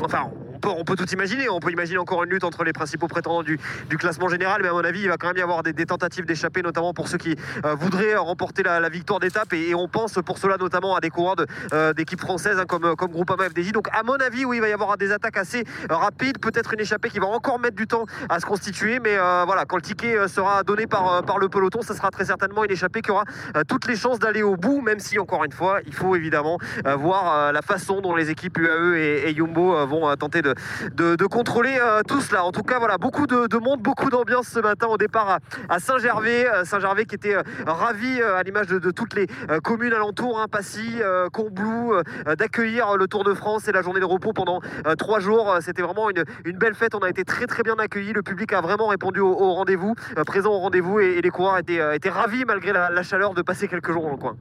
enfin, 0.04 0.30
on 0.66 0.84
peut, 0.84 0.96
tout 0.96 1.08
imaginer. 1.10 1.48
On 1.48 1.60
peut 1.60 1.70
imaginer 1.70 1.98
encore 1.98 2.24
une 2.24 2.30
lutte 2.30 2.44
entre 2.44 2.62
les 2.64 2.74
principaux 2.74 3.08
prétendants 3.08 3.42
du, 3.42 3.58
classement 3.98 4.28
général, 4.28 4.60
mais 4.62 4.68
à 4.68 4.72
mon 4.72 4.84
avis, 4.84 5.00
il 5.00 5.08
va 5.08 5.16
quand 5.16 5.28
même 5.28 5.38
y 5.38 5.42
avoir 5.42 5.62
des, 5.62 5.72
tentatives 5.86 6.26
d'échapper, 6.26 6.60
notamment 6.60 6.92
pour 6.92 7.08
ceux 7.08 7.18
qui 7.18 7.36
voudraient 7.62 8.16
remporter 8.16 8.62
la, 8.62 8.86
victoire 8.90 9.20
d'étape. 9.20 9.54
Et, 9.54 9.74
on 9.74 9.88
pense 9.88 10.18
pour 10.26 10.36
cela 10.36 10.56
notamment 10.58 10.94
à 10.94 11.00
des 11.00 11.10
coureurs 11.10 11.36
de, 11.36 11.46
d'équipes 11.92 12.20
françaises 12.20 12.58
hein, 12.58 12.66
comme, 12.66 12.96
comme 12.96 13.12
Groupama 13.12 13.48
FDJ. 13.48 13.72
Donc, 13.72 13.88
à 13.92 14.02
mon 14.02 14.16
avis, 14.16 14.44
oui, 14.44 14.58
il 14.58 14.60
va 14.60 14.68
y 14.68 14.72
avoir 14.72 14.98
des 14.98 15.12
attaques 15.12 15.38
assez 15.38 15.64
rapides, 15.88 16.38
peut-être 16.38 16.74
une 16.74 16.80
échappée 16.80 16.97
qui 17.06 17.20
va 17.20 17.26
encore 17.26 17.60
mettre 17.60 17.76
du 17.76 17.86
temps 17.86 18.06
à 18.28 18.40
se 18.40 18.46
constituer. 18.46 18.98
Mais 18.98 19.16
euh, 19.16 19.44
voilà, 19.46 19.64
quand 19.64 19.76
le 19.76 19.82
ticket 19.82 20.16
euh, 20.16 20.28
sera 20.28 20.62
donné 20.64 20.86
par, 20.86 21.12
euh, 21.12 21.22
par 21.22 21.38
le 21.38 21.48
peloton, 21.48 21.82
ça 21.82 21.94
sera 21.94 22.10
très 22.10 22.24
certainement 22.24 22.64
une 22.64 22.70
échappée 22.70 23.00
qui 23.00 23.10
aura 23.10 23.24
toutes 23.68 23.86
les 23.86 23.96
chances 23.96 24.18
d'aller 24.18 24.42
au 24.42 24.56
bout, 24.56 24.80
même 24.80 24.98
si, 24.98 25.18
encore 25.18 25.44
une 25.44 25.52
fois, 25.52 25.80
il 25.86 25.94
faut 25.94 26.16
évidemment 26.16 26.58
voir 26.84 27.52
la 27.52 27.62
façon 27.62 28.00
dont 28.00 28.14
les 28.14 28.30
équipes 28.30 28.58
UAE 28.58 28.96
et, 28.96 29.28
et 29.28 29.34
Jumbo 29.34 29.86
vont 29.86 30.14
tenter 30.16 30.42
de, 30.42 31.26
contrôler 31.26 31.78
tout 32.06 32.20
cela. 32.20 32.44
En 32.44 32.52
tout 32.52 32.62
cas, 32.62 32.78
voilà, 32.78 32.98
beaucoup 32.98 33.26
de, 33.26 33.46
de 33.46 33.56
monde, 33.58 33.80
beaucoup 33.80 34.10
d'ambiance 34.10 34.48
ce 34.48 34.60
matin 34.60 34.86
au 34.86 34.96
départ 34.96 35.38
à, 35.68 35.78
Saint-Gervais. 35.78 36.46
Saint-Gervais 36.64 37.04
qui 37.04 37.14
était 37.14 37.36
ravi, 37.66 38.22
à 38.22 38.42
l'image 38.42 38.66
de, 38.66 38.90
toutes 38.90 39.14
les 39.14 39.26
communes 39.62 39.92
alentours, 39.92 40.40
hein, 40.40 40.46
Passy, 40.50 41.00
Combloux, 41.32 41.94
d'accueillir 42.38 42.96
le 42.96 43.06
Tour 43.06 43.24
de 43.24 43.34
France 43.34 43.68
et 43.68 43.72
la 43.72 43.82
journée 43.82 44.00
de 44.00 44.04
repos 44.04 44.32
pendant 44.32 44.60
trois 44.98 45.20
jours. 45.20 45.58
C'était 45.60 45.82
vraiment 45.82 46.08
une 46.10 46.58
belle 46.58 46.74
fête. 46.74 46.87
On 46.94 47.00
a 47.00 47.10
été 47.10 47.24
très 47.24 47.46
très 47.46 47.62
bien 47.62 47.74
accueillis. 47.78 48.12
Le 48.12 48.22
public 48.22 48.52
a 48.52 48.60
vraiment 48.60 48.86
répondu 48.88 49.20
au, 49.20 49.52
rendez-vous, 49.52 49.94
euh, 50.16 50.24
présent 50.24 50.54
au 50.54 50.58
rendez-vous, 50.58 51.00
et, 51.00 51.20
les 51.20 51.30
coureurs 51.30 51.58
étaient, 51.58 51.80
euh, 51.80 51.98
ravis 52.06 52.44
malgré 52.46 52.72
la, 52.72 53.02
chaleur 53.02 53.34
de 53.34 53.42
passer 53.42 53.68
quelques 53.68 53.92
jours 53.92 54.02
dans 54.02 54.10
le 54.12 54.16
coin. 54.16 54.36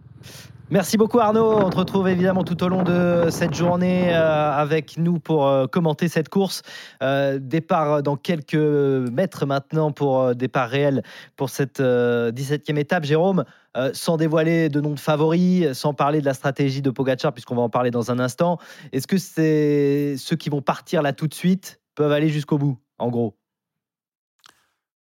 Merci 0.70 0.98
beaucoup 0.98 1.20
Arnaud. 1.20 1.60
On 1.60 1.70
te 1.70 1.78
retrouve 1.78 2.08
évidemment 2.10 2.44
tout 2.44 2.62
au 2.64 2.68
long 2.68 2.84
de 2.84 3.28
cette 3.30 3.54
journée 3.54 4.14
euh, 4.14 4.52
avec 4.52 4.98
nous 4.98 5.18
pour 5.20 5.50
commenter 5.72 6.10
cette 6.10 6.28
course. 6.28 6.62
Départ 7.02 8.04
dans 8.04 8.18
quelques 8.18 8.56
mètres 8.56 9.46
maintenant 9.46 9.92
pour 9.92 10.36
départ 10.36 10.70
réel 10.70 11.04
pour 11.38 11.50
cette 11.50 11.80
euh, 11.80 12.32
17e 12.32 12.78
étape. 12.78 13.06
Jérôme, 13.06 13.46
sans 13.94 14.18
dévoiler 14.18 14.70
de 14.70 14.82
nom 14.82 14.92
de 14.92 15.00
favoris, 15.00 15.72
sans 15.74 15.94
parler 15.94 16.20
de 16.20 16.26
la 16.26 16.34
stratégie 16.34 16.82
de 16.82 16.90
Pogacar, 16.90 17.32
puisqu'on 17.32 17.56
va 17.56 17.62
en 17.62 17.70
parler 17.70 17.92
dans 17.92 18.12
un 18.12 18.20
instant, 18.20 18.58
est-ce 18.92 19.08
que 19.08 19.18
c'est 19.18 20.16
ceux 20.18 20.36
qui 20.36 20.50
vont 20.50 20.62
partir 20.62 21.02
là 21.02 21.14
tout 21.14 21.28
de 21.28 21.34
suite 21.34 21.80
peuvent 21.98 22.12
aller 22.12 22.30
jusqu'au 22.30 22.58
bout, 22.60 22.80
en 23.00 23.10
gros 23.10 23.36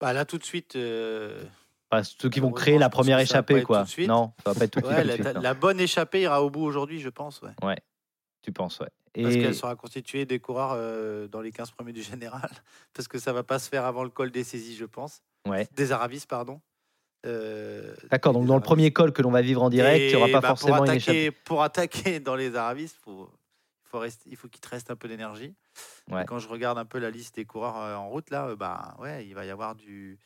Bah, 0.00 0.12
là, 0.12 0.24
tout 0.24 0.38
de 0.38 0.44
suite. 0.44 0.74
euh, 0.74 1.44
Ceux 2.02 2.30
qui 2.30 2.40
vont 2.40 2.50
créer 2.50 2.78
la 2.78 2.88
première 2.88 3.18
échappée, 3.18 3.62
quoi. 3.62 3.84
Non, 4.06 4.32
ça 4.44 4.52
va 4.52 4.58
pas 4.58 4.64
être 4.64 4.80
tout 4.80 4.86
ouais, 4.88 5.02
de 5.02 5.08
la, 5.08 5.14
suite, 5.14 5.26
la 5.42 5.54
bonne 5.54 5.78
échappée 5.80 6.22
ira 6.22 6.42
au 6.42 6.50
bout 6.50 6.62
aujourd'hui, 6.62 6.98
je 7.00 7.10
pense. 7.10 7.42
Ouais. 7.42 7.50
Ouais, 7.62 7.76
tu 8.42 8.52
penses, 8.52 8.80
ouais. 8.80 8.88
Parce 9.22 9.34
Et- 9.34 9.40
qu'elle 9.40 9.54
sera 9.54 9.76
constituée 9.76 10.24
des 10.26 10.38
coureurs 10.38 10.72
euh, 10.74 11.28
dans 11.28 11.40
les 11.40 11.50
15 11.52 11.70
premiers 11.72 11.92
du 11.92 12.02
général. 12.02 12.48
Parce 12.94 13.06
que 13.08 13.18
ça 13.18 13.32
va 13.32 13.42
pas 13.42 13.58
se 13.58 13.68
faire 13.68 13.84
avant 13.84 14.02
le 14.04 14.10
col 14.10 14.30
des 14.30 14.44
saisies, 14.44 14.76
je 14.76 14.84
pense. 14.84 15.22
Ouais. 15.46 15.68
Des 15.74 15.92
Aravis, 15.92 16.24
pardon. 16.28 16.60
Euh, 17.26 17.94
D'accord, 18.10 18.32
donc 18.32 18.46
dans 18.46 18.54
le 18.54 18.62
premier 18.62 18.92
col 18.92 19.12
que 19.12 19.22
l'on 19.22 19.30
va 19.32 19.42
vivre 19.42 19.62
en 19.62 19.70
direct, 19.70 20.04
il 20.04 20.08
n'y 20.08 20.14
aura 20.14 20.28
pas 20.28 20.40
bah, 20.40 20.48
forcément 20.48 20.76
pour 20.76 20.84
une 20.84 20.90
attaquer, 20.92 21.24
échappée. 21.24 21.38
Pour 21.44 21.62
attaquer 21.62 22.20
dans 22.20 22.36
les 22.36 22.54
Aravis, 22.54 22.94
faut, 23.02 23.28
faut 23.90 23.98
rester, 23.98 24.28
il 24.30 24.36
faut 24.36 24.48
qu'il 24.48 24.60
te 24.60 24.68
reste 24.68 24.90
un 24.90 24.96
peu 24.96 25.08
d'énergie. 25.08 25.54
Ouais. 26.10 26.24
Quand 26.26 26.38
je 26.38 26.48
regarde 26.48 26.78
un 26.78 26.84
peu 26.84 26.98
la 26.98 27.10
liste 27.10 27.34
des 27.36 27.44
coureurs 27.44 27.76
euh, 27.78 27.94
en 27.96 28.08
route, 28.08 28.30
là, 28.30 28.48
euh, 28.48 28.56
bah, 28.56 28.94
ouais, 28.98 29.26
il 29.26 29.34
va 29.34 29.44
y 29.44 29.50
avoir 29.50 29.74
du, 29.74 30.18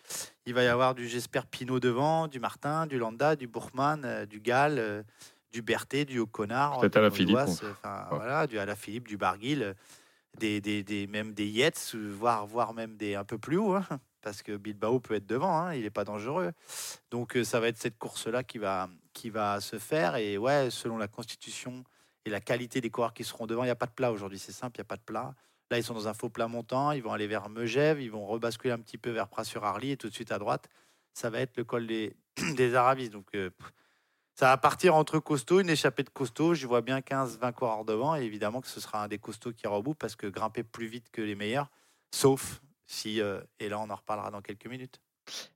il 0.46 0.54
va 0.54 0.62
y 0.62 0.66
avoir 0.68 0.94
du 0.94 1.08
j'espère 1.08 1.46
Pinot 1.46 1.80
devant, 1.80 2.28
du 2.28 2.40
Martin, 2.40 2.86
du 2.86 2.98
Landa, 2.98 3.36
du 3.36 3.46
Bourgman, 3.46 4.02
euh, 4.04 4.26
du 4.26 4.40
Gall, 4.40 5.04
du 5.52 5.62
Berthet, 5.62 6.04
du 6.04 6.18
Peut-être 6.80 6.94
du 7.14 7.34
euh, 7.62 7.72
enfin, 7.72 8.06
Ouais. 8.10 8.16
voilà, 8.16 8.46
du 8.46 8.58
Alaphilippe, 8.58 9.06
du 9.08 9.16
Barguil, 9.16 9.74
des, 10.38 10.60
des, 10.60 10.82
des- 10.82 11.06
même 11.06 11.34
des 11.34 11.46
Yates, 11.46 11.94
voire, 11.94 12.46
voire 12.46 12.72
même 12.74 12.96
des 12.96 13.14
un 13.14 13.24
peu 13.24 13.38
plus 13.38 13.58
haut, 13.58 13.74
hein, 13.74 13.86
parce 14.22 14.42
que 14.42 14.56
Bilbao 14.56 14.98
peut 14.98 15.14
être 15.14 15.26
devant, 15.26 15.58
hein, 15.58 15.74
il 15.74 15.82
n'est 15.82 15.90
pas 15.90 16.04
dangereux. 16.04 16.52
Donc 17.10 17.36
ça 17.44 17.60
va 17.60 17.68
être 17.68 17.76
cette 17.76 17.98
course-là 17.98 18.42
qui 18.44 18.58
va, 18.58 18.88
qui 19.12 19.28
va 19.30 19.60
se 19.60 19.78
faire. 19.78 20.16
Et 20.16 20.38
ouais, 20.38 20.70
selon 20.70 20.96
la 20.96 21.08
constitution 21.08 21.84
et 22.24 22.30
la 22.30 22.40
qualité 22.40 22.80
des 22.80 22.90
coureurs 22.90 23.14
qui 23.14 23.24
seront 23.24 23.46
devant, 23.46 23.62
il 23.64 23.66
n'y 23.66 23.70
a 23.70 23.76
pas 23.76 23.86
de 23.86 23.92
plat 23.92 24.12
aujourd'hui, 24.12 24.38
c'est 24.38 24.52
simple, 24.52 24.76
il 24.76 24.80
n'y 24.80 24.86
a 24.86 24.88
pas 24.88 24.96
de 24.96 25.02
plat. 25.02 25.34
Là, 25.70 25.78
ils 25.78 25.84
sont 25.84 25.94
dans 25.94 26.08
un 26.08 26.14
faux 26.14 26.28
plat 26.28 26.48
montant, 26.48 26.92
ils 26.92 27.02
vont 27.02 27.12
aller 27.12 27.26
vers 27.26 27.48
Megève, 27.48 28.00
ils 28.00 28.10
vont 28.10 28.26
rebasculer 28.26 28.72
un 28.72 28.78
petit 28.78 28.98
peu 28.98 29.10
vers 29.10 29.28
Pras-sur-Arly 29.28 29.92
et 29.92 29.96
tout 29.96 30.08
de 30.08 30.14
suite 30.14 30.30
à 30.30 30.38
droite, 30.38 30.68
ça 31.14 31.30
va 31.30 31.40
être 31.40 31.56
le 31.56 31.64
col 31.64 31.86
des, 31.86 32.14
des 32.56 32.74
Aravis. 32.74 33.10
Donc 33.10 33.26
euh, 33.34 33.50
ça 34.34 34.46
va 34.46 34.56
partir 34.56 34.94
entre 34.94 35.18
costauds, 35.18 35.60
une 35.60 35.70
échappée 35.70 36.02
de 36.02 36.10
costauds. 36.10 36.54
J'y 36.54 36.66
vois 36.66 36.80
bien 36.80 37.00
15-20 37.00 37.52
coureurs 37.52 37.84
devant. 37.84 38.16
Et 38.16 38.22
évidemment 38.22 38.60
que 38.60 38.68
ce 38.68 38.80
sera 38.80 39.04
un 39.04 39.08
des 39.08 39.18
costauds 39.18 39.52
qui 39.52 39.64
ira 39.64 39.78
au 39.78 39.82
bout 39.82 39.94
parce 39.94 40.16
que 40.16 40.26
grimper 40.26 40.62
plus 40.62 40.86
vite 40.86 41.10
que 41.10 41.22
les 41.22 41.34
meilleurs, 41.34 41.70
sauf 42.14 42.60
si, 42.86 43.20
euh, 43.20 43.40
et 43.58 43.68
là 43.68 43.78
on 43.78 43.90
en 43.90 43.96
reparlera 43.96 44.30
dans 44.30 44.42
quelques 44.42 44.66
minutes. 44.66 45.00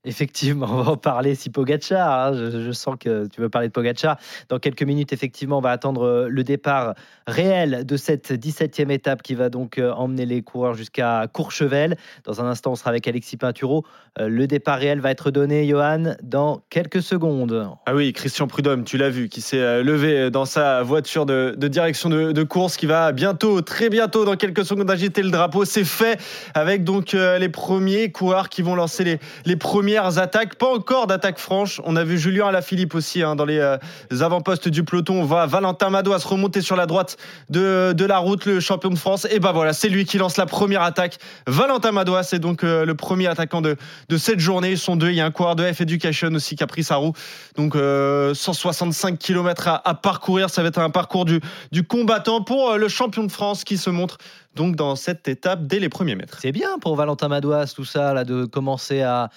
Effectivement, 0.04 0.66
on 0.70 0.82
va 0.82 0.92
en 0.92 0.96
parler 0.96 1.34
si 1.34 1.50
Pogacar. 1.50 2.28
hein, 2.28 2.32
je, 2.34 2.72
sens 2.72 2.96
que 2.98 3.26
tu 3.26 3.40
veux 3.40 3.48
parler 3.48 3.68
de 3.68 3.72
Pogacar. 3.72 4.18
Dans 4.48 4.58
quelques 4.58 4.82
minutes, 4.82 5.12
effectivement, 5.12 5.58
on 5.58 5.60
va 5.60 5.70
attendre 5.70 6.02
euh, 6.02 6.28
le 6.28 6.44
départ 6.44 6.94
réel 7.26 7.84
de 7.84 7.96
cette 7.96 8.30
17e 8.30 8.90
étape 8.90 9.22
qui 9.22 9.34
va 9.34 9.48
donc 9.48 9.78
euh, 9.78 9.92
emmener 9.92 10.26
les 10.26 10.42
coureurs 10.42 10.74
jusqu'à 10.74 11.26
Courchevel. 11.32 11.96
Dans 12.24 12.40
un 12.40 12.46
instant, 12.46 12.72
on 12.72 12.76
sera 12.76 12.90
avec 12.90 13.08
Alexis 13.08 13.36
Pinturo. 13.36 13.84
Euh, 14.20 14.28
Le 14.28 14.46
départ 14.46 14.78
réel 14.78 15.00
va 15.00 15.10
être 15.10 15.30
donné, 15.30 15.66
Johan, 15.66 16.14
dans 16.22 16.62
quelques 16.70 17.02
secondes. 17.02 17.68
Ah 17.86 17.94
oui, 17.94 18.12
Christian 18.12 18.46
Prudhomme, 18.46 18.84
tu 18.84 18.98
l'as 18.98 19.10
vu, 19.10 19.28
qui 19.28 19.40
s'est 19.40 19.82
levé 19.82 20.30
dans 20.30 20.44
sa 20.44 20.82
voiture 20.82 21.26
de, 21.26 21.54
direction 21.66 22.08
de, 22.08 22.42
course, 22.44 22.76
qui 22.76 22.86
va 22.86 23.12
bientôt, 23.12 23.60
très 23.60 23.88
bientôt, 23.88 24.24
dans 24.24 24.36
quelques 24.36 24.64
secondes, 24.64 24.90
agiter 24.90 25.22
le 25.22 25.30
drapeau. 25.30 25.64
C'est 25.64 25.84
fait 25.84 26.20
avec 26.54 26.84
donc 26.84 27.12
les 27.12 27.48
premiers 27.48 28.12
coureurs 28.12 28.48
qui 28.48 28.62
vont 28.62 28.74
lancer 28.74 29.04
les, 29.04 29.18
les 29.44 29.55
premières 29.56 30.18
attaques. 30.18 30.56
Pas 30.56 30.72
encore 30.72 31.06
d'attaque 31.06 31.38
franche. 31.38 31.80
On 31.84 31.96
a 31.96 32.04
vu 32.04 32.18
Julien 32.18 32.46
Alaphilippe 32.46 32.94
aussi 32.94 33.22
hein, 33.22 33.36
dans 33.36 33.44
les 33.44 33.58
euh, 33.58 33.76
avant-postes 34.20 34.68
du 34.68 34.84
peloton. 34.84 35.20
On 35.20 35.24
voit 35.24 35.46
Valentin 35.46 35.90
Madouas 35.90 36.20
se 36.20 36.28
remonter 36.28 36.60
sur 36.60 36.76
la 36.76 36.86
droite 36.86 37.16
de, 37.50 38.04
la 38.06 38.18
route, 38.18 38.44
le 38.46 38.60
champion 38.60 38.90
de 38.90 38.96
France. 38.98 39.26
Et 39.30 39.40
ben 39.40 39.52
voilà, 39.52 39.72
c'est 39.72 39.88
lui 39.88 40.04
qui 40.04 40.18
lance 40.18 40.36
la 40.36 40.46
première 40.46 40.82
attaque. 40.82 41.18
Valentin 41.46 41.92
Madouas, 41.92 42.24
c'est 42.24 42.38
donc 42.38 42.64
euh, 42.64 42.84
le 42.84 42.94
premier 42.94 43.26
attaquant 43.26 43.60
de, 43.60 43.76
cette 44.16 44.40
journée. 44.40 44.72
Ils 44.72 44.78
sont 44.78 44.96
deux. 44.96 45.10
Il 45.10 45.16
y 45.16 45.20
a 45.20 45.26
un 45.26 45.30
coureur 45.30 45.56
de 45.56 45.64
F 45.64 45.80
Education 45.80 46.28
aussi 46.34 46.56
qui 46.56 46.62
a 46.62 46.66
pris 46.66 46.84
sa 46.84 46.96
roue. 46.96 47.12
Donc 47.56 47.76
euh, 47.76 48.34
165 48.34 49.18
km 49.18 49.68
à, 49.84 49.94
parcourir. 49.94 50.50
Ça 50.50 50.62
va 50.62 50.68
être 50.68 50.78
un 50.78 50.90
parcours 50.90 51.24
du, 51.24 51.40
combattant 51.88 52.42
pour 52.42 52.70
euh, 52.70 52.76
le 52.76 52.88
champion 52.88 53.24
de 53.24 53.32
France 53.32 53.64
qui 53.64 53.78
se 53.78 53.90
montre 53.90 54.18
donc 54.56 54.74
dans 54.74 54.96
cette 54.96 55.28
étape 55.28 55.66
dès 55.66 55.78
les 55.78 55.88
premiers 55.88 56.16
mètres. 56.16 56.38
C'est 56.40 56.50
bien 56.52 56.78
pour 56.80 56.96
Valentin 56.96 57.28
Madouas, 57.28 57.72
tout 57.76 57.84
ça, 57.84 58.12
là, 58.14 58.24
de 58.24 58.44
commencer 58.46 59.02
à, 59.02 59.30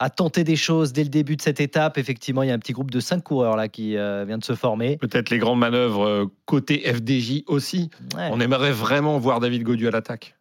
à 0.00 0.10
tenter 0.10 0.42
des 0.42 0.56
choses 0.56 0.92
dès 0.92 1.04
le 1.04 1.08
début 1.10 1.36
de 1.36 1.42
cette 1.42 1.60
étape. 1.60 1.98
Effectivement, 1.98 2.42
il 2.42 2.48
y 2.48 2.50
a 2.50 2.54
un 2.54 2.58
petit 2.58 2.72
groupe 2.72 2.90
de 2.90 2.98
cinq 3.00 3.22
coureurs 3.22 3.56
là 3.56 3.68
qui 3.68 3.96
euh, 3.96 4.24
vient 4.26 4.38
de 4.38 4.44
se 4.44 4.54
former. 4.54 4.96
Peut-être 4.96 5.30
les 5.30 5.38
grandes 5.38 5.60
manœuvres 5.60 6.04
euh, 6.04 6.24
côté 6.46 6.80
FDJ 6.92 7.44
aussi. 7.46 7.90
Ouais. 8.16 8.28
On 8.32 8.40
aimerait 8.40 8.72
vraiment 8.72 9.18
voir 9.18 9.38
David 9.38 9.62
Godu 9.62 9.86
à 9.86 9.90
l'attaque. 9.92 10.34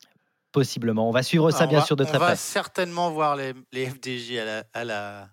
possiblement. 0.52 1.08
On 1.10 1.12
va 1.12 1.22
suivre 1.24 1.52
ça 1.52 1.60
Alors, 1.60 1.70
bien 1.70 1.80
va- 1.80 1.86
sûr 1.86 1.96
de 1.96 2.04
très 2.04 2.16
On 2.18 2.20
va 2.20 2.26
près. 2.28 2.36
certainement 2.36 3.12
voir 3.12 3.36
les, 3.36 3.54
les 3.72 3.86
FDJ 3.88 4.38
à 4.38 4.46
la, 4.46 4.64
à 4.74 4.84
la, 4.86 5.28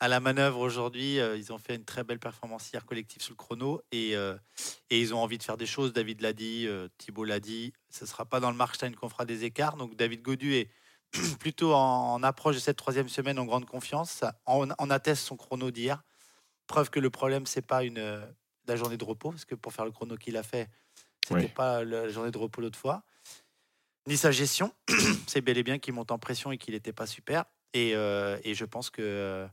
à 0.00 0.08
la 0.08 0.18
manœuvre 0.20 0.58
aujourd'hui. 0.60 1.20
Euh, 1.20 1.36
Ils 1.36 1.52
ont 1.52 1.58
fait 1.58 1.76
une 1.76 1.84
très 1.84 2.02
belle 2.04 2.18
performance 2.18 2.70
hier 2.72 2.84
collective 2.86 3.22
sur 3.22 3.32
le 3.32 3.36
chrono 3.36 3.82
et, 3.92 4.16
euh, 4.16 4.36
et 4.88 5.00
ils 5.00 5.14
ont 5.14 5.18
envie 5.18 5.38
de 5.38 5.42
faire 5.42 5.56
des 5.56 5.66
choses. 5.66 5.92
David 5.92 6.20
l'a 6.22 6.32
dit, 6.32 6.66
euh, 6.66 6.88
Thibault 6.98 7.24
l'a 7.24 7.40
dit. 7.40 7.72
Ce 7.90 8.04
ne 8.04 8.08
sera 8.08 8.24
pas 8.24 8.40
dans 8.40 8.50
le 8.50 8.56
Markstein 8.56 8.92
qu'on 8.94 9.08
fera 9.08 9.24
des 9.26 9.44
écarts. 9.44 9.76
Donc 9.76 9.94
David 9.96 10.22
Godu 10.22 10.54
est 10.54 10.70
plutôt 11.40 11.74
en, 11.74 12.14
en 12.14 12.22
approche 12.22 12.54
de 12.56 12.60
cette 12.60 12.76
troisième 12.78 13.08
semaine 13.08 13.38
en 13.38 13.44
grande 13.44 13.66
confiance. 13.66 14.10
Ça 14.10 14.40
en, 14.46 14.68
en 14.76 14.90
atteste 14.90 15.22
son 15.24 15.36
chrono 15.36 15.70
d'hier. 15.70 16.02
Preuve 16.66 16.90
que 16.90 17.00
le 17.00 17.10
problème, 17.10 17.46
c'est 17.46 17.66
pas 17.66 17.82
une, 17.84 17.98
euh, 17.98 18.24
la 18.66 18.76
journée 18.76 18.96
de 18.96 19.04
repos, 19.04 19.30
parce 19.30 19.44
que 19.44 19.54
pour 19.56 19.72
faire 19.72 19.84
le 19.84 19.90
chrono 19.90 20.16
qu'il 20.16 20.36
a 20.36 20.42
fait, 20.42 20.68
c'était 21.26 21.40
Oui. 21.42 21.48
pas 21.48 21.84
la 21.84 22.08
journée 22.08 22.30
de 22.30 22.38
repos 22.38 22.60
l'autre 22.60 22.78
fois 22.78 23.02
ni 24.06 24.16
sa 24.16 24.30
gestion. 24.32 24.72
c'est 25.26 25.40
bel 25.42 25.58
et 25.58 25.62
bien 25.62 25.78
qu'il 25.78 25.92
monte 25.94 26.10
en 26.10 26.18
pression 26.18 26.50
et 26.52 26.58
qu'il 26.58 26.74
n'était 26.74 26.92
pas 26.92 27.06
super. 27.06 27.44
Et, 27.74 27.90
et 27.90 28.54
je 28.54 28.64
pense 28.64 28.88
que 28.90 29.46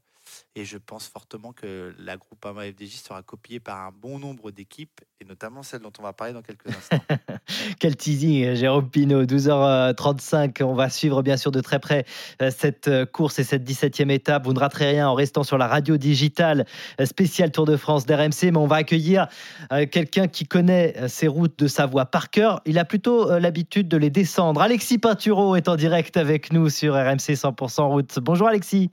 et 0.56 0.66
je 0.66 0.78
pense 0.78 1.08
fortement 1.08 1.54
que 1.54 1.94
la 2.00 2.18
Groupama 2.18 2.64
FDJ 2.64 2.96
sera 2.96 3.24
copiée 3.24 3.60
par 3.60 3.80
un 3.80 3.92
bon 3.92 4.20
nombre 4.20 4.52
d'équipes 4.52 5.02
et 5.20 5.26
notamment 5.26 5.64
celle 5.64 5.82
dont 5.82 5.94
on 6.00 6.04
va 6.04 6.14
parler 6.14 6.34
dans 6.34 6.42
quelques 6.42 6.68
instants. 6.68 7.04
Quel 7.80 7.96
teasing, 7.96 8.54
Jérôme 8.56 8.90
Pinault, 8.90 9.24
12h35. 9.24 10.64
On 10.64 10.76
va 10.76 10.90
suivre 10.90 11.24
bien 11.24 11.38
sûr 11.38 11.52
de 11.52 11.62
très 11.62 11.80
près 11.80 12.06
euh, 12.42 12.52
cette 12.56 12.88
euh, 12.88 13.06
course 13.06 13.40
et 13.40 13.44
cette 13.44 13.68
17e 13.68 14.12
étape. 14.12 14.46
Vous 14.46 14.54
ne 14.54 14.60
raterez 14.60 14.90
rien 14.92 15.10
en 15.10 15.16
restant 15.16 15.44
sur 15.44 15.58
la 15.58 15.68
radio 15.68 15.98
digitale 15.98 16.66
euh, 17.02 17.06
spéciale 17.06 17.52
Tour 17.52 17.66
de 17.66 17.78
France 17.78 18.06
d'RMC. 18.06 18.52
Mais 18.52 18.58
on 18.58 18.68
va 18.68 18.78
accueillir 18.78 19.28
euh, 19.72 19.86
quelqu'un 19.86 20.28
qui 20.28 20.46
connaît 20.46 20.94
euh, 20.98 21.08
ces 21.08 21.28
routes 21.28 21.58
de 21.60 21.68
Savoie 21.68 22.06
par 22.06 22.30
cœur. 22.30 22.62
Il 22.66 22.78
a 22.80 22.86
plutôt 22.86 23.30
euh, 23.30 23.40
l'habitude 23.40 23.88
de 23.88 23.98
les 23.98 24.10
descendre. 24.10 24.62
Alexis 24.62 24.98
Pinturo 24.98 25.56
est 25.56 25.68
en 25.68 25.76
direct 25.76 26.18
avec 26.18 26.52
nous 26.52 26.70
sur 26.70 26.94
RMC 26.94 27.34
100% 27.34 27.88
route. 27.88 28.20
Bonjour 28.20 28.48
Alexis. 28.48 28.92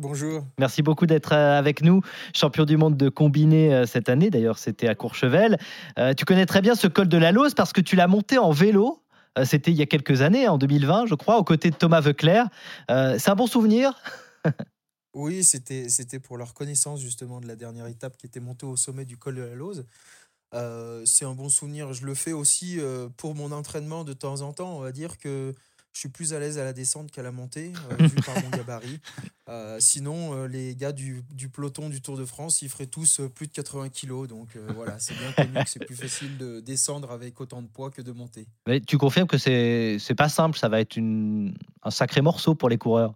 Bonjour. 0.00 0.46
Merci 0.60 0.82
beaucoup 0.82 1.06
d'être 1.06 1.32
euh, 1.32 1.58
avec 1.58 1.82
nous. 1.82 2.02
Champion 2.32 2.64
du 2.64 2.76
monde 2.76 2.96
de 2.96 3.08
combiné 3.08 3.74
euh, 3.74 3.84
cette 3.84 4.08
année, 4.08 4.30
d'ailleurs 4.30 4.56
c'était 4.56 4.86
à 4.86 4.94
Courchevel. 4.94 5.58
Euh, 5.98 6.14
tu 6.14 6.24
connais 6.24 6.46
très 6.46 6.60
bien 6.60 6.76
ce 6.76 6.86
col 6.86 7.08
de 7.08 7.18
la 7.18 7.32
Lose 7.32 7.54
parce 7.54 7.72
que 7.72 7.80
tu 7.80 7.96
l'as 7.96 8.06
monté 8.06 8.38
en 8.38 8.52
vélo. 8.52 9.02
Euh, 9.36 9.44
C'était 9.44 9.72
il 9.72 9.76
y 9.76 9.82
a 9.82 9.86
quelques 9.86 10.22
années, 10.22 10.46
en 10.46 10.56
2020, 10.56 11.06
je 11.06 11.16
crois, 11.16 11.36
aux 11.38 11.42
côtés 11.42 11.70
de 11.70 11.74
Thomas 11.74 12.00
Veuclair. 12.00 12.46
Euh, 12.92 13.16
C'est 13.18 13.30
un 13.30 13.34
bon 13.34 13.48
souvenir? 13.48 14.00
Oui, 15.14 15.42
c'était 15.42 15.88
c'était 15.88 16.20
pour 16.20 16.38
la 16.38 16.44
reconnaissance 16.44 17.00
justement 17.00 17.40
de 17.40 17.48
la 17.48 17.56
dernière 17.56 17.86
étape 17.86 18.16
qui 18.18 18.26
était 18.26 18.38
montée 18.38 18.66
au 18.66 18.76
sommet 18.76 19.04
du 19.04 19.16
col 19.16 19.34
de 19.34 19.42
la 19.42 19.54
Lose. 19.56 19.84
C'est 20.52 21.24
un 21.24 21.32
bon 21.32 21.48
souvenir. 21.48 21.92
Je 21.92 22.06
le 22.06 22.14
fais 22.14 22.32
aussi 22.32 22.78
pour 23.16 23.34
mon 23.34 23.50
entraînement 23.50 24.04
de 24.04 24.12
temps 24.12 24.42
en 24.42 24.52
temps. 24.52 24.76
On 24.76 24.80
va 24.80 24.92
dire 24.92 25.18
que 25.18 25.54
je 25.98 26.02
suis 26.02 26.10
plus 26.10 26.32
à 26.32 26.38
l'aise 26.38 26.58
à 26.58 26.64
la 26.64 26.72
descente 26.72 27.10
qu'à 27.10 27.24
la 27.24 27.32
montée, 27.32 27.72
euh, 27.90 27.96
vu 28.06 28.14
par 28.24 28.40
mon 28.40 28.50
gabarit. 28.50 29.00
Euh, 29.48 29.78
sinon, 29.80 30.32
euh, 30.32 30.46
les 30.46 30.76
gars 30.76 30.92
du, 30.92 31.24
du 31.32 31.48
peloton 31.48 31.88
du 31.88 32.00
Tour 32.00 32.16
de 32.16 32.24
France, 32.24 32.62
ils 32.62 32.68
feraient 32.68 32.86
tous 32.86 33.20
plus 33.34 33.48
de 33.48 33.52
80 33.52 33.88
kilos. 33.88 34.28
Donc 34.28 34.56
voilà, 34.76 35.00
c'est 35.00 35.14
bien 35.14 35.32
connu 35.32 35.54
que 35.64 35.68
c'est 35.68 35.84
plus 35.84 35.96
facile 35.96 36.38
de 36.38 36.60
descendre 36.60 37.10
avec 37.10 37.40
autant 37.40 37.62
de 37.62 37.66
poids 37.66 37.90
que 37.90 38.00
de 38.00 38.12
monter. 38.12 38.46
Mais 38.68 38.80
tu 38.80 38.96
confirmes 38.96 39.26
que 39.26 39.38
c'est 39.38 40.14
pas 40.16 40.28
simple, 40.28 40.56
ça 40.56 40.68
va 40.68 40.80
être 40.80 40.96
une, 40.96 41.58
un 41.82 41.90
sacré 41.90 42.20
morceau 42.20 42.54
pour 42.54 42.68
les 42.68 42.78
coureurs. 42.78 43.14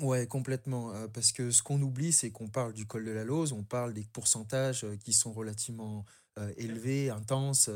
Ouais, 0.00 0.26
complètement. 0.26 0.92
parce 1.14 1.30
que 1.30 1.52
ce 1.52 1.62
qu'on 1.62 1.80
oublie, 1.80 2.12
c'est 2.12 2.30
qu'on 2.32 2.48
parle 2.48 2.72
du 2.72 2.84
col 2.84 3.04
de 3.04 3.12
la 3.12 3.22
Lose, 3.22 3.52
on 3.52 3.62
parle 3.62 3.94
des 3.94 4.04
pourcentages 4.12 4.84
qui 5.04 5.12
sont 5.12 5.32
relativement 5.32 6.04
euh, 6.38 6.52
élevés, 6.56 7.10
intenses, 7.10 7.70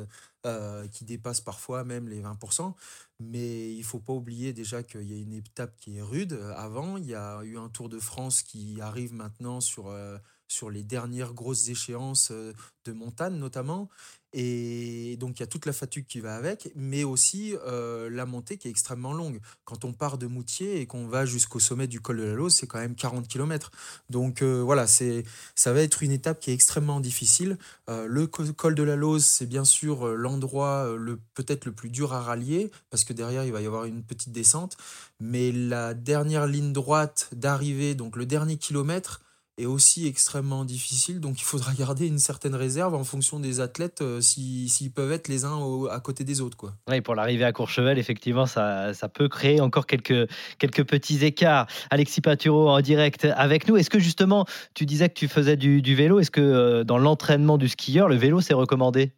euh, 0.46 0.88
qui 0.88 1.04
dépassent 1.04 1.42
parfois 1.42 1.84
même 1.84 2.08
les 2.08 2.22
20%. 2.22 2.74
Mais 3.18 3.74
il 3.74 3.84
faut 3.84 4.00
pas 4.00 4.14
oublier 4.14 4.54
déjà 4.54 4.82
qu'il 4.82 5.02
y 5.02 5.12
a 5.12 5.20
une 5.20 5.34
étape 5.34 5.76
qui 5.76 5.98
est 5.98 6.02
rude. 6.02 6.32
Avant, 6.56 6.96
il 6.96 7.04
y 7.04 7.14
a 7.14 7.42
eu 7.44 7.58
un 7.58 7.68
Tour 7.68 7.90
de 7.90 7.98
France 7.98 8.42
qui 8.42 8.80
arrive 8.80 9.12
maintenant 9.12 9.60
sur, 9.60 9.88
euh, 9.88 10.16
sur 10.48 10.70
les 10.70 10.82
dernières 10.82 11.34
grosses 11.34 11.68
échéances 11.68 12.30
euh, 12.30 12.54
de 12.86 12.92
montagne 12.92 13.34
notamment. 13.36 13.90
Et 14.32 15.16
donc, 15.18 15.38
il 15.38 15.40
y 15.40 15.42
a 15.42 15.46
toute 15.46 15.66
la 15.66 15.72
fatigue 15.72 16.06
qui 16.06 16.20
va 16.20 16.36
avec, 16.36 16.70
mais 16.76 17.02
aussi 17.04 17.54
euh, 17.66 18.08
la 18.10 18.26
montée 18.26 18.58
qui 18.58 18.68
est 18.68 18.70
extrêmement 18.70 19.12
longue. 19.12 19.40
Quand 19.64 19.84
on 19.84 19.92
part 19.92 20.18
de 20.18 20.26
Moutier 20.26 20.80
et 20.80 20.86
qu'on 20.86 21.06
va 21.08 21.26
jusqu'au 21.26 21.58
sommet 21.58 21.86
du 21.88 22.00
col 22.00 22.18
de 22.18 22.22
la 22.22 22.34
Lose, 22.34 22.54
c'est 22.54 22.66
quand 22.66 22.78
même 22.78 22.94
40 22.94 23.26
km. 23.26 23.70
Donc 24.08 24.42
euh, 24.42 24.60
voilà, 24.62 24.86
c'est, 24.86 25.24
ça 25.54 25.72
va 25.72 25.80
être 25.80 26.02
une 26.02 26.12
étape 26.12 26.38
qui 26.40 26.50
est 26.50 26.54
extrêmement 26.54 27.00
difficile. 27.00 27.58
Euh, 27.88 28.06
le 28.06 28.26
co- 28.26 28.44
col 28.52 28.74
de 28.74 28.82
la 28.84 28.96
Lose, 28.96 29.24
c'est 29.24 29.46
bien 29.46 29.64
sûr 29.64 30.06
l'endroit 30.06 30.94
le, 30.96 31.18
peut-être 31.34 31.64
le 31.64 31.72
plus 31.72 31.90
dur 31.90 32.12
à 32.12 32.20
rallier, 32.20 32.70
parce 32.90 33.04
que 33.04 33.12
derrière, 33.12 33.44
il 33.44 33.52
va 33.52 33.60
y 33.60 33.66
avoir 33.66 33.84
une 33.84 34.02
petite 34.02 34.32
descente. 34.32 34.76
Mais 35.18 35.52
la 35.52 35.92
dernière 35.94 36.46
ligne 36.46 36.72
droite 36.72 37.28
d'arrivée, 37.32 37.94
donc 37.94 38.16
le 38.16 38.26
dernier 38.26 38.56
kilomètre, 38.56 39.20
est 39.62 39.66
aussi 39.66 40.06
extrêmement 40.06 40.64
difficile. 40.64 41.20
Donc 41.20 41.40
il 41.40 41.44
faudra 41.44 41.72
garder 41.74 42.06
une 42.06 42.18
certaine 42.18 42.54
réserve 42.54 42.94
en 42.94 43.04
fonction 43.04 43.40
des 43.40 43.60
athlètes, 43.60 44.02
euh, 44.02 44.20
si- 44.20 44.68
s'ils 44.68 44.90
peuvent 44.92 45.12
être 45.12 45.28
les 45.28 45.44
uns 45.44 45.58
à 45.90 46.00
côté 46.00 46.24
des 46.24 46.40
autres. 46.40 46.56
Quoi. 46.56 46.74
Oui, 46.88 47.00
pour 47.00 47.14
l'arrivée 47.14 47.44
à 47.44 47.52
Courchevel, 47.52 47.98
effectivement, 47.98 48.46
ça, 48.46 48.94
ça 48.94 49.08
peut 49.08 49.28
créer 49.28 49.60
encore 49.60 49.86
quelques, 49.86 50.28
quelques 50.58 50.84
petits 50.84 51.24
écarts. 51.24 51.66
Alexis 51.90 52.20
Pinturo 52.20 52.68
en 52.70 52.80
direct 52.80 53.26
avec 53.36 53.68
nous. 53.68 53.76
Est-ce 53.76 53.90
que 53.90 53.98
justement, 53.98 54.44
tu 54.74 54.86
disais 54.86 55.08
que 55.08 55.14
tu 55.14 55.28
faisais 55.28 55.56
du, 55.56 55.82
du 55.82 55.94
vélo 55.94 56.20
Est-ce 56.20 56.30
que 56.30 56.40
euh, 56.40 56.84
dans 56.84 56.98
l'entraînement 56.98 57.58
du 57.58 57.68
skieur, 57.68 58.08
le 58.08 58.16
vélo, 58.16 58.40
c'est 58.40 58.54
recommandé? 58.54 59.12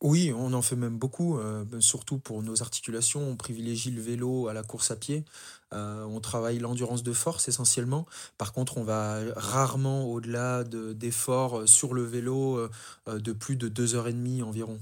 Oui, 0.00 0.32
on 0.36 0.52
en 0.52 0.60
fait 0.62 0.76
même 0.76 0.98
beaucoup, 0.98 1.38
euh, 1.38 1.64
ben, 1.64 1.80
surtout 1.80 2.18
pour 2.18 2.42
nos 2.42 2.60
articulations. 2.62 3.20
On 3.22 3.36
privilégie 3.36 3.90
le 3.90 4.02
vélo 4.02 4.48
à 4.48 4.52
la 4.52 4.62
course 4.62 4.90
à 4.90 4.96
pied. 4.96 5.24
Euh, 5.72 6.04
on 6.04 6.20
travaille 6.20 6.58
l'endurance 6.58 7.02
de 7.02 7.12
force 7.12 7.48
essentiellement. 7.48 8.06
Par 8.36 8.52
contre, 8.52 8.76
on 8.78 8.84
va 8.84 9.20
rarement 9.36 10.04
au-delà 10.10 10.62
de- 10.64 10.92
d'efforts 10.92 11.60
euh, 11.60 11.66
sur 11.66 11.94
le 11.94 12.02
vélo 12.02 12.68
de 13.06 13.32
plus 13.32 13.56
de 13.56 13.68
deux 13.68 13.94
heures 13.94 14.08
et 14.08 14.12
demie 14.12 14.42
environ. 14.42 14.78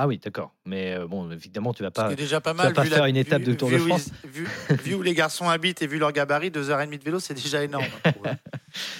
Ah 0.00 0.06
oui, 0.06 0.20
d'accord. 0.22 0.54
Mais 0.64 0.94
euh, 0.94 1.08
bon, 1.08 1.28
évidemment, 1.30 1.74
tu 1.74 1.82
vas 1.82 1.90
pas, 1.90 2.14
déjà 2.14 2.40
pas 2.40 2.52
tu 2.52 2.58
vas 2.58 2.64
mal. 2.64 2.72
pas 2.72 2.82
vu 2.84 2.88
faire 2.90 3.02
la- 3.02 3.08
une 3.08 3.16
étape 3.16 3.40
vu- 3.42 3.48
de 3.48 3.54
Tour 3.54 3.68
vu 3.68 3.78
de 3.78 3.82
où 3.82 3.86
France. 3.88 4.10
ils- 4.22 4.30
vu, 4.30 4.46
vu 4.84 4.94
où 4.94 5.02
les 5.02 5.12
garçons 5.14 5.48
habitent 5.48 5.82
et 5.82 5.88
vu 5.88 5.98
leur 5.98 6.12
gabarit, 6.12 6.52
deux 6.52 6.70
heures 6.70 6.80
et 6.80 6.86
demie 6.86 6.98
de 6.98 7.04
vélo, 7.04 7.18
c'est 7.18 7.34
déjà 7.34 7.64
énorme. 7.64 7.84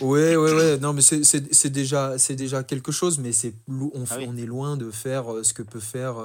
Oui, 0.00 0.34
oui, 0.34 0.50
oui. 0.56 0.78
Non, 0.80 0.92
mais 0.92 1.02
c'est- 1.02 1.22
c'est 1.24 1.54
c'est 1.54 1.70
déjà, 1.70 2.18
c'est 2.18 2.34
déjà 2.34 2.62
quelque 2.64 2.90
chose, 2.90 3.18
mais 3.18 3.32
c'est 3.32 3.54
on, 3.68 4.04
Ah 4.10 4.14
oui. 4.18 4.26
on 4.28 4.36
est 4.36 4.46
loin 4.46 4.76
de 4.76 4.90
faire 4.90 5.32
euh, 5.32 5.44
ce 5.44 5.52
que 5.52 5.62
peuvent 5.62 5.82
faire 5.82 6.16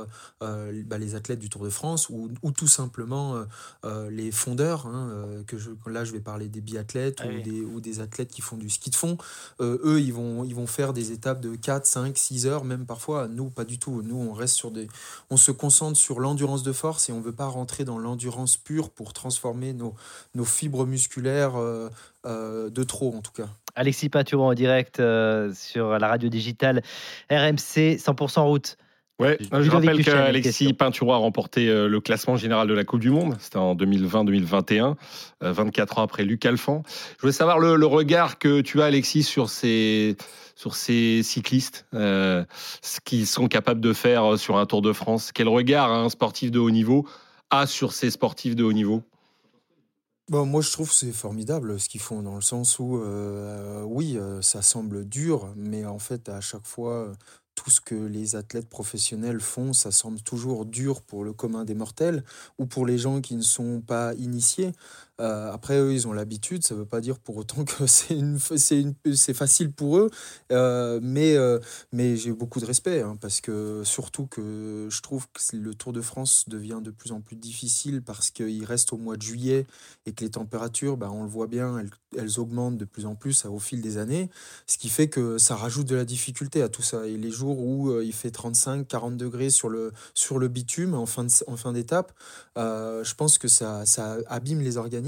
euh, 0.41 0.81
bah, 0.85 0.97
les 0.97 1.13
athlètes 1.15 1.39
du 1.39 1.49
Tour 1.49 1.63
de 1.63 1.69
France 1.69 2.09
ou, 2.09 2.31
ou 2.41 2.51
tout 2.51 2.67
simplement 2.67 3.43
euh, 3.85 4.09
les 4.09 4.31
fondeurs. 4.31 4.87
hein, 4.87 5.43
que 5.45 5.57
je, 5.57 5.69
là, 5.87 6.03
je 6.05 6.13
vais 6.13 6.19
parler 6.19 6.47
des 6.47 6.61
biathlètes 6.61 7.19
Ah 7.21 7.27
ou, 7.27 7.29
oui. 7.31 7.43
des, 7.43 7.61
ou 7.61 7.79
des 7.81 7.99
athlètes 7.99 8.29
qui 8.31 8.41
font 8.41 8.57
du 8.57 8.69
ski 8.69 8.89
de 8.89 8.95
fond. 8.95 9.17
Euh, 9.61 9.77
eux, 9.83 9.99
ils 10.01 10.13
vont, 10.13 10.43
ils 10.43 10.55
vont 10.55 10.67
faire 10.67 10.93
des 10.93 11.11
étapes 11.11 11.41
de 11.41 11.55
4, 11.55 11.85
5, 11.85 12.17
6 12.17 12.47
heures, 12.47 12.63
même 12.63 12.85
parfois. 12.85 13.27
Nous, 13.27 13.49
pas 13.49 13.65
du 13.65 13.77
tout. 13.77 14.01
Nous, 14.03 14.15
on 14.17 14.33
reste 14.33 14.55
sur 14.55 14.62
des. 14.71 14.87
On 15.29 15.37
se 15.37 15.51
concentre 15.51 15.97
sur 15.97 16.19
l'endurance 16.19 16.63
de 16.63 16.71
force 16.71 17.09
et 17.09 17.11
on 17.11 17.19
ne 17.19 17.23
veut 17.23 17.33
pas 17.33 17.47
rentrer 17.47 17.85
dans 17.85 17.97
l'endurance 17.97 18.57
pure 18.57 18.89
pour 18.89 19.13
transformer 19.13 19.73
nos, 19.73 19.93
nos 20.35 20.45
fibres 20.45 20.85
musculaires 20.85 21.55
euh, 21.55 21.89
euh, 22.25 22.69
de 22.69 22.83
trop, 22.83 23.13
en 23.15 23.21
tout 23.21 23.31
cas. 23.31 23.47
Alexis 23.75 24.09
Pinturo 24.09 24.43
en 24.43 24.53
direct 24.53 24.99
euh, 24.99 25.51
sur 25.53 25.97
la 25.97 26.07
radio 26.07 26.29
digitale 26.29 26.83
RMC 27.29 27.97
100% 27.97 28.41
route. 28.41 28.77
Ouais, 29.19 29.37
Ludovic 29.39 29.63
je 29.63 29.71
rappelle 29.71 30.03
qu'Alexis. 30.03 30.73
Pinturo 30.73 31.13
a 31.13 31.17
remporté 31.17 31.69
euh, 31.69 31.87
le 31.87 32.01
classement 32.01 32.35
général 32.35 32.67
de 32.67 32.73
la 32.73 32.83
Coupe 32.83 32.99
du 32.99 33.11
Monde. 33.11 33.35
C'était 33.39 33.57
en 33.57 33.75
2020-2021, 33.75 34.95
euh, 35.43 35.51
24 35.51 35.99
ans 35.99 36.01
après 36.01 36.23
Luc 36.23 36.45
Alphand. 36.45 36.83
Je 37.17 37.21
voulais 37.21 37.31
savoir 37.31 37.59
le, 37.59 37.75
le 37.75 37.85
regard 37.85 38.39
que 38.39 38.61
tu 38.61 38.81
as, 38.81 38.85
Alexis, 38.85 39.21
sur 39.21 39.49
ces, 39.49 40.17
sur 40.63 40.77
ces 40.77 41.23
cyclistes, 41.23 41.85
euh, 41.93 42.45
ce 42.81 43.01
qu'ils 43.01 43.27
sont 43.27 43.49
capables 43.49 43.81
de 43.81 43.91
faire 43.91 44.23
euh, 44.33 44.37
sur 44.37 44.55
un 44.55 44.65
Tour 44.65 44.81
de 44.81 44.93
France. 44.93 45.33
Quel 45.33 45.49
regard 45.49 45.91
un 45.91 46.07
sportif 46.07 46.51
de 46.51 46.59
haut 46.59 46.71
niveau 46.71 47.05
a 47.49 47.67
sur 47.67 47.91
ces 47.91 48.09
sportifs 48.09 48.55
de 48.55 48.63
haut 48.63 48.71
niveau? 48.71 49.03
Bon, 50.29 50.45
moi, 50.45 50.61
je 50.61 50.71
trouve 50.71 50.87
que 50.87 50.95
c'est 50.95 51.11
formidable 51.11 51.77
ce 51.81 51.89
qu'ils 51.89 51.99
font, 51.99 52.21
dans 52.21 52.35
le 52.35 52.41
sens 52.41 52.79
où, 52.79 52.97
euh, 52.97 53.83
oui, 53.83 54.17
ça 54.39 54.61
semble 54.61 55.03
dur, 55.03 55.51
mais 55.57 55.85
en 55.85 55.99
fait, 55.99 56.29
à 56.29 56.39
chaque 56.39 56.65
fois, 56.65 57.11
tout 57.55 57.69
ce 57.69 57.81
que 57.81 57.95
les 57.95 58.37
athlètes 58.37 58.69
professionnels 58.69 59.41
font, 59.41 59.73
ça 59.73 59.91
semble 59.91 60.21
toujours 60.21 60.65
dur 60.65 61.01
pour 61.01 61.25
le 61.25 61.33
commun 61.33 61.65
des 61.65 61.75
mortels 61.75 62.23
ou 62.57 62.65
pour 62.65 62.85
les 62.85 62.97
gens 62.97 63.19
qui 63.19 63.35
ne 63.35 63.41
sont 63.41 63.81
pas 63.81 64.13
initiés. 64.15 64.71
Euh, 65.21 65.51
après, 65.51 65.77
eux, 65.77 65.93
ils 65.93 66.07
ont 66.07 66.13
l'habitude. 66.13 66.63
Ça 66.63 66.73
ne 66.73 66.79
veut 66.79 66.85
pas 66.85 67.01
dire 67.01 67.19
pour 67.19 67.37
autant 67.37 67.63
que 67.65 67.85
c'est 67.87 69.33
facile 69.33 69.71
pour 69.71 69.97
eux. 69.97 70.09
Euh, 70.51 70.99
mais 71.01 71.35
euh, 71.35 71.59
mais 71.91 72.15
j'ai 72.17 72.31
beaucoup 72.31 72.59
de 72.59 72.65
respect 72.65 73.01
hein, 73.01 73.17
parce 73.21 73.41
que 73.41 73.83
surtout 73.83 74.25
que 74.25 74.87
je 74.89 75.01
trouve 75.01 75.27
que 75.31 75.55
le 75.55 75.75
Tour 75.75 75.93
de 75.93 76.01
France 76.01 76.45
devient 76.47 76.79
de 76.81 76.91
plus 76.91 77.11
en 77.11 77.21
plus 77.21 77.35
difficile 77.35 78.01
parce 78.01 78.31
qu'il 78.31 78.65
reste 78.65 78.93
au 78.93 78.97
mois 78.97 79.17
de 79.17 79.21
juillet 79.21 79.65
et 80.05 80.13
que 80.13 80.23
les 80.23 80.31
températures, 80.31 80.97
bah, 80.97 81.11
on 81.11 81.23
le 81.23 81.29
voit 81.29 81.47
bien, 81.47 81.79
elles, 82.17 82.39
augmentent 82.39 82.77
de 82.77 82.85
plus 82.85 83.05
en 83.05 83.15
plus 83.15 83.45
au 83.45 83.59
fil 83.59 83.81
des 83.81 83.97
années. 83.97 84.29
Ce 84.67 84.77
qui 84.77 84.89
fait 84.89 85.07
que 85.07 85.37
ça 85.37 85.55
rajoute 85.55 85.87
de 85.87 85.95
la 85.95 86.05
difficulté 86.05 86.61
à 86.61 86.69
tout 86.69 86.81
ça. 86.81 87.05
Et 87.07 87.17
les 87.17 87.31
jours 87.31 87.59
où 87.59 87.99
il 88.01 88.13
fait 88.13 88.31
35, 88.31 88.87
40 88.87 89.17
degrés 89.17 89.49
sur 89.49 89.69
le, 89.69 89.91
bitume 90.47 90.93
en 90.93 91.05
fin, 91.05 91.23
de, 91.23 91.31
en 91.47 91.57
fin 91.57 91.73
d'étape, 91.73 92.13
je 92.55 93.13
pense 93.15 93.37
que 93.37 93.47
ça, 93.47 93.85
ça 93.85 94.17
abîme 94.27 94.61
les 94.61 94.77
organismes 94.77 95.02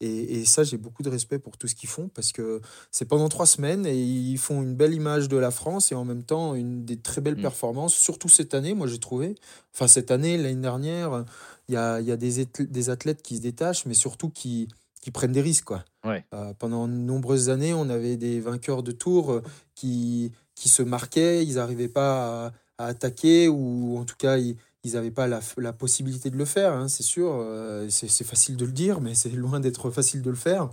et, 0.00 0.40
et, 0.40 0.44
ça, 0.44 0.64
j'ai 0.64 0.76
beaucoup 0.76 1.02
de 1.02 1.08
respect 1.08 1.38
pour 1.38 1.56
tout 1.56 1.68
ce 1.68 1.74
qu'ils 1.74 1.88
font 1.88 2.08
parce 2.08 2.32
que 2.32 2.60
c'est 2.90 3.04
pendant 3.04 3.28
trois 3.28 3.46
semaines 3.46 3.86
et 3.86 3.96
ils 3.96 4.38
font 4.38 4.62
une 4.62 4.74
belle 4.74 4.94
image 4.94 5.28
de 5.28 5.36
la 5.36 5.50
France 5.50 5.92
et 5.92 5.94
en 5.94 6.04
même 6.04 6.22
temps 6.22 6.54
une 6.54 6.84
des 6.84 6.98
très 6.98 7.20
belles 7.20 7.38
mm. 7.38 7.42
performances, 7.42 7.94
surtout 7.94 8.28
cette 8.28 8.54
année, 8.54 8.74
moi 8.74 8.86
j'ai 8.86 8.98
trouvé. 8.98 9.34
Enfin, 9.74 9.86
cette 9.86 10.10
année, 10.10 10.36
l'année 10.36 10.60
dernière, 10.60 11.24
il 11.68 11.74
y 11.74 11.76
a, 11.76 12.00
y 12.00 12.10
a 12.10 12.16
des, 12.16 12.46
des 12.46 12.90
athlètes 12.90 13.22
qui 13.22 13.36
se 13.36 13.42
détachent, 13.42 13.86
mais 13.86 13.94
surtout 13.94 14.28
qui, 14.28 14.68
qui 15.00 15.10
prennent 15.10 15.32
des 15.32 15.42
risques. 15.42 15.64
Quoi. 15.64 15.84
Ouais. 16.04 16.24
Euh, 16.34 16.52
pendant 16.58 16.88
de 16.88 16.92
nombreuses 16.92 17.50
années, 17.50 17.74
on 17.74 17.88
avait 17.88 18.16
des 18.16 18.40
vainqueurs 18.40 18.82
de 18.82 18.92
tours 18.92 19.40
qui, 19.74 20.32
qui 20.54 20.68
se 20.68 20.82
marquaient, 20.82 21.44
ils 21.44 21.54
n'arrivaient 21.54 21.88
pas 21.88 22.46
à, 22.46 22.52
à, 22.78 22.86
attaquer 22.86 23.48
ou 23.48 23.96
en 23.98 24.04
tout 24.04 24.16
cas, 24.16 24.36
ils, 24.36 24.56
ils 24.84 24.94
n'avaient 24.94 25.10
pas 25.10 25.26
la, 25.26 25.40
la, 25.58 25.72
possibilité 25.72 26.30
de 26.30 26.36
le 26.36 26.44
faire, 26.44 26.72
hein, 26.72 26.88
c'est 26.88 27.02
sûr. 27.02 27.30
Euh, 27.32 27.88
c'est 27.88 28.24
facile 28.24 28.56
de 28.56 28.64
le 28.64 28.72
dire, 28.72 29.00
mais 29.00 29.14
c'est 29.14 29.30
loin 29.30 29.60
d'être 29.60 29.90
facile 29.90 30.22
de 30.22 30.30
le 30.30 30.36
faire. 30.36 30.70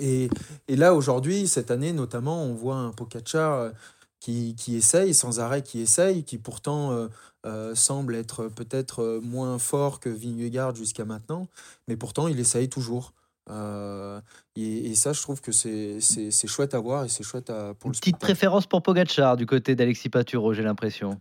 Et, 0.00 0.28
et, 0.66 0.76
là, 0.76 0.94
aujourd'hui, 0.94 1.46
cette 1.46 1.70
année 1.70 1.92
notamment, 1.92 2.42
on 2.42 2.54
voit 2.54 2.76
un 2.76 2.90
Pogacar 2.90 3.52
euh, 3.52 3.70
qui, 4.18 4.56
qui, 4.56 4.76
essaye, 4.76 5.14
sans 5.14 5.38
arrêt 5.38 5.62
qui 5.62 5.80
essaye, 5.80 6.24
qui 6.24 6.38
pourtant 6.38 7.08
euh, 7.46 7.74
semble 7.74 8.16
être 8.16 8.48
peut-être 8.48 9.20
moins 9.22 9.58
fort 9.58 10.00
que 10.00 10.08
Vingegaard 10.08 10.74
jusqu'à 10.74 11.04
maintenant, 11.04 11.48
mais 11.86 11.96
pourtant 11.96 12.26
il 12.26 12.38
essaye 12.40 12.68
toujours. 12.68 13.12
Et, 13.50 14.90
et, 14.90 14.94
ça, 14.94 15.12
je 15.12 15.22
trouve 15.22 15.40
que 15.40 15.52
c'est 15.52 16.00
chouette 16.46 16.74
à 16.74 16.80
voir 16.80 17.04
et 17.04 17.08
c'est 17.08 17.24
chouette 17.24 17.50
à, 17.50 17.74
pour 17.74 17.88
Une 17.88 17.96
petite 17.96 18.18
préférence 18.18 18.66
pour 18.66 18.82
Pogacar 18.82 19.36
du 19.36 19.46
côté 19.46 19.76
d'Alexis 19.76 20.08
Paturo, 20.08 20.54
j'ai 20.54 20.62
l'impression. 20.62 21.20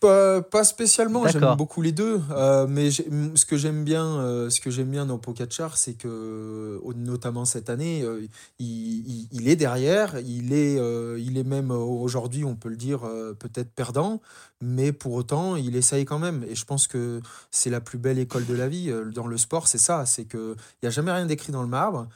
Pas, 0.00 0.42
pas, 0.42 0.64
spécialement, 0.64 1.26
j'aime 1.26 1.56
beaucoup 1.56 1.82
les 1.82 1.92
deux. 1.92 2.20
Euh, 2.30 2.66
mais 2.68 2.90
ce 2.90 3.44
que 3.44 3.56
j'aime 3.56 3.84
bien, 3.84 4.04
euh, 4.04 4.50
ce 4.50 4.60
que 4.60 4.70
j'aime 4.70 4.90
bien 4.90 5.06
dans 5.06 5.18
Pogacar, 5.18 5.76
c'est 5.76 5.94
que 5.94 6.80
notamment 6.96 7.44
cette 7.44 7.70
année, 7.70 8.02
euh, 8.02 8.26
il, 8.58 9.28
il, 9.32 9.48
est 9.48 9.56
derrière, 9.56 10.18
il 10.20 10.52
est, 10.52 10.76
il 11.20 11.38
est 11.38 11.44
même 11.44 11.70
aujourd'hui, 11.70 12.44
on 12.44 12.54
peut 12.54 12.68
le 12.68 12.76
dire, 12.76 13.00
peut-être 13.38 13.72
perdant, 13.72 14.20
mais 14.60 14.92
pour 14.92 15.14
autant, 15.14 15.56
il 15.56 15.76
essaye 15.76 16.04
quand 16.04 16.18
même. 16.18 16.44
Et 16.48 16.54
je 16.54 16.64
pense 16.64 16.86
que 16.86 17.20
c'est 17.50 17.70
la 17.70 17.80
plus 17.80 17.98
belle 17.98 18.18
école 18.18 18.46
de 18.46 18.54
la 18.54 18.68
vie 18.68 18.92
dans 19.14 19.26
le 19.26 19.36
sport, 19.36 19.66
c'est 19.66 19.78
ça, 19.78 20.06
c'est 20.06 20.24
que 20.24 20.54
il 20.82 20.86
y 20.86 20.88
a 20.88 20.90
jamais 20.90 21.12
rien 21.12 21.26
d'écrit 21.26 21.52
dans 21.52 21.62
le 21.62 21.68
marbre 21.68 22.08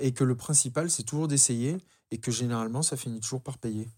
et 0.00 0.12
que 0.12 0.24
le 0.24 0.34
principal, 0.34 0.90
c'est 0.90 1.04
toujours 1.04 1.28
d'essayer 1.28 1.78
et 2.10 2.18
que 2.18 2.30
généralement, 2.30 2.82
ça 2.82 2.96
finit 2.96 3.20
toujours 3.20 3.42
par 3.42 3.58
payer 3.58 3.88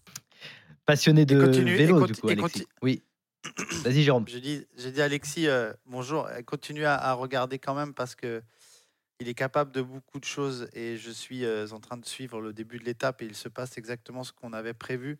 passionné 0.85 1.25
de 1.25 1.37
vélo, 1.37 2.05
du 2.05 2.13
coup, 2.13 2.29
Alexis. 2.29 2.67
Oui. 2.81 3.03
Vas-y, 3.83 4.03
Jérôme. 4.03 4.27
J'ai 4.27 4.41
dit, 4.41 4.65
dit 4.77 5.01
Alexis, 5.01 5.47
euh, 5.47 5.73
bonjour, 5.85 6.29
continue 6.45 6.85
à, 6.85 7.13
regarder 7.13 7.59
quand 7.59 7.73
même 7.73 7.93
parce 7.93 8.15
que 8.15 8.41
il 9.19 9.27
est 9.29 9.35
capable 9.35 9.71
de 9.71 9.81
beaucoup 9.83 10.19
de 10.19 10.25
choses 10.25 10.67
et 10.73 10.97
je 10.97 11.11
suis 11.11 11.45
euh, 11.45 11.67
en 11.71 11.79
train 11.79 11.97
de 11.97 12.05
suivre 12.05 12.41
le 12.41 12.53
début 12.53 12.79
de 12.79 12.85
l'étape 12.85 13.21
et 13.21 13.25
il 13.25 13.35
se 13.35 13.49
passe 13.49 13.77
exactement 13.77 14.23
ce 14.23 14.31
qu'on 14.31 14.51
avait 14.51 14.73
prévu. 14.73 15.19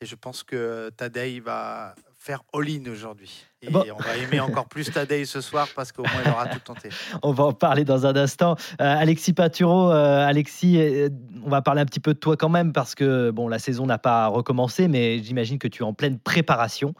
Et 0.00 0.06
je 0.06 0.14
pense 0.14 0.42
que 0.42 0.90
Tadej 0.96 1.40
va 1.40 1.94
faire 2.26 2.42
all-in 2.52 2.90
aujourd'hui. 2.90 3.46
Et 3.62 3.68
on 3.72 3.98
va 3.98 4.16
aimer 4.16 4.40
encore 4.40 4.66
plus 4.66 4.90
Tadej 4.90 5.26
ce 5.26 5.40
soir 5.40 5.68
parce 5.76 5.92
qu'au 5.92 6.02
moins 6.02 6.22
il 6.24 6.30
aura 6.30 6.46
tout 6.48 6.58
tenté. 6.58 6.88
on 7.22 7.32
va 7.32 7.44
en 7.44 7.52
parler 7.52 7.84
dans 7.84 8.04
un 8.04 8.16
instant. 8.16 8.56
Euh, 8.80 8.96
Alexis 8.98 9.32
Paturo, 9.32 9.92
euh, 9.92 10.26
Alexis, 10.26 10.76
euh, 10.78 11.08
on 11.44 11.50
va 11.50 11.62
parler 11.62 11.82
un 11.82 11.86
petit 11.86 12.00
peu 12.00 12.14
de 12.14 12.18
toi 12.18 12.36
quand 12.36 12.48
même 12.48 12.72
parce 12.72 12.96
que 12.96 13.30
bon, 13.30 13.46
la 13.46 13.60
saison 13.60 13.86
n'a 13.86 13.98
pas 13.98 14.26
recommencé, 14.26 14.88
mais 14.88 15.20
j'imagine 15.20 15.58
que 15.58 15.68
tu 15.68 15.84
es 15.84 15.86
en 15.86 15.94
pleine 15.94 16.18
préparation. 16.18 16.94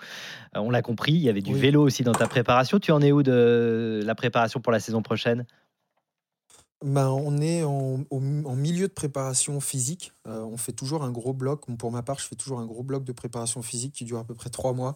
on 0.54 0.70
l'a 0.70 0.82
compris, 0.82 1.12
il 1.12 1.22
y 1.22 1.28
avait 1.28 1.42
du 1.42 1.54
vélo 1.54 1.82
aussi 1.82 2.04
dans 2.04 2.12
ta 2.12 2.28
préparation. 2.28 2.78
Tu 2.78 2.92
en 2.92 3.00
es 3.00 3.10
où 3.10 3.24
de 3.24 4.02
la 4.04 4.14
préparation 4.14 4.60
pour 4.60 4.72
la 4.72 4.78
saison 4.78 5.02
prochaine? 5.02 5.44
Ben, 6.84 7.08
on 7.08 7.38
est 7.40 7.62
en, 7.62 8.04
milieu 8.54 8.88
de 8.88 8.92
préparation 8.92 9.60
physique. 9.60 10.12
Euh, 10.26 10.40
on 10.42 10.56
fait 10.56 10.72
toujours 10.72 11.04
un 11.04 11.10
gros 11.10 11.32
bloc. 11.32 11.64
Pour 11.78 11.90
ma 11.90 12.02
part, 12.02 12.18
je 12.18 12.26
fais 12.26 12.36
toujours 12.36 12.60
un 12.60 12.66
gros 12.66 12.82
bloc 12.82 13.04
de 13.04 13.12
préparation 13.12 13.62
physique 13.62 13.94
qui 13.94 14.04
dure 14.04 14.18
à 14.18 14.24
peu 14.24 14.34
près 14.34 14.50
trois 14.50 14.72
mois. 14.72 14.94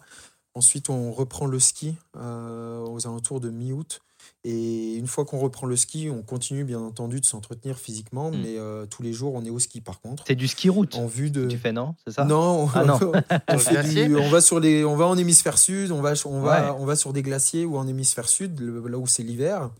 Ensuite, 0.53 0.89
on 0.89 1.11
reprend 1.11 1.45
le 1.45 1.59
ski 1.59 1.95
euh, 2.17 2.85
aux 2.85 3.07
alentours 3.07 3.39
de 3.39 3.49
mi-août. 3.49 4.01
Et 4.43 4.93
une 4.95 5.07
fois 5.07 5.25
qu'on 5.25 5.39
reprend 5.39 5.65
le 5.65 5.75
ski, 5.75 6.09
on 6.11 6.21
continue 6.21 6.63
bien 6.63 6.79
entendu 6.79 7.19
de 7.19 7.25
s'entretenir 7.25 7.79
physiquement, 7.79 8.29
mmh. 8.29 8.37
mais 8.37 8.57
euh, 8.57 8.85
tous 8.85 9.01
les 9.01 9.13
jours, 9.13 9.33
on 9.33 9.43
est 9.43 9.49
au 9.49 9.57
ski 9.57 9.81
par 9.81 9.99
contre. 10.01 10.23
C'est 10.27 10.35
du 10.35 10.47
ski 10.47 10.69
route 10.69 10.95
en 10.95 11.07
vue 11.07 11.31
de... 11.31 11.47
tu 11.47 11.57
fais, 11.57 11.71
non? 11.71 11.95
C'est 12.05 12.13
ça? 12.13 12.25
Non, 12.25 12.69
ah, 12.75 12.83
non. 12.83 12.99
on, 13.47 14.29
va 14.29 14.41
sur 14.41 14.59
les, 14.59 14.83
on 14.83 14.95
va 14.95 15.07
en 15.07 15.17
hémisphère 15.17 15.57
sud, 15.57 15.91
on 15.91 16.01
va, 16.01 16.13
on 16.25 16.41
va, 16.41 16.75
on 16.75 16.85
va 16.85 16.95
sur 16.95 17.13
des 17.13 17.23
glaciers 17.23 17.65
ou 17.65 17.77
en 17.77 17.87
hémisphère 17.87 18.27
sud, 18.29 18.59
là 18.59 18.97
où 18.97 19.07
c'est 19.07 19.23
l'hiver 19.23 19.71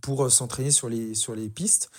pour 0.00 0.24
euh, 0.24 0.30
s'entraîner 0.30 0.70
sur 0.70 0.88
les, 0.88 1.14
sur 1.14 1.34
les 1.34 1.48
pistes 1.48 1.90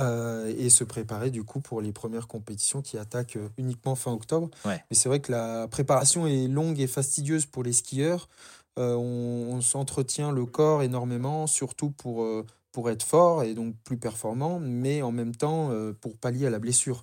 euh, 0.00 0.52
et 0.58 0.68
se 0.68 0.84
préparer 0.84 1.30
du 1.30 1.42
coup 1.42 1.60
pour 1.60 1.80
les 1.80 1.92
premières 1.92 2.28
compétitions 2.28 2.82
qui 2.82 2.98
attaquent 2.98 3.36
euh, 3.36 3.48
uniquement 3.58 3.94
fin 3.94 4.12
octobre. 4.12 4.50
Mais 4.64 4.96
c'est 4.96 5.08
vrai 5.08 5.20
que 5.20 5.32
la 5.32 5.68
préparation 5.68 6.26
est 6.26 6.48
longue 6.48 6.80
et 6.80 6.86
fastidieuse 6.86 7.46
pour 7.46 7.62
les 7.62 7.72
skieurs. 7.72 8.28
on, 8.76 9.60
s'entretient 9.62 10.32
le 10.32 10.44
corps 10.44 10.82
énormément, 10.82 11.46
surtout 11.46 11.90
pour, 11.90 12.26
pour 12.72 12.90
être 12.90 13.02
fort 13.02 13.42
et 13.42 13.54
donc 13.54 13.74
plus 13.84 13.96
performant, 13.96 14.60
mais 14.60 15.00
en 15.00 15.12
même 15.12 15.34
temps 15.34 15.70
pour 16.02 16.18
pallier 16.18 16.46
à 16.46 16.50
la 16.50 16.58
blessure. 16.58 17.02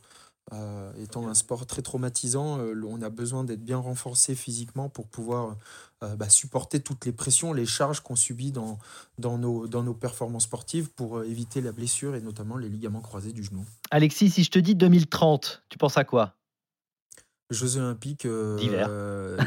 Étant 0.99 1.27
un 1.27 1.33
sport 1.33 1.65
très 1.65 1.81
traumatisant, 1.81 2.59
on 2.59 3.01
a 3.01 3.09
besoin 3.09 3.43
d'être 3.43 3.63
bien 3.63 3.77
renforcé 3.77 4.35
physiquement 4.35 4.87
pour 4.87 5.07
pouvoir 5.07 5.55
euh, 6.03 6.15
bah, 6.15 6.27
supporter 6.27 6.79
toutes 6.81 7.05
les 7.05 7.11
pressions, 7.11 7.53
les 7.53 7.65
charges 7.65 8.01
qu'on 8.01 8.15
subit 8.15 8.51
dans, 8.51 8.77
dans, 9.19 9.37
nos, 9.37 9.67
dans 9.67 9.83
nos 9.83 9.93
performances 9.93 10.43
sportives 10.43 10.89
pour 10.89 11.17
euh, 11.17 11.23
éviter 11.23 11.61
la 11.61 11.71
blessure 11.71 12.15
et 12.15 12.21
notamment 12.21 12.57
les 12.57 12.67
ligaments 12.67 13.01
croisés 13.01 13.31
du 13.31 13.43
genou. 13.43 13.63
Alexis, 13.89 14.31
si 14.31 14.43
je 14.43 14.51
te 14.51 14.59
dis 14.59 14.75
2030, 14.75 15.63
tu 15.69 15.77
penses 15.77 15.97
à 15.97 16.03
quoi? 16.03 16.35
Jeux 17.49 17.77
Olympiques 17.77 18.25
euh, 18.25 18.57
d'hiver. 18.57 18.89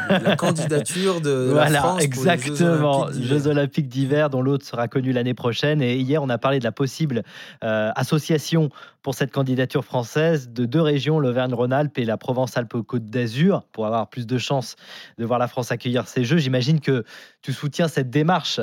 la 0.09 0.37
candidature 0.37 1.21
de 1.21 1.49
voilà, 1.53 1.71
la 1.71 1.81
France 1.81 2.03
exactement. 2.03 3.11
Jeux 3.13 3.47
Olympiques 3.47 3.89
d'hiver, 3.89 4.31
dont 4.31 4.43
l'autre 4.43 4.65
sera 4.65 4.89
connu 4.89 5.13
l'année 5.13 5.35
prochaine. 5.35 5.83
Et 5.83 5.97
hier, 5.97 6.23
on 6.23 6.29
a 6.29 6.39
parlé 6.39 6.59
de 6.59 6.65
la 6.65 6.73
possible 6.73 7.23
euh, 7.65 7.91
association 7.97 8.71
pour 9.03 9.15
cette 9.15 9.33
candidature 9.33 9.85
française 9.85 10.51
de 10.51 10.65
deux 10.65 10.81
régions, 10.81 11.19
l'Auvergne-Rhône-Alpes 11.19 11.99
et 11.99 12.05
la 12.05 12.17
Provence-Alpes-Côte 12.17 13.07
d'Azur, 13.07 13.63
pour 13.73 13.87
avoir 13.87 14.09
plus 14.09 14.27
de 14.27 14.39
chances 14.39 14.77
de 15.19 15.25
voir 15.25 15.39
la 15.39 15.49
France 15.49 15.73
accueillir 15.73 16.07
ces 16.07 16.25
Jeux. 16.25 16.39
J'imagine 16.39 16.81
que 16.81 17.05
tu 17.43 17.53
soutiens 17.53 17.89
cette 17.89 18.11
démarche. 18.11 18.61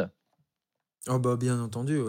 Oh 1.09 1.19
bah 1.19 1.35
bien 1.35 1.59
entendu, 1.59 2.01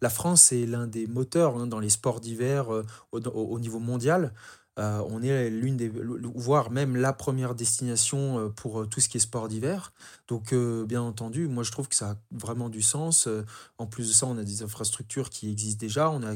la 0.00 0.08
France 0.08 0.52
est 0.52 0.64
l'un 0.64 0.86
des 0.86 1.06
moteurs 1.06 1.58
hein, 1.58 1.66
dans 1.66 1.78
les 1.78 1.90
sports 1.90 2.20
d'hiver 2.20 2.72
euh, 2.72 2.86
au, 3.12 3.60
niveau 3.60 3.80
mondial. 3.80 4.32
Euh, 4.78 5.02
on 5.08 5.22
est 5.22 5.50
l'une 5.50 5.76
des, 5.76 5.90
voire 6.34 6.70
même 6.70 6.96
la 6.96 7.12
première 7.12 7.54
destination 7.54 8.38
euh, 8.38 8.48
pour 8.48 8.80
euh, 8.80 8.86
tout 8.86 9.00
ce 9.00 9.08
qui 9.08 9.16
est 9.16 9.20
sport 9.20 9.48
d'hiver. 9.48 9.92
Donc, 10.28 10.54
bien 10.54 11.00
entendu, 11.00 11.48
moi 11.48 11.62
je 11.62 11.72
trouve 11.72 11.88
que 11.88 11.94
ça 11.94 12.10
a 12.10 12.16
vraiment 12.32 12.68
du 12.68 12.82
sens. 12.82 13.26
En 13.78 13.86
plus 13.86 14.08
de 14.08 14.12
ça, 14.12 14.26
on 14.26 14.36
a 14.36 14.44
des 14.44 14.62
infrastructures 14.62 15.30
qui 15.30 15.50
existent 15.50 15.80
déjà. 15.80 16.10
On 16.10 16.22
a 16.22 16.34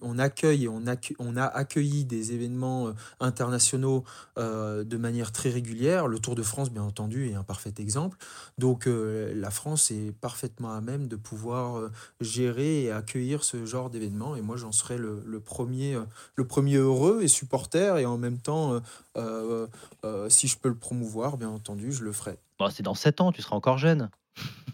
on 0.00 0.18
accueille 0.18 0.64
et 0.64 0.68
on, 0.68 1.36
a 1.36 1.44
accueilli 1.44 2.06
des 2.06 2.32
événements 2.32 2.94
internationaux 3.20 4.04
de 4.38 4.96
manière 4.96 5.30
très 5.30 5.50
régulière. 5.50 6.08
Le 6.08 6.18
Tour 6.20 6.36
de 6.36 6.42
France, 6.42 6.70
bien 6.70 6.84
entendu, 6.84 7.28
est 7.28 7.34
un 7.34 7.42
parfait 7.42 7.74
exemple. 7.76 8.16
Donc, 8.56 8.88
la 8.88 9.50
France 9.50 9.90
est 9.90 10.12
parfaitement 10.12 10.72
à 10.72 10.80
même 10.80 11.06
de 11.06 11.16
pouvoir 11.16 11.90
gérer 12.22 12.84
et 12.84 12.92
accueillir 12.92 13.44
ce 13.44 13.66
genre 13.66 13.90
d'événements. 13.90 14.36
Et 14.36 14.40
moi, 14.40 14.56
j'en 14.56 14.72
serais 14.72 14.96
le, 14.96 15.40
premier, 15.44 15.98
le 16.34 16.46
premier 16.46 16.76
heureux 16.76 17.20
et 17.20 17.28
supporter 17.28 17.83
et 17.98 18.06
en 18.06 18.18
même 18.18 18.38
temps, 18.38 18.74
euh, 18.74 18.80
euh, 19.16 19.66
euh, 20.04 20.28
si 20.28 20.48
je 20.48 20.56
peux 20.58 20.68
le 20.68 20.74
promouvoir, 20.74 21.36
bien 21.36 21.48
entendu, 21.48 21.92
je 21.92 22.02
le 22.02 22.12
ferai. 22.12 22.38
Bon, 22.58 22.68
c'est 22.70 22.82
dans 22.82 22.94
7 22.94 23.20
ans, 23.20 23.32
tu 23.32 23.42
seras 23.42 23.56
encore 23.56 23.78
jeune. 23.78 24.10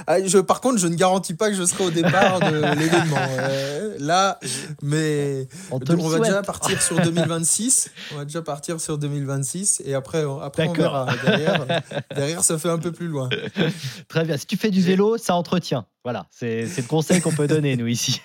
Ah, 0.07 0.23
je, 0.23 0.39
par 0.39 0.61
contre, 0.61 0.79
je 0.79 0.87
ne 0.87 0.95
garantis 0.95 1.35
pas 1.35 1.49
que 1.49 1.57
je 1.57 1.65
serai 1.65 1.85
au 1.85 1.91
départ 1.91 2.41
de 2.41 2.57
l'événement. 2.79 3.17
Euh, 3.19 3.97
là, 3.99 4.39
mais 4.83 5.49
On 5.71 5.81
te 5.81 5.93
va 5.93 6.21
déjà 6.21 6.43
partir 6.43 6.81
sur 6.81 7.01
2026. 7.03 7.91
On 8.13 8.19
va 8.19 8.25
déjà 8.27 8.43
partir 8.43 8.81
sur 8.81 8.99
2026 8.99 9.83
et 9.85 9.95
après, 9.95 10.25
après 10.43 10.69
on 10.69 10.73
verra. 10.75 11.07
Derrière, 11.25 11.67
derrière, 12.15 12.45
ça 12.45 12.59
fait 12.59 12.69
un 12.69 12.79
peu 12.79 12.93
plus 12.93 13.09
loin. 13.09 13.29
Très 14.09 14.25
bien. 14.25 14.37
Si 14.37 14.47
tu 14.47 14.57
fais 14.57 14.71
du 14.71 14.83
vélo, 14.83 15.17
ça 15.17 15.35
entretient. 15.35 15.87
Voilà, 16.05 16.27
c'est 16.31 16.65
le 16.65 16.87
conseil 16.87 17.21
qu'on 17.21 17.33
peut 17.33 17.49
donner, 17.49 17.77
nous, 17.77 17.87
ici. 17.87 18.21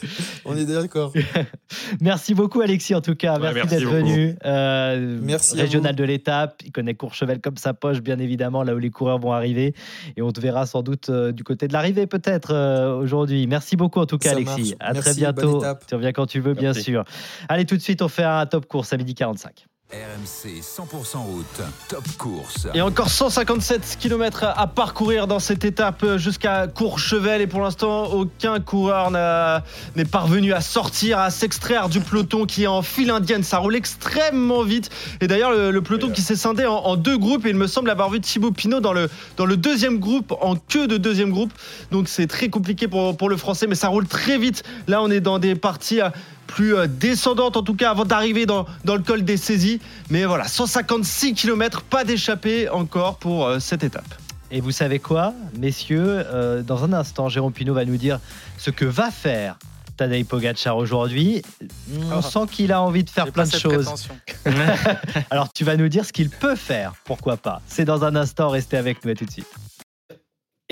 On 0.44 0.56
est 0.56 0.64
d'accord. 0.64 1.12
Merci 2.00 2.34
beaucoup, 2.34 2.60
Alexis, 2.60 2.94
en 2.94 3.00
tout 3.00 3.14
cas. 3.14 3.34
Ouais, 3.34 3.52
merci 3.52 3.56
merci 3.56 3.76
d'être 3.76 3.90
venu. 3.92 4.36
Euh, 4.44 5.18
Merci 5.22 5.60
Régional 5.60 5.94
de 5.94 6.04
l'étape. 6.04 6.62
Il 6.64 6.72
connaît 6.72 6.94
Courchevel 6.94 7.40
comme 7.40 7.56
sa 7.56 7.74
poche, 7.74 8.00
bien 8.00 8.18
évidemment, 8.18 8.62
là 8.62 8.74
où 8.74 8.78
les 8.78 8.90
coureurs 8.90 9.18
vont 9.18 9.32
arriver. 9.32 9.74
Et 10.16 10.22
on 10.22 10.32
te 10.32 10.40
verra 10.40 10.66
sans 10.66 10.82
doute 10.82 11.10
euh, 11.10 11.32
du 11.32 11.44
côté 11.44 11.68
de 11.68 11.72
l'arrivée, 11.72 12.06
peut-être, 12.06 12.52
euh, 12.52 12.96
aujourd'hui. 12.96 13.46
Merci 13.46 13.76
beaucoup, 13.76 14.00
en 14.00 14.06
tout 14.06 14.18
cas, 14.18 14.30
Ça 14.30 14.36
Alexis. 14.36 14.74
marche. 14.80 14.98
À 14.98 15.00
très 15.00 15.14
bientôt. 15.14 15.62
Tu 15.86 15.94
reviens 15.94 16.12
quand 16.12 16.26
tu 16.26 16.40
veux, 16.40 16.54
bien 16.54 16.72
sûr. 16.72 17.04
Allez, 17.48 17.66
tout 17.66 17.76
de 17.76 17.82
suite, 17.82 18.02
on 18.02 18.08
fait 18.08 18.24
un 18.24 18.46
top 18.46 18.66
course 18.66 18.92
à 18.92 18.96
midi 18.96 19.14
45. 19.14 19.66
RMC 19.92 20.62
100% 20.62 21.18
route, 21.18 21.60
top 21.88 22.04
course. 22.16 22.66
Et 22.72 22.80
encore 22.80 23.10
157 23.10 23.98
km 24.00 24.44
à 24.56 24.66
parcourir 24.66 25.26
dans 25.26 25.38
cette 25.38 25.66
étape 25.66 26.16
jusqu'à 26.16 26.66
Courchevel. 26.66 27.42
Et 27.42 27.46
pour 27.46 27.60
l'instant, 27.60 28.04
aucun 28.06 28.58
coureur 28.58 29.10
n'est 29.10 30.04
parvenu 30.06 30.54
à 30.54 30.62
sortir, 30.62 31.18
à 31.18 31.30
s'extraire 31.30 31.90
du 31.90 32.00
peloton 32.00 32.46
qui 32.46 32.62
est 32.62 32.68
en 32.68 32.80
file 32.80 33.10
indienne. 33.10 33.42
Ça 33.42 33.58
roule 33.58 33.76
extrêmement 33.76 34.62
vite. 34.62 34.88
Et 35.20 35.26
d'ailleurs, 35.26 35.50
le, 35.50 35.70
le 35.70 35.82
peloton 35.82 36.10
qui 36.10 36.22
s'est 36.22 36.36
scindé 36.36 36.64
en, 36.64 36.72
en 36.76 36.96
deux 36.96 37.18
groupes. 37.18 37.44
Et 37.44 37.50
il 37.50 37.56
me 37.56 37.66
semble 37.66 37.90
avoir 37.90 38.08
vu 38.08 38.18
Thibaut 38.18 38.50
Pinot 38.50 38.80
dans 38.80 38.94
le, 38.94 39.10
dans 39.36 39.44
le 39.44 39.58
deuxième 39.58 39.98
groupe, 39.98 40.32
en 40.40 40.56
queue 40.56 40.86
de 40.86 40.96
deuxième 40.96 41.30
groupe. 41.30 41.52
Donc 41.90 42.08
c'est 42.08 42.26
très 42.26 42.48
compliqué 42.48 42.88
pour, 42.88 43.14
pour 43.14 43.28
le 43.28 43.36
français. 43.36 43.66
Mais 43.66 43.74
ça 43.74 43.88
roule 43.88 44.06
très 44.06 44.38
vite. 44.38 44.62
Là, 44.88 45.02
on 45.02 45.10
est 45.10 45.20
dans 45.20 45.38
des 45.38 45.54
parties. 45.54 46.00
euh, 46.00 46.08
plus 46.52 46.74
euh, 46.76 46.86
descendante 46.86 47.56
en 47.56 47.62
tout 47.62 47.74
cas 47.74 47.90
avant 47.90 48.04
d'arriver 48.04 48.46
dans, 48.46 48.66
dans 48.84 48.94
le 48.94 49.02
col 49.02 49.24
des 49.24 49.36
saisies. 49.36 49.80
Mais 50.10 50.24
voilà, 50.24 50.46
156 50.46 51.34
km, 51.34 51.82
pas 51.82 52.04
d'échappée 52.04 52.68
encore 52.68 53.16
pour 53.16 53.46
euh, 53.46 53.58
cette 53.58 53.82
étape. 53.84 54.14
Et 54.50 54.60
vous 54.60 54.70
savez 54.70 54.98
quoi, 54.98 55.32
messieurs 55.58 56.04
euh, 56.26 56.62
Dans 56.62 56.84
un 56.84 56.92
instant, 56.92 57.28
Jérôme 57.30 57.52
Pinot 57.54 57.72
va 57.74 57.86
nous 57.86 57.96
dire 57.96 58.20
ce 58.58 58.70
que 58.70 58.84
va 58.84 59.10
faire 59.10 59.56
Tadej 59.96 60.24
Pogacar 60.26 60.76
aujourd'hui. 60.76 61.42
On 62.10 62.18
Ah. 62.18 62.22
sent 62.22 62.46
qu'il 62.50 62.70
a 62.72 62.82
envie 62.82 63.02
de 63.04 63.10
faire 63.10 63.32
plein 63.32 63.44
de 63.46 63.50
choses. 63.56 64.08
Alors 65.30 65.52
tu 65.52 65.64
vas 65.64 65.76
nous 65.76 65.88
dire 65.88 66.04
ce 66.04 66.12
qu'il 66.12 66.28
peut 66.28 66.56
faire, 66.56 66.92
pourquoi 67.04 67.36
pas. 67.38 67.62
C'est 67.66 67.84
dans 67.86 68.04
un 68.04 68.14
instant, 68.16 68.48
restez 68.50 68.76
avec 68.76 69.04
nous 69.04 69.12
à 69.12 69.14
tout 69.14 69.24
de 69.24 69.30
suite. 69.30 69.46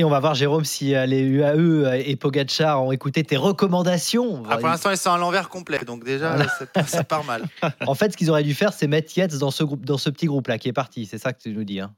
Et 0.01 0.05
on 0.05 0.09
va 0.09 0.18
voir 0.18 0.34
Jérôme 0.34 0.64
si 0.64 0.94
euh, 0.94 1.05
les 1.05 1.20
UAE 1.20 1.94
et 2.07 2.16
Pogacar 2.16 2.82
ont 2.82 2.90
écouté 2.90 3.22
tes 3.22 3.36
recommandations. 3.36 4.42
Ah, 4.48 4.57
pour 4.57 4.68
l'instant, 4.68 4.90
ils 4.90 4.96
sont 4.96 5.11
à 5.12 5.18
l'envers 5.18 5.51
complet, 5.51 5.80
donc 5.80 6.05
déjà, 6.05 6.36
Voilà. 6.36 6.51
ça, 6.74 6.86
ça 6.86 7.05
part 7.05 7.22
mal. 7.24 7.44
En 7.86 7.94
fait, 7.94 8.11
ce 8.12 8.16
qu'ils 8.16 8.30
auraient 8.30 8.42
dû 8.42 8.55
faire, 8.55 8.72
c'est 8.72 8.86
mettre 8.86 9.12
Yates 9.18 9.36
dans 9.36 9.51
ce 9.51 9.62
groupe, 9.62 9.84
dans 9.84 9.98
ce 9.98 10.09
petit 10.09 10.24
groupe 10.24 10.46
là 10.48 10.57
qui 10.57 10.68
est 10.68 10.72
parti. 10.72 11.05
C'est 11.05 11.18
ça 11.18 11.34
que 11.34 11.42
tu 11.42 11.51
nous 11.51 11.64
dis. 11.64 11.80
Hein. 11.80 11.94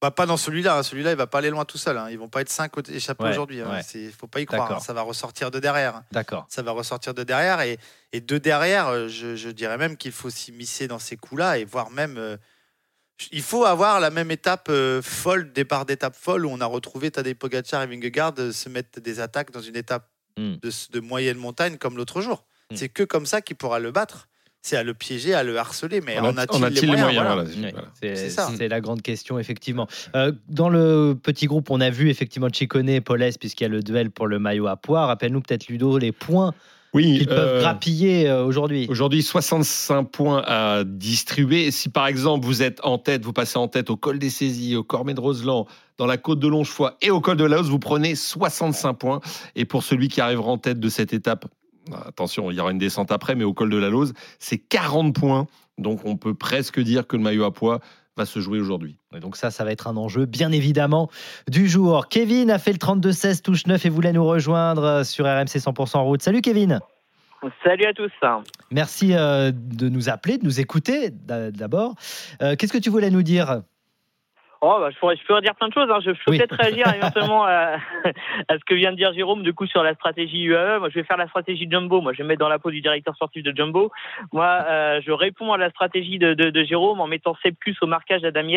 Bah, 0.00 0.12
pas 0.12 0.24
dans 0.24 0.36
celui-là. 0.36 0.84
Celui-là, 0.84 1.10
il 1.10 1.16
va 1.16 1.26
pas 1.26 1.38
aller 1.38 1.50
loin 1.50 1.64
tout 1.64 1.78
seul. 1.78 1.98
hein. 1.98 2.06
Ils 2.12 2.18
vont 2.18 2.28
pas 2.28 2.42
être 2.42 2.48
5 2.48 2.70
échappés 2.90 3.24
Ouais, 3.24 3.30
aujourd'hui. 3.30 3.60
hein. 3.60 3.68
ouais. 3.94 4.10
Faut 4.16 4.28
pas 4.28 4.40
y 4.40 4.46
croire. 4.46 4.70
Hein. 4.70 4.78
Ça 4.78 4.92
va 4.92 5.02
ressortir 5.02 5.50
de 5.50 5.58
derrière. 5.58 6.02
D'accord. 6.12 6.46
Ça 6.48 6.62
va 6.62 6.70
ressortir 6.70 7.12
de 7.12 7.24
derrière. 7.24 7.60
Et, 7.62 7.76
et 8.12 8.20
de 8.20 8.38
derrière, 8.38 8.86
euh, 8.86 9.08
je, 9.08 9.34
je 9.34 9.48
dirais 9.50 9.78
même 9.78 9.96
qu'il 9.96 10.12
faut 10.12 10.30
s'immiscer 10.30 10.86
dans 10.86 11.00
ces 11.00 11.16
coups-là 11.16 11.58
et 11.58 11.64
voire 11.64 11.90
même. 11.90 12.18
euh, 12.18 12.36
il 13.32 13.42
faut 13.42 13.64
avoir 13.64 14.00
la 14.00 14.10
même 14.10 14.30
étape 14.30 14.68
euh, 14.70 15.00
folle, 15.02 15.52
départ 15.52 15.84
d'étape 15.86 16.16
folle, 16.16 16.46
où 16.46 16.50
on 16.50 16.60
a 16.60 16.66
retrouvé 16.66 17.10
Tadej 17.10 17.34
Pogacar 17.34 17.82
et 17.82 17.86
Vingegaard 17.86 18.34
euh, 18.38 18.52
se 18.52 18.68
mettre 18.68 19.00
des 19.00 19.20
attaques 19.20 19.50
dans 19.52 19.62
une 19.62 19.76
étape 19.76 20.08
Hmm. 20.38 20.54
de, 20.62 20.70
de 20.92 21.00
moyenne 21.00 21.36
montagne 21.38 21.76
comme 21.76 21.96
l'autre 21.96 22.20
jour. 22.20 22.44
Mm. 22.70 22.76
C'est 22.76 22.88
que 22.88 23.02
comme 23.02 23.26
ça 23.26 23.40
qu'il 23.42 23.56
pourra 23.56 23.80
le 23.80 23.90
battre. 23.90 24.28
C'est 24.62 24.76
à 24.76 24.84
le 24.84 24.94
piéger, 24.94 25.34
à 25.34 25.42
le 25.42 25.58
harceler. 25.58 26.00
Mais 26.00 26.16
a- 26.16 26.22
a-t-il 26.24 26.62
les 26.62 26.80
les 26.82 26.86
moyens, 26.86 27.02
moyens, 27.02 27.14
Voilà. 27.26 27.34
voilà. 27.42 27.50
Ouais, 27.66 27.72
Voilà. 27.72 27.88
C'est 28.00 28.14
C'est 28.14 28.30
ça. 28.30 28.48
c'est 28.56 28.68
la 28.68 28.80
grande 28.80 29.02
question, 29.02 29.40
effectivement. 29.40 29.88
Euh, 30.14 30.30
dans 30.48 30.68
le 30.68 31.18
petit 31.20 31.46
groupe, 31.46 31.68
on 31.70 31.80
a 31.80 31.90
vu 31.90 32.10
effectivement 32.10 32.48
Chicone 32.48 32.88
et 32.88 33.00
Paulès, 33.00 33.36
puisqu'il 33.38 33.64
y 33.64 33.66
a 33.66 33.68
le 33.70 33.82
duel 33.82 34.12
pour 34.12 34.28
le 34.28 34.38
maillot 34.38 34.68
à 34.68 34.76
poids. 34.76 35.06
Rappelle-nous 35.06 35.40
peut-être, 35.40 35.66
Ludo, 35.66 35.98
les 35.98 36.12
points 36.12 36.54
Oui, 36.92 37.18
qu'ils 37.18 37.28
peuvent 37.28 37.56
euh, 37.56 37.60
grappiller 37.60 38.28
euh, 38.28 38.44
aujourd'hui. 38.44 38.86
Aujourd'hui, 38.88 39.22
65 39.22 40.04
points 40.04 40.42
à 40.44 40.82
distribuer. 40.84 41.70
Si 41.70 41.88
par 41.88 42.06
exemple 42.06 42.44
vous 42.44 42.62
êtes 42.62 42.80
en 42.84 42.98
tête, 42.98 43.24
vous 43.24 43.32
passez 43.32 43.58
en 43.58 43.68
tête 43.68 43.90
au 43.90 43.96
col 43.96 44.18
des 44.18 44.30
saisies, 44.30 44.74
au 44.74 44.82
Cormet 44.82 45.14
de 45.14 45.20
Roseland, 45.20 45.66
dans 45.98 46.06
la 46.06 46.16
côte 46.16 46.40
de 46.40 46.48
Longefoy 46.48 46.90
et 47.00 47.10
au 47.10 47.20
col 47.20 47.36
de 47.36 47.44
Laos, 47.44 47.68
vous 47.68 47.78
prenez 47.78 48.14
65 48.14 48.94
points. 48.94 49.20
Et 49.54 49.64
pour 49.64 49.84
celui 49.84 50.08
qui 50.08 50.20
arrivera 50.20 50.50
en 50.50 50.58
tête 50.58 50.80
de 50.80 50.88
cette 50.88 51.12
étape, 51.12 51.46
attention, 52.06 52.50
il 52.50 52.56
y 52.56 52.60
aura 52.60 52.72
une 52.72 52.78
descente 52.78 53.12
après, 53.12 53.34
mais 53.34 53.44
au 53.44 53.54
col 53.54 53.70
de 53.70 53.76
la 53.76 53.88
Lose, 53.88 54.12
c'est 54.38 54.58
40 54.58 55.14
points. 55.14 55.46
Donc 55.78 56.00
on 56.04 56.16
peut 56.16 56.34
presque 56.34 56.80
dire 56.80 57.06
que 57.06 57.16
le 57.16 57.22
maillot 57.22 57.44
à 57.44 57.54
poids 57.54 57.80
va 58.20 58.26
se 58.26 58.38
jouer 58.40 58.60
aujourd'hui. 58.60 58.96
Et 59.16 59.20
Donc 59.20 59.36
ça, 59.36 59.50
ça 59.50 59.64
va 59.64 59.72
être 59.72 59.88
un 59.88 59.96
enjeu, 59.96 60.26
bien 60.26 60.52
évidemment, 60.52 61.08
du 61.48 61.68
jour. 61.68 62.08
Kevin 62.08 62.50
a 62.50 62.58
fait 62.58 62.72
le 62.72 62.78
32-16, 62.78 63.40
touche 63.42 63.66
9 63.66 63.84
et 63.86 63.88
voulait 63.88 64.12
nous 64.12 64.24
rejoindre 64.26 64.84
euh, 64.84 65.04
sur 65.04 65.24
RMC 65.24 65.56
100% 65.58 65.98
route. 66.02 66.22
Salut 66.22 66.42
Kevin 66.42 66.80
Salut 67.64 67.86
à 67.86 67.94
tous. 67.94 68.10
Merci 68.70 69.14
euh, 69.14 69.50
de 69.54 69.88
nous 69.88 70.10
appeler, 70.10 70.36
de 70.36 70.44
nous 70.44 70.60
écouter 70.60 71.08
d'a- 71.10 71.50
d'abord. 71.50 71.94
Euh, 72.42 72.54
Qu'est-ce 72.54 72.72
que 72.72 72.76
tu 72.78 72.90
voulais 72.90 73.08
nous 73.10 73.22
dire? 73.22 73.62
Oh, 74.62 74.76
bah, 74.78 74.90
je, 74.90 74.98
pourrais, 74.98 75.16
je 75.16 75.24
pourrais 75.24 75.40
dire 75.40 75.54
plein 75.54 75.68
de 75.68 75.72
choses. 75.72 75.88
hein. 75.90 76.00
Je, 76.04 76.10
je 76.12 76.22
peux 76.24 76.32
Oui. 76.32 76.38
peut-être 76.38 76.54
réagir 76.56 76.86
éventuellement 76.94 77.44
à, 77.44 77.76
à 78.48 78.54
ce 78.58 78.64
que 78.66 78.74
vient 78.74 78.90
de 78.92 78.96
dire 78.96 79.12
Jérôme, 79.14 79.42
du 79.42 79.54
coup, 79.54 79.66
sur 79.66 79.82
la 79.82 79.94
stratégie 79.94 80.42
UAE. 80.42 80.78
Moi, 80.80 80.90
je 80.90 80.96
vais 80.96 81.04
faire 81.04 81.16
la 81.16 81.28
stratégie 81.28 81.66
Jumbo. 81.70 82.02
Moi, 82.02 82.12
je 82.12 82.18
vais 82.18 82.24
me 82.24 82.28
mettre 82.28 82.40
dans 82.40 82.48
la 82.50 82.58
peau 82.58 82.70
du 82.70 82.82
directeur 82.82 83.14
sportif 83.14 83.42
de 83.42 83.56
Jumbo. 83.56 83.90
Moi, 84.32 84.44
euh, 84.46 85.00
je 85.04 85.12
réponds 85.12 85.52
à 85.54 85.56
la 85.56 85.70
stratégie 85.70 86.18
de, 86.18 86.34
de, 86.34 86.50
de 86.50 86.64
Jérôme 86.64 87.00
en 87.00 87.06
mettant 87.06 87.34
Sepkus 87.42 87.76
au 87.80 87.86
marquage 87.86 88.20
d'Adam. 88.20 88.48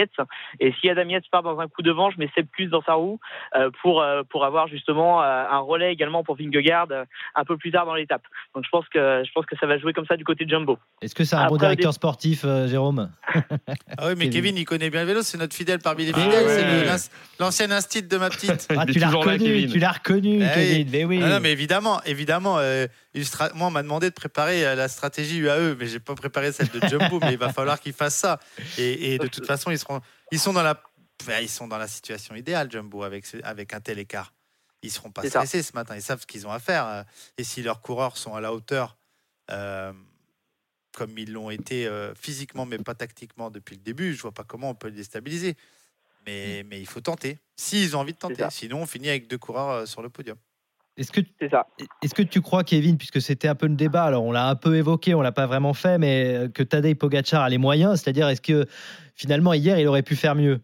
Et 0.59 0.73
si 0.81 0.89
Adam 0.89 1.07
Yates 1.07 1.29
part 1.31 1.43
dans 1.43 1.59
un 1.59 1.67
coup 1.67 1.81
de 1.83 1.91
vent, 1.91 2.09
je 2.11 2.19
mets 2.19 2.29
Sepkus 2.35 2.67
dans 2.67 2.81
sa 2.83 2.93
roue 2.95 3.19
euh, 3.55 3.69
pour, 3.81 4.01
euh, 4.01 4.23
pour 4.29 4.43
avoir 4.45 4.67
justement 4.67 5.21
euh, 5.21 5.45
un 5.49 5.59
relais 5.59 5.93
également 5.93 6.23
pour 6.23 6.35
Vingegaard 6.35 6.87
euh, 6.91 7.05
un 7.35 7.45
peu 7.45 7.55
plus 7.57 7.71
tard 7.71 7.85
dans 7.85 7.95
l'étape. 7.95 8.23
Donc, 8.55 8.65
je 8.65 8.69
pense, 8.69 8.87
que, 8.89 9.23
je 9.25 9.31
pense 9.31 9.45
que 9.45 9.55
ça 9.57 9.67
va 9.67 9.77
jouer 9.77 9.93
comme 9.93 10.05
ça 10.05 10.17
du 10.17 10.23
côté 10.25 10.43
de 10.45 10.49
Jumbo. 10.49 10.77
Est-ce 11.01 11.15
que 11.15 11.23
c'est 11.23 11.35
un 11.37 11.47
bon 11.47 11.55
directeur 11.57 11.91
des- 11.91 11.95
sportif, 11.95 12.43
euh, 12.43 12.67
Jérôme? 12.67 13.09
Ah 13.97 14.07
oui, 14.07 14.13
mais 14.17 14.25
Kevin. 14.29 14.31
Kevin, 14.31 14.57
il 14.57 14.65
connaît 14.65 14.89
bien 14.89 15.01
le 15.01 15.07
vélo. 15.07 15.21
C'est 15.21 15.37
notre 15.37 15.55
fidèle 15.55 15.79
parmi 15.95 16.05
les 16.05 16.11
Ah 16.13 16.19
fidèles. 16.23 16.45
ouais. 16.45 16.55
C'est 16.55 16.63
le- 16.81 16.83
l'ins- 16.85 17.09
l'ancien 17.39 17.71
instit 17.71 18.03
de 18.03 18.17
ma 18.17 18.29
petite. 18.29 18.67
Ah, 18.75 18.85
tu 18.85 18.99
l'as 18.99 19.09
reconnu, 19.09 19.37
Kevin. 19.39 19.71
tu 19.71 19.79
l'as 19.79 19.91
reconnu, 19.91 20.43
Eh 20.43 20.53
Kevin. 20.53 20.89
Mais 20.91 21.05
oui. 21.05 21.19
Non, 21.19 21.27
non, 21.27 21.39
mais 21.39 21.51
évidemment, 21.51 22.03
évidemment, 22.03 22.57
euh, 22.59 22.87
illustra- 23.13 23.51
moi, 23.53 23.67
on 23.67 23.71
m'a 23.71 23.83
demandé 23.83 24.09
de 24.09 24.13
préparer 24.15 24.65
euh, 24.65 24.75
la 24.75 24.87
stratégie 24.87 25.37
UAE, 25.39 25.75
mais 25.79 25.87
j'ai 25.87 25.99
pas 25.99 26.15
préparé 26.15 26.51
celle 26.51 26.69
de 26.69 26.79
Jumbo, 26.87 27.19
mais 27.21 27.33
il 27.33 27.37
va 27.39 27.53
falloir 27.53 27.79
qu'ils 27.79 27.93
fassent 27.93 28.15
ça. 28.17 28.39
Et, 28.77 29.13
et 29.13 29.17
de 29.17 29.27
toute 29.27 29.45
façon, 29.45 29.71
ils 29.71 29.79
seront, 29.79 30.01
ils 30.31 30.39
sont 30.39 30.53
dans 30.53 30.63
la, 30.63 30.81
enfin, 31.21 31.39
ils 31.41 31.49
sont 31.49 31.67
dans 31.67 31.77
la 31.77 31.87
situation 31.87 32.35
idéale, 32.35 32.69
Jumbo, 32.71 33.03
avec 33.03 33.25
ce- 33.25 33.37
avec 33.43 33.73
un 33.73 33.79
tel 33.79 33.99
écart. 33.99 34.33
Ils 34.81 34.91
seront 34.91 35.11
pas 35.11 35.21
C'est 35.21 35.29
ça. 35.29 35.39
stressés 35.45 35.63
ce 35.63 35.71
matin. 35.73 35.95
Ils 35.95 36.01
savent 36.01 36.19
ce 36.21 36.25
qu'ils 36.27 36.45
ont 36.45 36.51
à 36.51 36.59
faire. 36.59 36.85
euh, 36.87 37.03
Et 37.37 37.43
si 37.45 37.61
leurs 37.63 37.79
coureurs 37.81 38.17
sont 38.17 38.35
à 38.35 38.41
la 38.41 38.51
hauteur, 38.53 38.97
euh, 39.49 39.93
comme 40.95 41.17
ils 41.17 41.31
l'ont 41.31 41.49
été 41.49 41.87
euh, 41.87 42.13
physiquement, 42.15 42.65
mais 42.65 42.77
pas 42.77 42.93
tactiquement 42.93 43.49
depuis 43.49 43.75
le 43.75 43.81
début, 43.81 44.13
je 44.13 44.21
vois 44.21 44.31
pas 44.33 44.43
comment 44.43 44.69
on 44.71 44.75
peut 44.75 44.89
les 44.89 44.95
déstabiliser. 44.97 45.55
Mais, 46.25 46.63
mais 46.69 46.79
il 46.79 46.87
faut 46.87 47.01
tenter. 47.01 47.37
S'ils 47.55 47.95
ont 47.95 47.99
envie 47.99 48.13
de 48.13 48.17
tenter. 48.17 48.45
Sinon, 48.49 48.81
on 48.81 48.85
finit 48.85 49.09
avec 49.09 49.27
deux 49.27 49.37
coureurs 49.37 49.69
euh, 49.69 49.85
sur 49.85 50.01
le 50.01 50.09
podium. 50.09 50.37
Est-ce 50.95 51.11
que, 51.11 51.21
ça. 51.49 51.65
est-ce 52.03 52.13
que 52.13 52.21
tu 52.21 52.41
crois, 52.41 52.63
Kevin, 52.63 52.99
puisque 52.99 53.19
c'était 53.19 53.47
un 53.47 53.55
peu 53.55 53.65
le 53.65 53.75
débat, 53.75 54.03
alors 54.03 54.23
on 54.23 54.31
l'a 54.31 54.47
un 54.47 54.55
peu 54.55 54.75
évoqué, 54.75 55.15
on 55.15 55.21
l'a 55.21 55.31
pas 55.31 55.47
vraiment 55.47 55.73
fait, 55.73 55.97
mais 55.97 56.35
euh, 56.35 56.47
que 56.49 56.61
Tadej 56.61 56.95
Pogacar 56.95 57.41
a 57.41 57.49
les 57.49 57.57
moyens, 57.57 57.99
c'est-à-dire 57.99 58.29
est-ce 58.29 58.41
que 58.41 58.67
finalement 59.15 59.53
hier 59.53 59.79
il 59.79 59.87
aurait 59.87 60.03
pu 60.03 60.15
faire 60.15 60.35
mieux? 60.35 60.61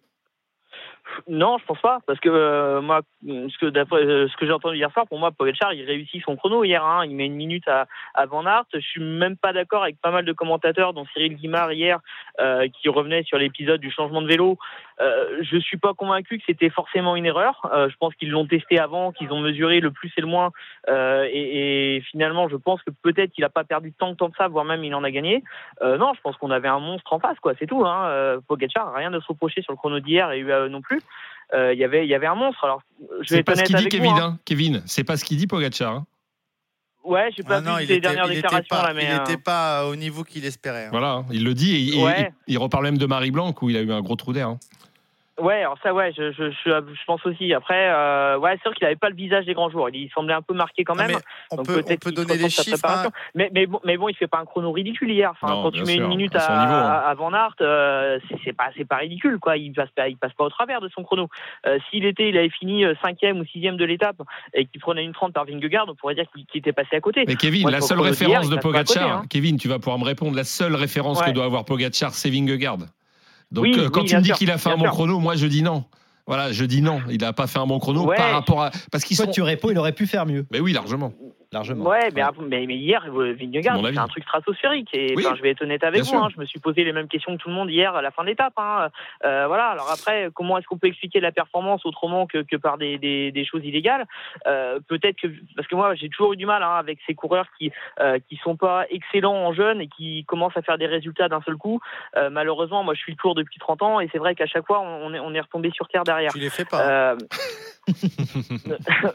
Non, 1.27 1.57
je 1.57 1.65
pense 1.65 1.81
pas, 1.81 1.99
parce 2.05 2.19
que 2.19 2.29
euh, 2.29 2.81
moi, 2.81 3.01
ce 3.23 3.57
que 3.57 3.65
d'après 3.65 4.03
euh, 4.03 4.27
ce 4.27 4.37
que 4.37 4.45
j'ai 4.45 4.51
entendu 4.51 4.77
hier 4.77 4.91
soir, 4.91 5.07
pour 5.07 5.19
moi, 5.19 5.31
Pogacar, 5.31 5.73
il 5.73 5.83
réussit 5.83 6.23
son 6.23 6.35
chrono 6.35 6.63
hier. 6.63 6.83
Hein, 6.83 7.05
il 7.05 7.15
met 7.15 7.25
une 7.25 7.35
minute 7.35 7.67
à, 7.67 7.87
à 8.13 8.25
Van 8.25 8.45
Aert. 8.45 8.65
Je 8.73 8.79
suis 8.79 9.01
même 9.01 9.35
pas 9.35 9.51
d'accord 9.51 9.83
avec 9.83 9.99
pas 9.99 10.11
mal 10.11 10.25
de 10.25 10.33
commentateurs, 10.33 10.93
dont 10.93 11.05
Cyril 11.13 11.35
Guimard 11.35 11.73
hier, 11.73 11.99
euh, 12.39 12.67
qui 12.69 12.89
revenait 12.89 13.23
sur 13.23 13.37
l'épisode 13.37 13.81
du 13.81 13.91
changement 13.91 14.21
de 14.21 14.27
vélo. 14.27 14.57
Euh, 15.01 15.41
je 15.43 15.57
suis 15.57 15.77
pas 15.77 15.93
convaincu 15.93 16.37
que 16.39 16.43
c'était 16.45 16.69
forcément 16.69 17.15
une 17.15 17.25
erreur. 17.25 17.61
Euh, 17.73 17.87
je 17.89 17.95
pense 17.97 18.13
qu'ils 18.15 18.31
l'ont 18.31 18.45
testé 18.45 18.79
avant, 18.79 19.11
qu'ils 19.13 19.31
ont 19.31 19.39
mesuré 19.39 19.79
le 19.79 19.91
plus 19.91 20.11
et 20.17 20.21
le 20.21 20.27
moins, 20.27 20.51
euh, 20.89 21.25
et, 21.31 21.95
et 21.97 22.01
finalement, 22.01 22.49
je 22.49 22.57
pense 22.57 22.81
que 22.83 22.91
peut-être 23.01 23.31
qu'il 23.31 23.43
a 23.45 23.49
pas 23.49 23.63
perdu 23.63 23.93
tant 23.93 24.09
de 24.11 24.15
temps 24.15 24.29
que 24.29 24.35
ça, 24.37 24.47
voire 24.49 24.65
même 24.65 24.83
il 24.83 24.93
en 24.93 25.03
a 25.05 25.11
gagné. 25.11 25.41
Euh, 25.81 25.97
non, 25.97 26.13
je 26.15 26.21
pense 26.21 26.35
qu'on 26.35 26.51
avait 26.51 26.67
un 26.67 26.79
monstre 26.79 27.13
en 27.13 27.19
face, 27.19 27.39
quoi. 27.39 27.53
C'est 27.59 27.65
tout. 27.67 27.85
Hein. 27.85 28.07
Euh, 28.07 28.39
Pogacar, 28.47 28.89
a 28.89 28.97
rien 28.97 29.09
de 29.11 29.19
se 29.21 29.27
reprocher 29.27 29.61
sur 29.61 29.71
le 29.71 29.77
chrono 29.77 29.99
d'hier 30.01 30.31
et 30.31 30.39
UAE 30.39 30.67
non 30.67 30.81
plus. 30.81 30.99
Euh, 31.53 31.73
Il 31.73 31.79
y 31.79 31.83
avait, 31.85 32.05
il 32.05 32.09
y 32.09 32.13
avait 32.15 32.27
un 32.27 32.35
monstre. 32.35 32.63
Alors, 32.65 32.81
je 33.21 33.35
vais 33.35 33.43
pas 33.43 33.55
ce 33.55 33.63
qu'il 33.63 33.75
dit, 33.77 33.87
Kevin. 33.87 34.11
vous. 34.11 34.17
hein. 34.17 34.33
hein. 34.33 34.39
Kevin, 34.45 34.81
c'est 34.85 35.03
pas 35.05 35.15
ce 35.17 35.23
qu'il 35.23 35.37
dit, 35.37 35.47
Pogacar. 35.47 35.93
hein. 35.93 36.05
Ouais, 37.05 37.31
j'ai 37.35 37.43
pas 37.43 37.55
Ah 37.57 37.61
non, 37.61 37.77
vu 37.77 37.83
il 37.83 37.87
ses 37.87 37.93
était- 37.93 38.01
dernières 38.01 38.25
il 38.31 38.35
déclarations 38.35 38.75
pas- 38.75 38.87
là, 38.87 38.93
mais 38.93 39.05
il 39.05 39.11
euh, 39.11 39.17
n'était 39.19 39.37
pas 39.37 39.85
au 39.87 39.95
niveau 39.95 40.23
qu'il 40.25 40.43
espérait. 40.45 40.85
hein. 40.87 40.89
Voilà, 40.91 41.23
il 41.31 41.43
le 41.45 41.53
dit. 41.53 41.73
Et, 41.93 41.97
et- 41.97 42.03
Ouais. 42.03 42.31
il, 42.47 42.55
il 42.55 42.57
reparle 42.57 42.83
même 42.83 42.97
de 42.97 43.05
Marie 43.05 43.31
Blanc 43.31 43.55
où 43.61 43.69
il 43.69 43.77
a 43.77 43.81
eu 43.81 43.91
un 43.91 44.01
gros 44.01 44.15
trou 44.17 44.33
d'air. 44.33 44.49
hein. 44.49 44.59
Ouais, 45.39 45.61
alors 45.61 45.77
ça, 45.83 45.93
ouais, 45.93 46.11
je, 46.17 46.31
je, 46.31 46.51
je, 46.51 46.69
je 46.93 47.05
pense 47.05 47.25
aussi. 47.25 47.53
Après, 47.53 47.89
euh, 47.89 48.37
ouais, 48.37 48.51
c'est 48.55 48.61
sûr 48.63 48.73
qu'il 48.73 48.85
n'avait 48.85 48.95
pas 48.95 49.09
le 49.09 49.15
visage 49.15 49.45
des 49.45 49.53
grands 49.53 49.69
jours. 49.69 49.89
Il 49.89 50.09
semblait 50.11 50.33
un 50.33 50.41
peu 50.41 50.53
marqué 50.53 50.83
quand 50.83 50.95
même. 50.95 51.11
on 51.51 51.57
Donc 51.57 51.65
peut, 51.67 51.79
on 51.79 51.83
peut-être 51.83 52.01
peut 52.01 52.11
donner 52.11 52.37
sa 52.49 52.63
chiffres. 52.63 52.77
hein. 52.85 53.09
Mais, 53.35 53.49
mais, 53.53 53.65
bon, 53.65 53.79
mais 53.83 53.97
bon, 53.97 54.09
il 54.09 54.15
fait 54.15 54.27
pas 54.27 54.39
un 54.39 54.45
chrono 54.45 54.71
ridicule 54.71 55.11
hier. 55.11 55.31
Enfin, 55.31 55.53
Non, 55.53 55.63
quand 55.63 55.71
tu 55.71 55.81
mets 55.81 55.93
sûr, 55.93 56.03
une 56.03 56.09
minute 56.09 56.35
à 56.35 56.39
à, 56.45 56.65
niveau, 56.65 56.73
hein. 56.77 57.03
à 57.05 57.13
Van 57.13 57.33
Aert, 57.33 57.55
euh, 57.61 58.19
c'est 58.43 58.53
pas, 58.53 58.95
ridicule, 58.97 59.39
quoi. 59.39 59.57
Il 59.57 59.71
passe 59.73 59.89
pas, 59.95 60.09
il 60.09 60.17
passe 60.17 60.33
pas 60.33 60.43
au 60.45 60.49
travers 60.49 60.81
de 60.81 60.89
son 60.89 61.03
chrono. 61.03 61.27
Euh, 61.65 61.77
S'il 61.89 62.05
était, 62.05 62.29
il 62.29 62.37
avait 62.37 62.49
fini 62.49 62.85
euh, 62.85 62.93
cinquième 63.01 63.39
ou 63.39 63.45
sixième 63.45 63.77
de 63.77 63.85
l'étape 63.85 64.17
et 64.53 64.65
qu'il 64.65 64.81
prenait 64.81 65.03
une 65.03 65.13
30 65.13 65.33
par 65.33 65.45
Vingegaard, 65.45 65.85
on 65.87 65.95
pourrait 65.95 66.15
dire 66.15 66.25
qu'il 66.33 66.45
était 66.59 66.73
passé 66.73 66.95
à 66.95 67.01
côté. 67.01 67.23
Mais 67.27 67.35
Kevin, 67.35 67.61
Moi, 67.63 67.71
la 67.71 67.81
seule 67.81 67.99
référence 68.01 68.49
de 68.49 68.55
côté, 68.55 68.61
Pogacar, 68.61 69.11
hein. 69.19 69.23
Kevin, 69.29 69.57
tu 69.57 69.67
vas 69.67 69.79
pouvoir 69.79 69.99
me 69.99 70.05
répondre, 70.05 70.35
la 70.35 70.43
seule 70.43 70.75
référence 70.75 71.21
que 71.21 71.31
doit 71.31 71.45
avoir 71.45 71.65
Pogacar, 71.65 72.13
c'est 72.13 72.29
Vingegaard. 72.29 72.77
Donc 73.51 73.63
Oui, 73.63 73.75
euh, 73.77 73.89
quand 73.89 74.01
oui, 74.01 74.07
tu 74.07 74.15
me 74.15 74.21
dis 74.21 74.31
qu'il 74.31 74.51
a 74.51 74.57
fait 74.57 74.69
un 74.69 74.77
bon 74.77 74.83
sûr. 74.83 74.91
chrono, 74.91 75.19
moi 75.19 75.35
je 75.35 75.47
dis 75.47 75.63
non. 75.63 75.83
Voilà, 76.27 76.51
je 76.51 76.63
dis 76.65 76.81
non. 76.83 77.01
Il 77.09 77.21
n'a 77.21 77.33
pas 77.33 77.47
fait 77.47 77.57
un 77.57 77.65
bon 77.65 77.79
chrono 77.79 78.05
Ouais. 78.05 78.15
par 78.15 78.31
rapport 78.31 78.61
à. 78.63 78.71
Parce 78.91 79.03
sont. 79.25 79.31
tu 79.31 79.41
réponds, 79.41 79.69
il 79.71 79.77
aurait 79.79 79.93
pu 79.93 80.05
faire 80.05 80.25
mieux, 80.27 80.45
Mais 80.51 80.59
oui, 80.59 80.73
largement. 80.73 81.11
Largement. 81.51 81.85
Ouais, 81.89 82.09
mais, 82.13 82.21
après- 82.21 82.43
mais, 82.43 82.65
mais 82.67 82.75
hier, 82.75 83.03
euh, 83.07 83.33
Vingegaard, 83.33 83.79
c'est 83.83 83.97
un 83.97 84.07
truc 84.07 84.23
stratosphérique. 84.23 84.89
Et 84.93 85.13
Oui, 85.15 85.23
enfin, 85.25 85.35
je 85.35 85.41
vais 85.41 85.49
être 85.51 85.61
honnête 85.63 85.83
avec 85.83 86.03
bien 86.03 86.11
vous, 86.19 86.23
hein, 86.25 86.29
je 86.33 86.39
me 86.39 86.45
suis 86.45 86.59
posé 86.59 86.83
les 86.83 86.93
mêmes 86.93 87.07
questions 87.07 87.35
que 87.35 87.41
tout 87.41 87.49
le 87.49 87.55
monde 87.55 87.69
hier 87.71 87.95
à 87.95 88.01
la 88.01 88.11
fin 88.11 88.23
de 88.23 88.27
l'étape. 88.27 88.53
Hein. 88.57 88.89
Euh, 89.25 89.47
voilà. 89.47 89.67
Alors 89.69 89.89
après, 89.91 90.29
comment 90.33 90.57
est-ce 90.57 90.67
qu'on 90.67 90.77
peut 90.77 90.87
expliquer 90.87 91.19
la 91.19 91.31
performance 91.31 91.85
autrement 91.85 92.27
que, 92.27 92.39
que 92.43 92.55
par 92.55 92.77
des, 92.77 92.97
des, 92.97 93.31
des 93.31 93.45
choses 93.45 93.65
illégales? 93.65 94.05
Euh, 94.47 94.79
Peut-être 94.87 95.17
que 95.17 95.27
parce 95.55 95.67
que 95.67 95.75
moi, 95.75 95.95
j'ai 95.95 96.09
toujours 96.09 96.33
eu 96.33 96.37
du 96.37 96.45
mal 96.45 96.61
hein, 96.63 96.75
avec 96.75 96.99
ces 97.07 97.15
coureurs 97.15 97.47
qui 97.57 97.71
euh, 97.99 98.19
qui 98.29 98.35
sont 98.37 98.55
pas 98.55 98.85
excellents 98.89 99.35
en 99.35 99.53
jeune 99.53 99.81
et 99.81 99.87
qui 99.87 100.25
commencent 100.25 100.57
à 100.57 100.61
faire 100.61 100.77
des 100.77 100.87
résultats 100.87 101.29
d'un 101.29 101.41
seul 101.41 101.55
coup. 101.57 101.79
Euh, 102.17 102.29
malheureusement, 102.29 102.83
moi, 102.83 102.93
je 102.93 102.99
suis 102.99 103.11
le 103.13 103.17
tour 103.17 103.35
depuis 103.35 103.57
30 103.59 103.81
ans 103.81 103.99
et 103.99 104.07
c'est 104.11 104.17
vrai 104.19 104.35
qu'à 104.35 104.45
chaque 104.45 104.65
fois, 104.65 104.81
on 104.81 105.13
est 105.13 105.19
on 105.19 105.33
est 105.33 105.39
retombé 105.41 105.71
sur 105.71 105.87
terre 105.87 106.03
derrière. 106.03 106.31
Tu 106.31 106.39
les 106.39 106.49
fais 106.49 106.65
pas. 106.65 107.15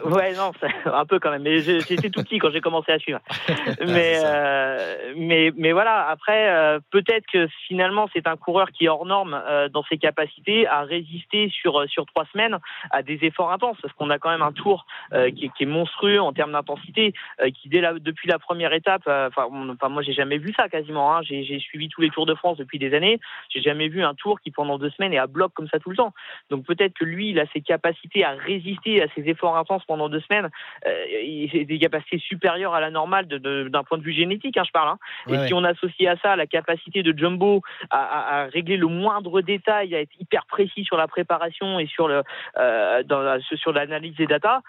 ouais, 0.05 0.35
non, 0.35 0.51
un 0.87 1.05
peu 1.07 1.19
quand 1.21 1.31
même. 1.31 1.43
Mais 1.43 1.59
j'ai- 1.61 1.81
j'étais 1.81 2.11
tout 2.11 2.24
petit 2.25 2.39
quand 2.39 2.51
j'ai 2.51 2.61
commencé 2.61 2.93
à 2.93 2.99
suivre. 2.99 3.21
Mais, 3.87 4.21
euh, 4.25 5.13
mais, 5.17 5.53
mais 5.57 5.73
voilà. 5.73 6.09
Après, 6.09 6.49
euh, 6.51 6.81
peut-être 6.91 7.27
que 7.27 7.47
finalement, 7.67 8.09
c'est 8.13 8.27
un 8.27 8.37
coureur 8.37 8.71
qui 8.71 8.87
est 8.87 8.89
hors 8.89 9.07
norme 9.07 9.35
euh, 9.35 9.69
dans 9.69 9.83
ses 9.85 9.99
capacités 9.99 10.67
à 10.67 10.83
résister 10.83 11.51
sur 11.51 11.89
sur 11.89 12.07
trois 12.07 12.25
semaines 12.33 12.59
à 12.91 13.03
des 13.03 13.19
efforts 13.23 13.53
intenses, 13.53 13.77
parce 13.83 13.93
qu'on 13.95 14.11
a 14.11 14.19
quand 14.19 14.31
même 14.31 14.43
un 14.43 14.53
tour 14.53 14.87
qui, 15.11 15.47
est, 15.47 15.49
qui 15.57 15.63
est 15.63 15.67
monstrueux 15.67 16.21
en 16.21 16.33
termes 16.33 16.53
d'intensité, 16.53 17.15
qui 17.55 17.69
dès 17.69 17.81
la, 17.81 17.95
depuis 17.95 18.29
la 18.29 18.39
première 18.39 18.73
étape, 18.73 19.03
enfin, 19.07 19.47
enfin, 19.71 19.89
moi, 19.89 20.03
j'ai 20.03 20.13
jamais 20.13 20.39
vu 20.39 20.53
ça 20.57 20.69
quasiment. 20.69 21.15
Hein. 21.17 21.23
J'ai 21.23 21.59
suivi 21.59 21.89
tous 21.89 22.01
les 22.01 22.11
Tours 22.11 22.27
de 22.27 22.35
France 22.35 22.59
depuis 22.59 22.79
des 22.79 22.95
années. 22.95 23.21
J'ai 23.51 23.61
jamais 23.61 23.89
vu 23.89 24.03
un 24.03 24.15
tour 24.15 24.41
qui 24.41 24.51
pendant 24.51 24.79
deux 24.79 24.91
semaines 24.91 25.13
est 25.13 25.19
à 25.19 25.27
bloc 25.27 25.53
comme 25.55 25.69
ça 25.69 25.79
tout 25.79 25.91
le 25.91 25.97
temps. 25.97 26.13
Donc 26.51 26.65
peut-être 26.65 26.95
que 26.95 27.05
lui, 27.05 27.31
il 27.31 27.41
a 27.41 27.47
ses 27.53 27.61
capacités 27.61 28.25
à 28.25 28.33
résister 28.33 29.03
à 29.03 29.07
ces 29.15 29.29
efforts 29.29 29.57
intenses 29.57 29.85
pendant 29.87 30.09
deux 30.09 30.21
semaines. 30.21 30.51
Il 30.87 31.51
a 31.61 31.65
des 31.65 31.79
capacités 31.79 32.14
supérieures 32.19 32.75
à 32.75 32.81
la 32.81 32.91
normale 32.91 33.27
d'un 33.27 33.83
point 33.85 33.99
de 33.99 34.03
vue 34.03 34.13
génétique, 34.13 34.57
hein, 34.57 34.63
je 34.67 34.71
parle. 34.73 34.89
hein. 34.89 34.99
Ouais, 35.27 35.35
Et 35.35 35.39
ouais. 35.39 35.47
si 35.49 35.55
on 35.55 35.65
associe 35.65 36.09
à 36.13 36.17
ça 36.21 36.37
la 36.37 36.47
capacité 36.47 37.03
de 37.03 37.17
Jumbo 37.17 37.63
à, 37.91 37.99
à- 37.99 38.41
à 38.43 38.45
régler 38.47 38.77
le 38.77 38.87
moindre 38.87 39.41
détail, 39.41 39.95
à 39.95 40.01
être 40.01 40.13
hyper 40.21 40.47
précis 40.47 40.85
sur 40.85 40.97
la 40.97 41.09
préparation 41.09 41.79
et 41.79 41.87
sur 41.87 42.09
le 42.09 42.23
euh, 42.59 43.03
dans 43.05 43.41
sur 43.57 43.73
l'analyse 43.73 44.15
des 44.17 44.27
datas, 44.27 44.59
euh, 44.59 44.61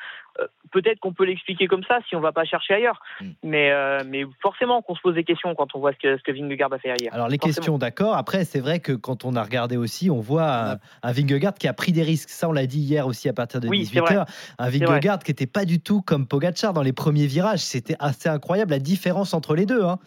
peut-être 0.72 1.00
qu'on 1.00 1.14
peut 1.14 1.26
l'expliquer 1.26 1.68
comme 1.68 1.84
ça 1.84 2.00
si 2.08 2.16
on 2.16 2.20
va 2.20 2.32
pas 2.32 2.44
chercher 2.46 2.74
ailleurs. 2.74 3.02
Mm. 3.22 3.26
Mais 3.44 3.72
euh, 3.72 4.04
mais 4.08 4.24
forcément 4.42 4.82
qu'on 4.82 4.96
se 4.96 5.02
pose 5.02 5.16
des 5.16 5.24
questions 5.24 5.56
quand 5.56 5.76
on 5.76 5.80
voit 5.80 5.94
ce 5.94 5.98
que 5.98 6.18
ce 6.18 6.24
que 6.24 6.32
Vingegaard 6.32 6.74
a 6.74 6.80
fait 6.80 6.94
hier. 7.00 7.14
Alors 7.14 7.28
les 7.28 7.38
Forcément. 7.38 7.56
questions, 7.56 7.78
d'accord. 7.78 8.16
Après, 8.16 8.46
c'est 8.46 8.60
vrai 8.60 8.80
que 8.80 8.92
quand 8.92 9.26
on 9.26 9.36
a 9.36 9.44
regardé 9.44 9.78
aussi, 9.78 10.10
on 10.10 10.20
voit 10.20 10.72
un, 10.72 10.78
un 11.04 11.12
Vingegaard 11.12 11.54
qui 11.54 11.68
a 11.68 11.74
pris 11.74 11.92
des 11.92 12.04
risques. 12.04 12.30
Ça, 12.30 12.50
on 12.50 12.52
l'a 12.52 12.66
dit 12.68 12.80
hier 12.80 13.08
aussi 13.08 13.30
à 13.30 13.34
partir 13.34 13.60
de 13.62 13.68
Oui, 13.68 13.86
c'est 13.86 14.00
18h. 14.00 14.26
Un 14.58 14.70
Vingegaard 14.70 15.20
qui 15.20 15.32
n'était 15.32 15.48
pas 15.48 15.66
du 15.66 15.80
tout 15.80 16.02
comme 16.02 16.28
Pogacar 16.28 16.74
dans 16.74 16.82
les 16.84 16.94
premiers 16.94 17.28
virages. 17.28 17.60
C'était 17.60 17.96
assez 18.00 18.30
incroyable 18.30 18.72
la 18.72 18.80
différence 18.80 19.34
entre 19.34 19.56
les 19.56 19.66
deux. 19.66 19.84
hein. 19.84 20.00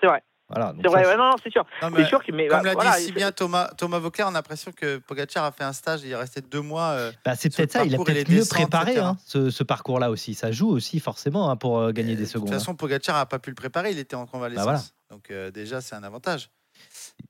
C'est 0.00 0.06
vrai. 0.06 0.22
Voilà, 0.48 0.72
C'est 0.80 0.86
vrai, 0.88 1.04
ouais, 1.06 1.16
non, 1.16 1.30
non, 1.30 1.36
c'est 1.42 1.50
sûr. 1.50 1.64
Non, 1.82 1.88
C'est 1.90 1.98
mais 2.02 2.04
sûr 2.06 2.22
que 2.24 2.30
mais 2.30 2.46
Comme 2.46 2.58
bah, 2.58 2.64
l'a 2.68 2.72
voilà, 2.74 2.96
dit 2.98 3.04
si 3.06 3.12
bien 3.12 3.32
Thomas, 3.32 3.68
Thomas 3.76 3.98
Vauclair, 3.98 4.26
on 4.28 4.30
a 4.30 4.34
l'impression 4.34 4.70
que 4.70 4.98
Pogacar 4.98 5.44
a 5.44 5.50
fait 5.50 5.64
un 5.64 5.72
stage, 5.72 6.02
il 6.04 6.12
est 6.12 6.16
resté 6.16 6.40
deux 6.40 6.60
mois. 6.60 6.90
euh, 6.90 7.10
Bah, 7.24 7.34
c'est 7.34 7.54
peut-être 7.54 7.72
ça, 7.72 7.84
il 7.84 7.92
a 7.94 7.98
peut-être 7.98 8.08
les 8.14 8.20
mieux 8.32 8.40
descentes, 8.40 8.50
préparé 8.60 8.96
hein, 8.98 9.16
ce, 9.26 9.50
ce 9.50 9.64
parcours-là 9.64 10.08
aussi. 10.10 10.34
Ça 10.34 10.52
joue 10.52 10.68
aussi 10.68 11.00
forcément 11.00 11.50
hein, 11.50 11.56
pour 11.56 11.78
euh, 11.78 11.90
gagner 11.90 12.14
des 12.14 12.22
De 12.22 12.28
secondes. 12.28 12.46
toute 12.48 12.54
hein. 12.54 12.58
façon, 12.60 12.76
Pogacar 12.76 13.16
n'a 13.16 13.26
pas 13.26 13.40
pu 13.40 13.50
le 13.50 13.56
préparer, 13.56 13.90
il 13.90 13.98
était 13.98 14.14
en 14.14 14.26
convalescence. 14.26 14.64
Bah 14.66 14.70
voilà. 14.72 14.82
Donc 15.10 15.30
euh, 15.32 15.50
déjà, 15.50 15.80
c'est 15.80 15.96
un 15.96 16.04
avantage. 16.04 16.48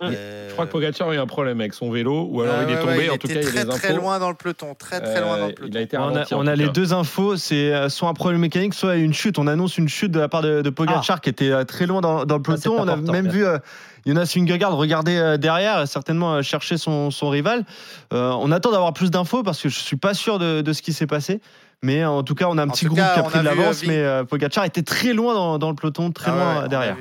Euh, 0.02 0.48
Je 0.48 0.52
crois 0.52 0.66
que 0.66 0.72
Pogacar 0.72 1.08
a 1.08 1.14
eu 1.14 1.18
un 1.18 1.26
problème 1.26 1.58
avec 1.60 1.72
son 1.72 1.90
vélo, 1.90 2.28
ou 2.30 2.42
alors 2.42 2.56
il 2.62 2.70
est 2.70 2.76
ouais, 2.76 2.80
tombé. 2.80 3.10
en 3.10 3.16
tout 3.16 3.26
était 3.30 3.40
cas, 3.40 3.62
il 3.64 3.66
y 3.66 3.78
très 3.78 3.94
loin 3.94 4.18
dans 4.18 4.28
le 4.28 4.34
peloton, 4.34 4.74
très 4.74 5.00
très 5.00 5.20
loin 5.22 5.38
dans 5.38 5.44
Euh, 5.44 5.48
le 5.48 5.54
peloton. 5.54 5.72
Il 5.72 5.78
a 5.78 5.80
été 5.80 5.96
On 6.32 6.46
a, 6.46 6.54
les 6.54 6.68
deux 6.68 6.92
infos, 6.92 7.36
c'est 7.36 7.72
euh, 7.72 7.88
soit 7.88 8.08
un 8.08 8.14
problème 8.14 8.40
mécanique, 8.40 8.74
soit 8.74 8.96
une 8.96 9.14
chute. 9.14 9.38
On 9.38 9.46
annonce 9.46 9.78
une 9.78 9.88
chute 9.88 10.10
de 10.12 10.20
la 10.20 10.28
part 10.28 10.42
de, 10.42 10.60
de 10.60 10.70
Pogacar 10.70 11.20
qui 11.22 11.30
était 11.30 11.50
euh, 11.50 11.64
très 11.64 11.86
loin 11.86 12.02
dans, 12.02 12.26
dans 12.26 12.36
le 12.36 12.42
c'est 12.44 12.64
peloton. 12.64 12.76
On 12.78 12.88
a 12.88 12.96
même 12.96 13.22
bien 13.24 13.32
vu 13.32 13.46
euh, 13.46 13.58
Jonas 14.06 14.30
Vingegaard 14.36 14.76
regarder 14.76 15.16
euh, 15.16 15.36
derrière, 15.38 15.80
et 15.80 15.86
certainement 15.86 16.34
euh, 16.34 16.42
chercher 16.42 16.76
son, 16.76 17.10
son 17.10 17.30
rival. 17.30 17.64
Euh, 18.12 18.32
on 18.38 18.52
attend 18.52 18.72
d'avoir 18.72 18.92
plus 18.92 19.10
d'infos 19.10 19.42
parce 19.42 19.62
que 19.62 19.70
je 19.70 19.78
suis 19.78 19.96
pas 19.96 20.12
sûr 20.12 20.38
de, 20.38 20.60
de 20.60 20.72
ce 20.74 20.82
qui 20.82 20.92
s'est 20.92 21.06
passé. 21.06 21.40
Mais 21.82 22.04
en 22.04 22.22
tout 22.22 22.34
cas, 22.34 22.46
on 22.48 22.58
a 22.58 22.62
un 22.62 22.68
En 22.68 22.72
petit 22.72 22.86
groupe 22.86 22.98
cas, 22.98 23.14
qui 23.14 23.20
a 23.20 23.22
pris 23.22 23.38
a 23.38 23.40
de 23.40 23.44
l'avance, 23.46 23.82
euh, 23.82 23.86
mais 23.86 23.98
euh, 23.98 24.24
Pogacar 24.24 24.64
était 24.64 24.82
très 24.82 25.12
loin 25.12 25.34
dans, 25.34 25.58
dans 25.58 25.70
le 25.70 25.76
peloton, 25.76 26.10
très 26.10 26.30
Ah 26.30 26.34
ouais, 26.34 26.40
loin 26.40 26.48
ouais, 26.48 26.56
euh, 26.56 26.60
on 26.60 26.64
a 26.64 26.68
derrière. 26.68 26.96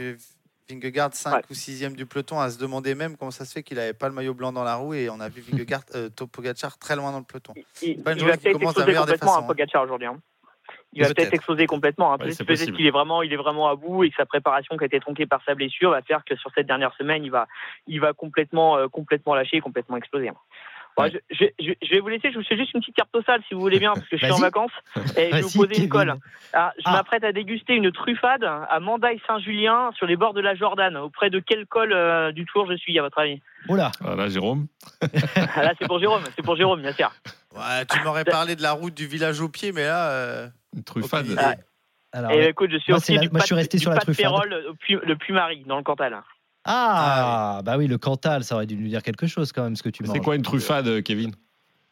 Vingegaard 0.69 1.13
5 1.13 1.43
ou 1.49 1.53
6e 1.53 1.95
du 1.95 2.05
peloton 2.05 2.39
à 2.39 2.49
se 2.49 2.57
demander 2.57 2.95
même 2.95 3.17
comment 3.17 3.31
ça 3.31 3.45
se 3.45 3.53
fait 3.53 3.63
qu'il 3.63 3.77
n'avait 3.77 3.93
pas 3.93 4.07
le 4.07 4.13
maillot 4.15 4.33
blanc 4.33 4.51
dans 4.51 4.63
la 4.63 4.75
roue 4.75 4.93
et 4.93 5.09
on 5.09 5.19
a 5.19 5.29
vu 5.29 5.41
Vingegaard, 5.41 5.81
euh, 5.95 6.09
Top 6.09 6.31
Pogacar 6.31 6.77
très 6.77 6.95
loin 6.95 7.11
dans 7.11 7.19
le 7.19 7.23
peloton. 7.25 7.53
il, 7.81 8.01
pas 8.01 8.11
une 8.13 8.17
il 8.17 8.19
journée 8.21 8.31
va 8.35 8.37
peut-être 8.37 8.61
exploser 8.61 8.95
complètement 8.95 9.37
hein. 9.37 9.43
Pogacar 9.43 9.83
aujourd'hui. 9.83 10.07
hein. 10.07 10.19
Il 10.93 11.03
va 11.03 11.09
Peut-être. 11.13 11.33
exploser 11.33 11.67
complètement. 11.67 12.13
hein. 12.13 12.17
Ouais, 12.19 12.33
Peut-être 12.33 12.71
qu'il 12.71 12.87
est 12.87 12.91
vraiment, 12.91 13.21
il 13.21 13.31
est 13.33 13.37
vraiment 13.37 13.67
à 13.67 13.75
bout 13.75 14.03
et 14.05 14.09
que 14.09 14.15
sa 14.15 14.25
préparation 14.25 14.77
qui 14.77 14.83
a 14.83 14.87
été 14.87 14.99
tronquée 14.99 15.25
par 15.25 15.43
sa 15.43 15.53
blessure 15.53 15.91
va 15.91 16.01
faire 16.01 16.23
que 16.23 16.35
sur 16.37 16.49
cette 16.55 16.67
dernière 16.67 16.95
semaine, 16.95 17.23
il 17.23 17.31
va, 17.31 17.47
il 17.85 17.99
va 17.99 18.13
complètement, 18.13 18.77
euh, 18.77 18.87
complètement 18.87 19.35
lâcher, 19.35 19.59
complètement 19.59 19.97
exploser. 19.97 20.29
hein. 20.29 20.35
Ouais. 20.97 21.11
je, 21.11 21.17
je- 21.35 21.45
je- 21.65 21.73
je 21.85 21.89
vais 21.93 21.99
vous 21.99 22.07
laisser. 22.07 22.31
Je 22.31 22.37
vous 22.37 22.43
fais 22.45 22.55
juste 22.57 22.73
une 22.73 22.79
petite 22.79 22.95
carte 22.95 23.09
postale 23.11 23.41
si 23.47 23.53
vous 23.53 23.59
voulez 23.59 23.79
bien, 23.79 23.93
parce 23.93 24.07
que 24.07 24.17
je 24.17 24.23
suis 24.23 24.31
en 24.33 24.37
vacances 24.51 24.71
et 25.17 25.29
je 25.29 25.35
vais 25.35 25.41
vous 25.41 25.51
poser 25.67 25.81
une 25.83 25.89
colle. 25.89 26.15
Ah, 26.53 26.71
je 26.77 26.83
Ah. 26.85 26.91
m'apprête 26.93 27.23
à 27.25 27.31
déguster 27.33 27.73
une 27.73 27.91
truffade 27.91 28.43
à 28.45 28.79
Mandaille-Saint-Julien 28.79 29.91
sur 29.97 30.05
les 30.07 30.15
bords 30.15 30.33
de 30.33 30.41
la 30.41 30.55
Jordan. 30.55 30.95
Auprès 30.97 31.29
de 31.29 31.39
quel 31.39 31.65
col 31.65 31.91
euh, 31.93 32.31
du 32.31 32.45
Tour 32.45 32.65
je 32.69 32.77
suis, 32.77 32.97
à 32.97 33.01
votre 33.01 33.17
avis? 33.19 33.41
Oula, 33.67 33.91
Voilà, 33.99 34.29
Jérôme. 34.29 34.67
Ah, 35.55 35.63
Là, 35.63 35.73
c'est 35.79 35.87
pour 35.87 35.99
Jérôme. 35.99 36.23
C'est 36.35 36.43
pour 36.43 36.55
Jérôme, 36.55 36.81
bien 36.81 36.93
sûr. 36.93 37.11
Ouais, 37.55 37.85
tu 37.85 37.99
m'aurais 38.03 38.25
parlé 38.25 38.55
de 38.55 38.61
la 38.61 38.71
route 38.73 38.93
du 38.93 39.07
village 39.07 39.41
au 39.41 39.49
pied, 39.49 39.71
mais 39.73 39.83
là. 39.85 40.09
euh, 40.11 40.47
Une 40.75 40.83
truffade. 40.83 41.27
Ah, 41.37 41.55
alors, 42.13 42.31
et 42.31 42.47
écoute, 42.47 42.69
je 42.71 42.77
suis 42.77 42.91
Moi, 42.93 42.97
au 42.97 43.01
c'est 43.01 43.13
pied 43.13 43.15
la- 43.17 43.21
du 43.27 43.29
moi, 43.31 43.39
je 43.41 43.45
suis 43.47 43.55
resté 43.55 43.77
sur 43.77 43.91
la 43.91 43.97
truffade. 43.97 44.23
Pérol, 44.23 44.63
Puy- 44.79 44.99
le 45.05 45.15
Puy-Marie, 45.17 45.63
dans 45.65 45.77
le 45.77 45.83
Cantal. 45.83 46.21
Ah, 46.65 47.61
bah 47.63 47.77
oui, 47.77 47.87
le 47.87 47.97
Cantal, 47.97 48.43
ça 48.43 48.55
aurait 48.55 48.65
dû 48.65 48.75
nous 48.75 48.87
dire 48.87 49.03
quelque 49.03 49.27
chose 49.27 49.51
quand 49.51 49.63
même 49.63 49.75
ce 49.75 49.83
que 49.83 49.89
tu 49.89 50.03
C'est 50.11 50.19
quoi 50.19 50.35
une 50.35 50.41
truffade, 50.41 51.03
Kevin? 51.03 51.31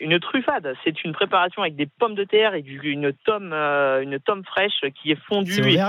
Une 0.04 0.20
truffade, 0.20 0.74
c'est 0.84 1.04
une 1.04 1.14
préparation 1.14 1.62
avec 1.62 1.76
des 1.76 1.88
pommes 1.88 2.14
de 2.16 2.24
terre 2.26 2.54
et 2.54 2.62
du- 2.62 2.80
une 2.84 3.14
tome, 3.26 3.52
euh, 3.54 4.02
une 4.02 4.20
tome 4.20 4.44
fraîche 4.44 4.82
qui 5.02 5.12
est 5.12 5.18
fondue 5.28 5.54
C'est 5.54 5.72
et 5.74 5.80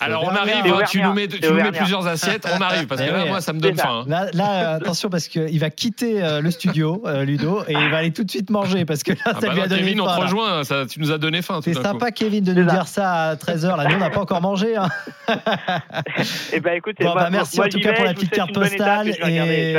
Alors 0.00 0.24
on 0.24 0.28
arrive, 0.28 0.66
hein, 0.66 0.82
tu 0.90 1.00
nous 1.00 1.12
mets, 1.12 1.28
tu 1.28 1.40
nous 1.48 1.54
mets 1.54 1.70
plusieurs 1.72 2.06
assiettes, 2.06 2.46
on 2.52 2.60
arrive, 2.60 2.86
parce 2.86 3.00
que 3.00 3.06
Mais 3.06 3.12
là, 3.12 3.22
ouais. 3.24 3.28
moi, 3.28 3.40
ça 3.40 3.52
me 3.52 3.60
donne 3.60 3.76
ça. 3.76 3.84
faim. 3.84 4.02
hein. 4.02 4.08
Là, 4.08 4.26
là, 4.34 4.72
euh, 4.74 4.76
attention 4.76 5.08
parce 5.08 5.28
qu'il 5.28 5.58
va 5.60 5.70
quitter 5.70 6.22
euh, 6.22 6.40
le 6.40 6.50
studio, 6.50 7.02
euh, 7.06 7.24
Ludo, 7.24 7.62
et 7.68 7.72
il 7.72 7.90
va 7.90 7.98
aller 7.98 8.12
tout 8.12 8.24
de 8.24 8.30
suite 8.30 8.50
manger 8.50 8.84
parce 8.84 9.02
que 9.02 9.12
là, 9.12 9.18
Ah 9.26 9.34
ça 9.40 9.46
bah 9.46 9.54
lui 9.54 9.60
a 9.60 9.64
non, 9.64 9.68
donné 9.70 9.82
Kevin, 9.82 10.00
on 10.00 10.06
faim, 10.06 10.16
te 10.16 10.20
rejoint, 10.22 10.64
ça, 10.64 10.86
tu 10.86 11.00
nous 11.00 11.12
as 11.12 11.18
donné 11.18 11.40
faim. 11.42 11.60
C'est 11.62 11.74
coup. 11.74 11.82
sympa, 11.82 12.10
Kevin, 12.10 12.42
de 12.44 12.52
nous 12.54 12.64
dire 12.68 12.86
ça 12.88 13.12
à 13.30 13.34
13h. 13.36 13.76
Là, 13.76 13.84
nous, 13.88 13.94
on 13.96 13.98
n'a 14.00 14.10
pas 14.10 14.20
encore 14.20 14.40
mangé. 14.42 14.76
hein. 14.76 14.88
Eh 16.52 16.60
ben, 16.60 16.74
écoute, 16.74 16.96
Bon, 17.00 17.14
bah, 17.14 17.28
merci 17.30 17.56
moi, 17.56 17.66
en 17.66 17.68
tout 17.68 17.78
cas 17.80 17.92
pour 17.92 18.04
la 18.04 18.14
petite 18.14 18.30
carte 18.30 18.52
postale. 18.52 19.08
et 19.08 19.74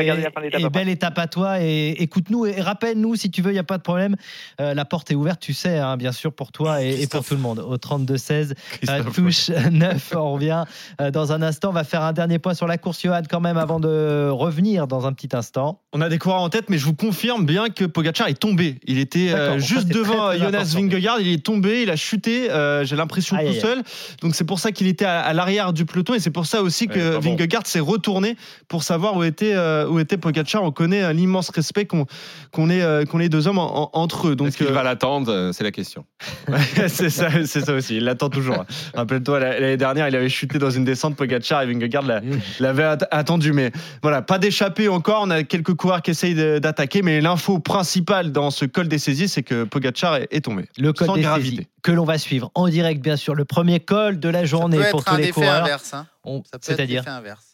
et 0.57 0.69
belle 0.69 0.89
étape 0.89 1.17
à 1.17 1.28
toi. 1.28 1.61
Et 1.61 1.89
écoute-nous 2.01 2.45
et 2.45 2.61
rappelle-nous 2.61 3.15
si 3.15 3.32
tu 3.32 3.41
veux, 3.41 3.51
il 3.51 3.53
n'y 3.53 3.59
a 3.59 3.63
pas 3.66 3.78
de 3.78 3.84
problème. 3.84 4.16
Euh, 4.61 4.74
la 4.74 4.86
porte 4.86 5.11
est 5.11 5.16
ouverte, 5.16 5.39
tu 5.39 5.53
sais, 5.53 5.78
hein, 5.78 5.97
bien 5.97 6.11
sûr, 6.11 6.34
pour 6.34 6.51
toi 6.51 6.82
et, 6.82 7.01
et 7.01 7.07
pour 7.07 7.24
tout 7.24 7.36
le 7.36 7.41
monde. 7.41 7.59
Au 7.59 7.78
32-16, 7.78 8.53
euh, 8.89 9.03
touche 9.13 9.49
9. 9.72 10.13
On 10.16 10.34
revient 10.34 10.63
euh, 11.01 11.11
dans 11.11 11.32
un 11.32 11.41
instant. 11.41 11.70
On 11.70 11.74
va 11.74 11.84
faire 11.84 12.01
un 12.01 12.13
dernier 12.13 12.39
point 12.39 12.53
sur 12.53 12.68
la 12.68 12.78
course, 12.78 13.01
Johan, 13.01 13.22
quand 13.30 13.41
même, 13.41 13.57
avant 13.57 13.80
de 13.80 14.30
revenir 14.30 14.88
dans 14.88 15.05
un 15.07 15.13
petit 15.13 15.36
instant. 15.36 15.82
On 15.93 16.01
a 16.01 16.09
des 16.09 16.18
coureurs 16.18 16.41
en 16.41 16.49
tête, 16.49 16.70
mais 16.70 16.78
je 16.78 16.86
vous 16.86 16.93
confirme 16.95 17.45
bien 17.45 17.70
que 17.70 17.86
Pogacar 17.86 18.28
est 18.28 18.39
tombé. 18.39 18.78
Il 18.86 18.99
était 18.99 19.32
euh, 19.32 19.53
ça, 19.53 19.57
juste 19.59 19.88
devant 19.88 20.28
très, 20.28 20.38
très 20.38 20.45
Jonas. 20.45 20.74
Vingegaard. 20.76 21.20
Il 21.22 21.28
est 21.30 21.43
tombé, 21.43 21.84
il 21.84 21.89
a 21.89 21.95
chuté. 21.95 22.47
J'ai 22.84 22.95
l'impression 22.95 23.38
tout 23.38 23.53
seul. 23.59 23.82
Donc 24.22 24.36
c'est 24.36 24.43
pour 24.43 24.59
ça 24.59 24.72
qu'il 24.72 24.88
était 24.88 25.05
à, 25.05 25.22
à 25.22 25.34
l'arrière 25.34 25.74
du 25.74 25.86
peloton 25.86 26.13
et 26.13 26.20
c'est 26.20 26.32
pour 26.32 26.45
ça 26.45 26.61
aussi 26.61 26.88
que 26.88 26.95
Ouais. 27.05 27.20
Vingegaard 27.20 27.68
s'est 27.68 27.80
retourné 27.80 28.36
pour 28.68 28.84
savoir 28.84 29.16
où 29.16 29.24
était 29.24 29.55
où 29.89 29.99
était 29.99 30.18
Pogacar. 30.18 30.63
On 30.63 30.72
connaît 30.72 31.13
l'immense 31.13 31.49
respect 31.49 31.86
qu'on 31.86 32.05
qu'on 32.51 32.70
ait 32.70 33.05
qu'on 33.09 33.20
ait 33.20 33.30
deux 33.30 33.44
hommes 33.47 33.57
en- 33.59 33.83
en- 33.83 33.89
entre 33.93 34.27
eux. 34.29 34.35
Donc, 34.35 34.47
Est-ce 34.49 34.57
qu'il 34.57 34.67
euh, 34.67 34.71
va 34.71 34.83
l'attendre 34.83 35.31
euh, 35.31 35.51
C'est 35.51 35.63
la 35.63 35.71
question. 35.71 36.05
C'est 36.87 37.09
ça, 37.09 37.29
c'est 37.45 37.61
ça 37.65 37.73
aussi. 37.73 37.97
Il 37.97 38.03
l'attend 38.05 38.29
toujours. 38.29 38.65
Rappelle-toi, 38.93 39.39
la- 39.39 39.59
l'année 39.59 39.77
dernière, 39.77 40.07
il 40.07 40.15
avait 40.15 40.29
chuté 40.29 40.57
dans 40.59 40.69
une 40.69 40.85
descente. 40.85 41.15
Pogacar 41.15 41.61
et 41.61 41.65
Vingegaard 41.67 42.03
l'a- 42.03 42.21
l'avaient 42.59 42.83
at- 42.83 43.07
attendu. 43.11 43.53
Mais 43.53 43.71
voilà, 44.01 44.21
pas 44.21 44.39
d'échappée 44.39 44.87
encore. 44.87 45.21
On 45.23 45.29
a 45.29 45.43
quelques 45.43 45.73
coureurs 45.73 46.01
qui 46.01 46.11
essayent 46.11 46.35
de- 46.35 46.59
d'attaquer. 46.59 47.01
Mais 47.01 47.21
l'info 47.21 47.59
principale 47.59 48.31
dans 48.31 48.51
ce 48.51 48.65
col 48.65 48.87
des 48.87 48.97
saisies, 48.99 49.27
c'est 49.27 49.43
que 49.43 49.63
Pogacar 49.63 50.15
est, 50.17 50.27
est 50.31 50.41
tombé. 50.45 50.65
Le 50.77 50.93
col 50.93 51.07
Sans 51.07 51.15
des 51.15 51.21
gravité. 51.21 51.55
saisies 51.57 51.67
que 51.83 51.91
l'on 51.91 52.05
va 52.05 52.17
suivre 52.17 52.51
en 52.55 52.67
direct, 52.67 53.01
bien 53.01 53.15
sûr. 53.17 53.35
Le 53.35 53.45
premier 53.45 53.79
col 53.79 54.19
de 54.19 54.29
la 54.29 54.45
journée 54.45 54.77
peut 54.77 54.85
pour 54.91 54.99
être 55.01 55.05
tous 55.07 55.13
un 55.13 55.17
les 55.17 55.23
effet 55.25 55.31
coureurs. 55.33 55.63
inverse. 55.63 55.93
hein. 55.93 56.07
On- 56.23 56.43
Ça 56.43 56.51
peut 56.53 56.55
être 56.57 56.63
C'est-à-dire 56.77 57.03
inverse. 57.07 57.53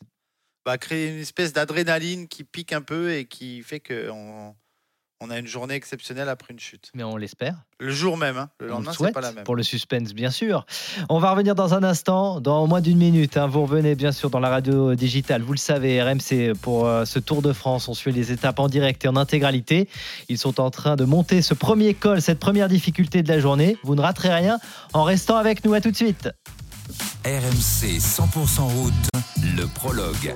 Bah, 0.66 0.78
créer 0.78 1.10
une 1.10 1.20
espèce 1.20 1.54
d'adrénaline 1.54 2.28
qui 2.28 2.44
pique 2.44 2.72
un 2.72 2.82
peu 2.82 3.14
et 3.14 3.26
qui 3.26 3.64
fait 3.64 3.80
qu'on 3.80 4.54
on 5.22 5.30
a 5.30 5.38
une 5.38 5.48
journée 5.48 5.76
exceptionnelle 5.76 6.28
après 6.30 6.52
une 6.54 6.60
chute. 6.60 6.90
Mais 6.96 7.04
on 7.04 7.16
l'espère. 7.16 7.56
Le 7.80 7.92
jour 7.92 8.18
même, 8.18 8.38
hein. 8.38 8.50
le 8.60 8.66
On 8.66 8.68
le 8.68 8.74
lendemain, 8.74 8.92
c'est 8.98 9.12
pas 9.14 9.22
la 9.22 9.32
même. 9.32 9.44
pour 9.44 9.56
le 9.56 9.64
suspense, 9.64 10.14
bien 10.14 10.32
sûr. 10.32 10.66
On 11.10 11.20
va 11.20 11.32
revenir 11.32 11.56
dans 11.56 11.74
un 11.74 11.84
instant, 11.84 12.42
dans 12.42 12.66
moins 12.68 12.82
d'une 12.82 12.98
minute. 12.98 13.38
hein. 13.38 13.48
Vous 13.48 13.62
revenez 13.62 13.96
bien 13.96 14.12
sûr 14.12 14.30
dans 14.30 14.40
la 14.40 14.50
radio 14.50 14.96
digitale. 14.96 15.42
Vous 15.44 15.54
le 15.54 15.58
savez, 15.60 16.02
RMC 16.02 16.54
pour 16.62 16.88
euh, 16.88 17.06
ce 17.06 17.20
Tour 17.20 17.42
de 17.42 17.54
France. 17.54 17.88
On 17.88 17.94
suit 17.94 18.12
les 18.12 18.32
étapes 18.32 18.60
en 18.60 18.68
direct 18.68 19.06
et 19.06 19.08
en 19.08 19.16
intégralité. 19.16 19.88
Ils 20.28 20.38
sont 20.38 20.60
en 20.60 20.72
train 20.72 20.96
de 20.96 21.06
monter 21.06 21.42
ce 21.42 21.54
premier 21.54 21.94
col, 21.94 22.22
cette 22.22 22.40
première 22.40 22.68
difficulté 22.68 23.22
de 23.24 23.28
la 23.30 23.40
journée. 23.40 23.78
Vous 23.84 23.96
ne 23.96 24.02
raterez 24.02 24.34
rien 24.34 24.60
en 24.94 25.04
restant 25.04 25.38
avec 25.38 25.64
nous. 25.64 25.74
À 25.74 25.82
tout 25.82 25.92
de 25.92 25.96
suite. 25.96 26.30
RMC 27.26 28.00
100% 28.00 28.62
route, 28.62 28.94
le 29.56 29.66
prologue. 29.68 30.36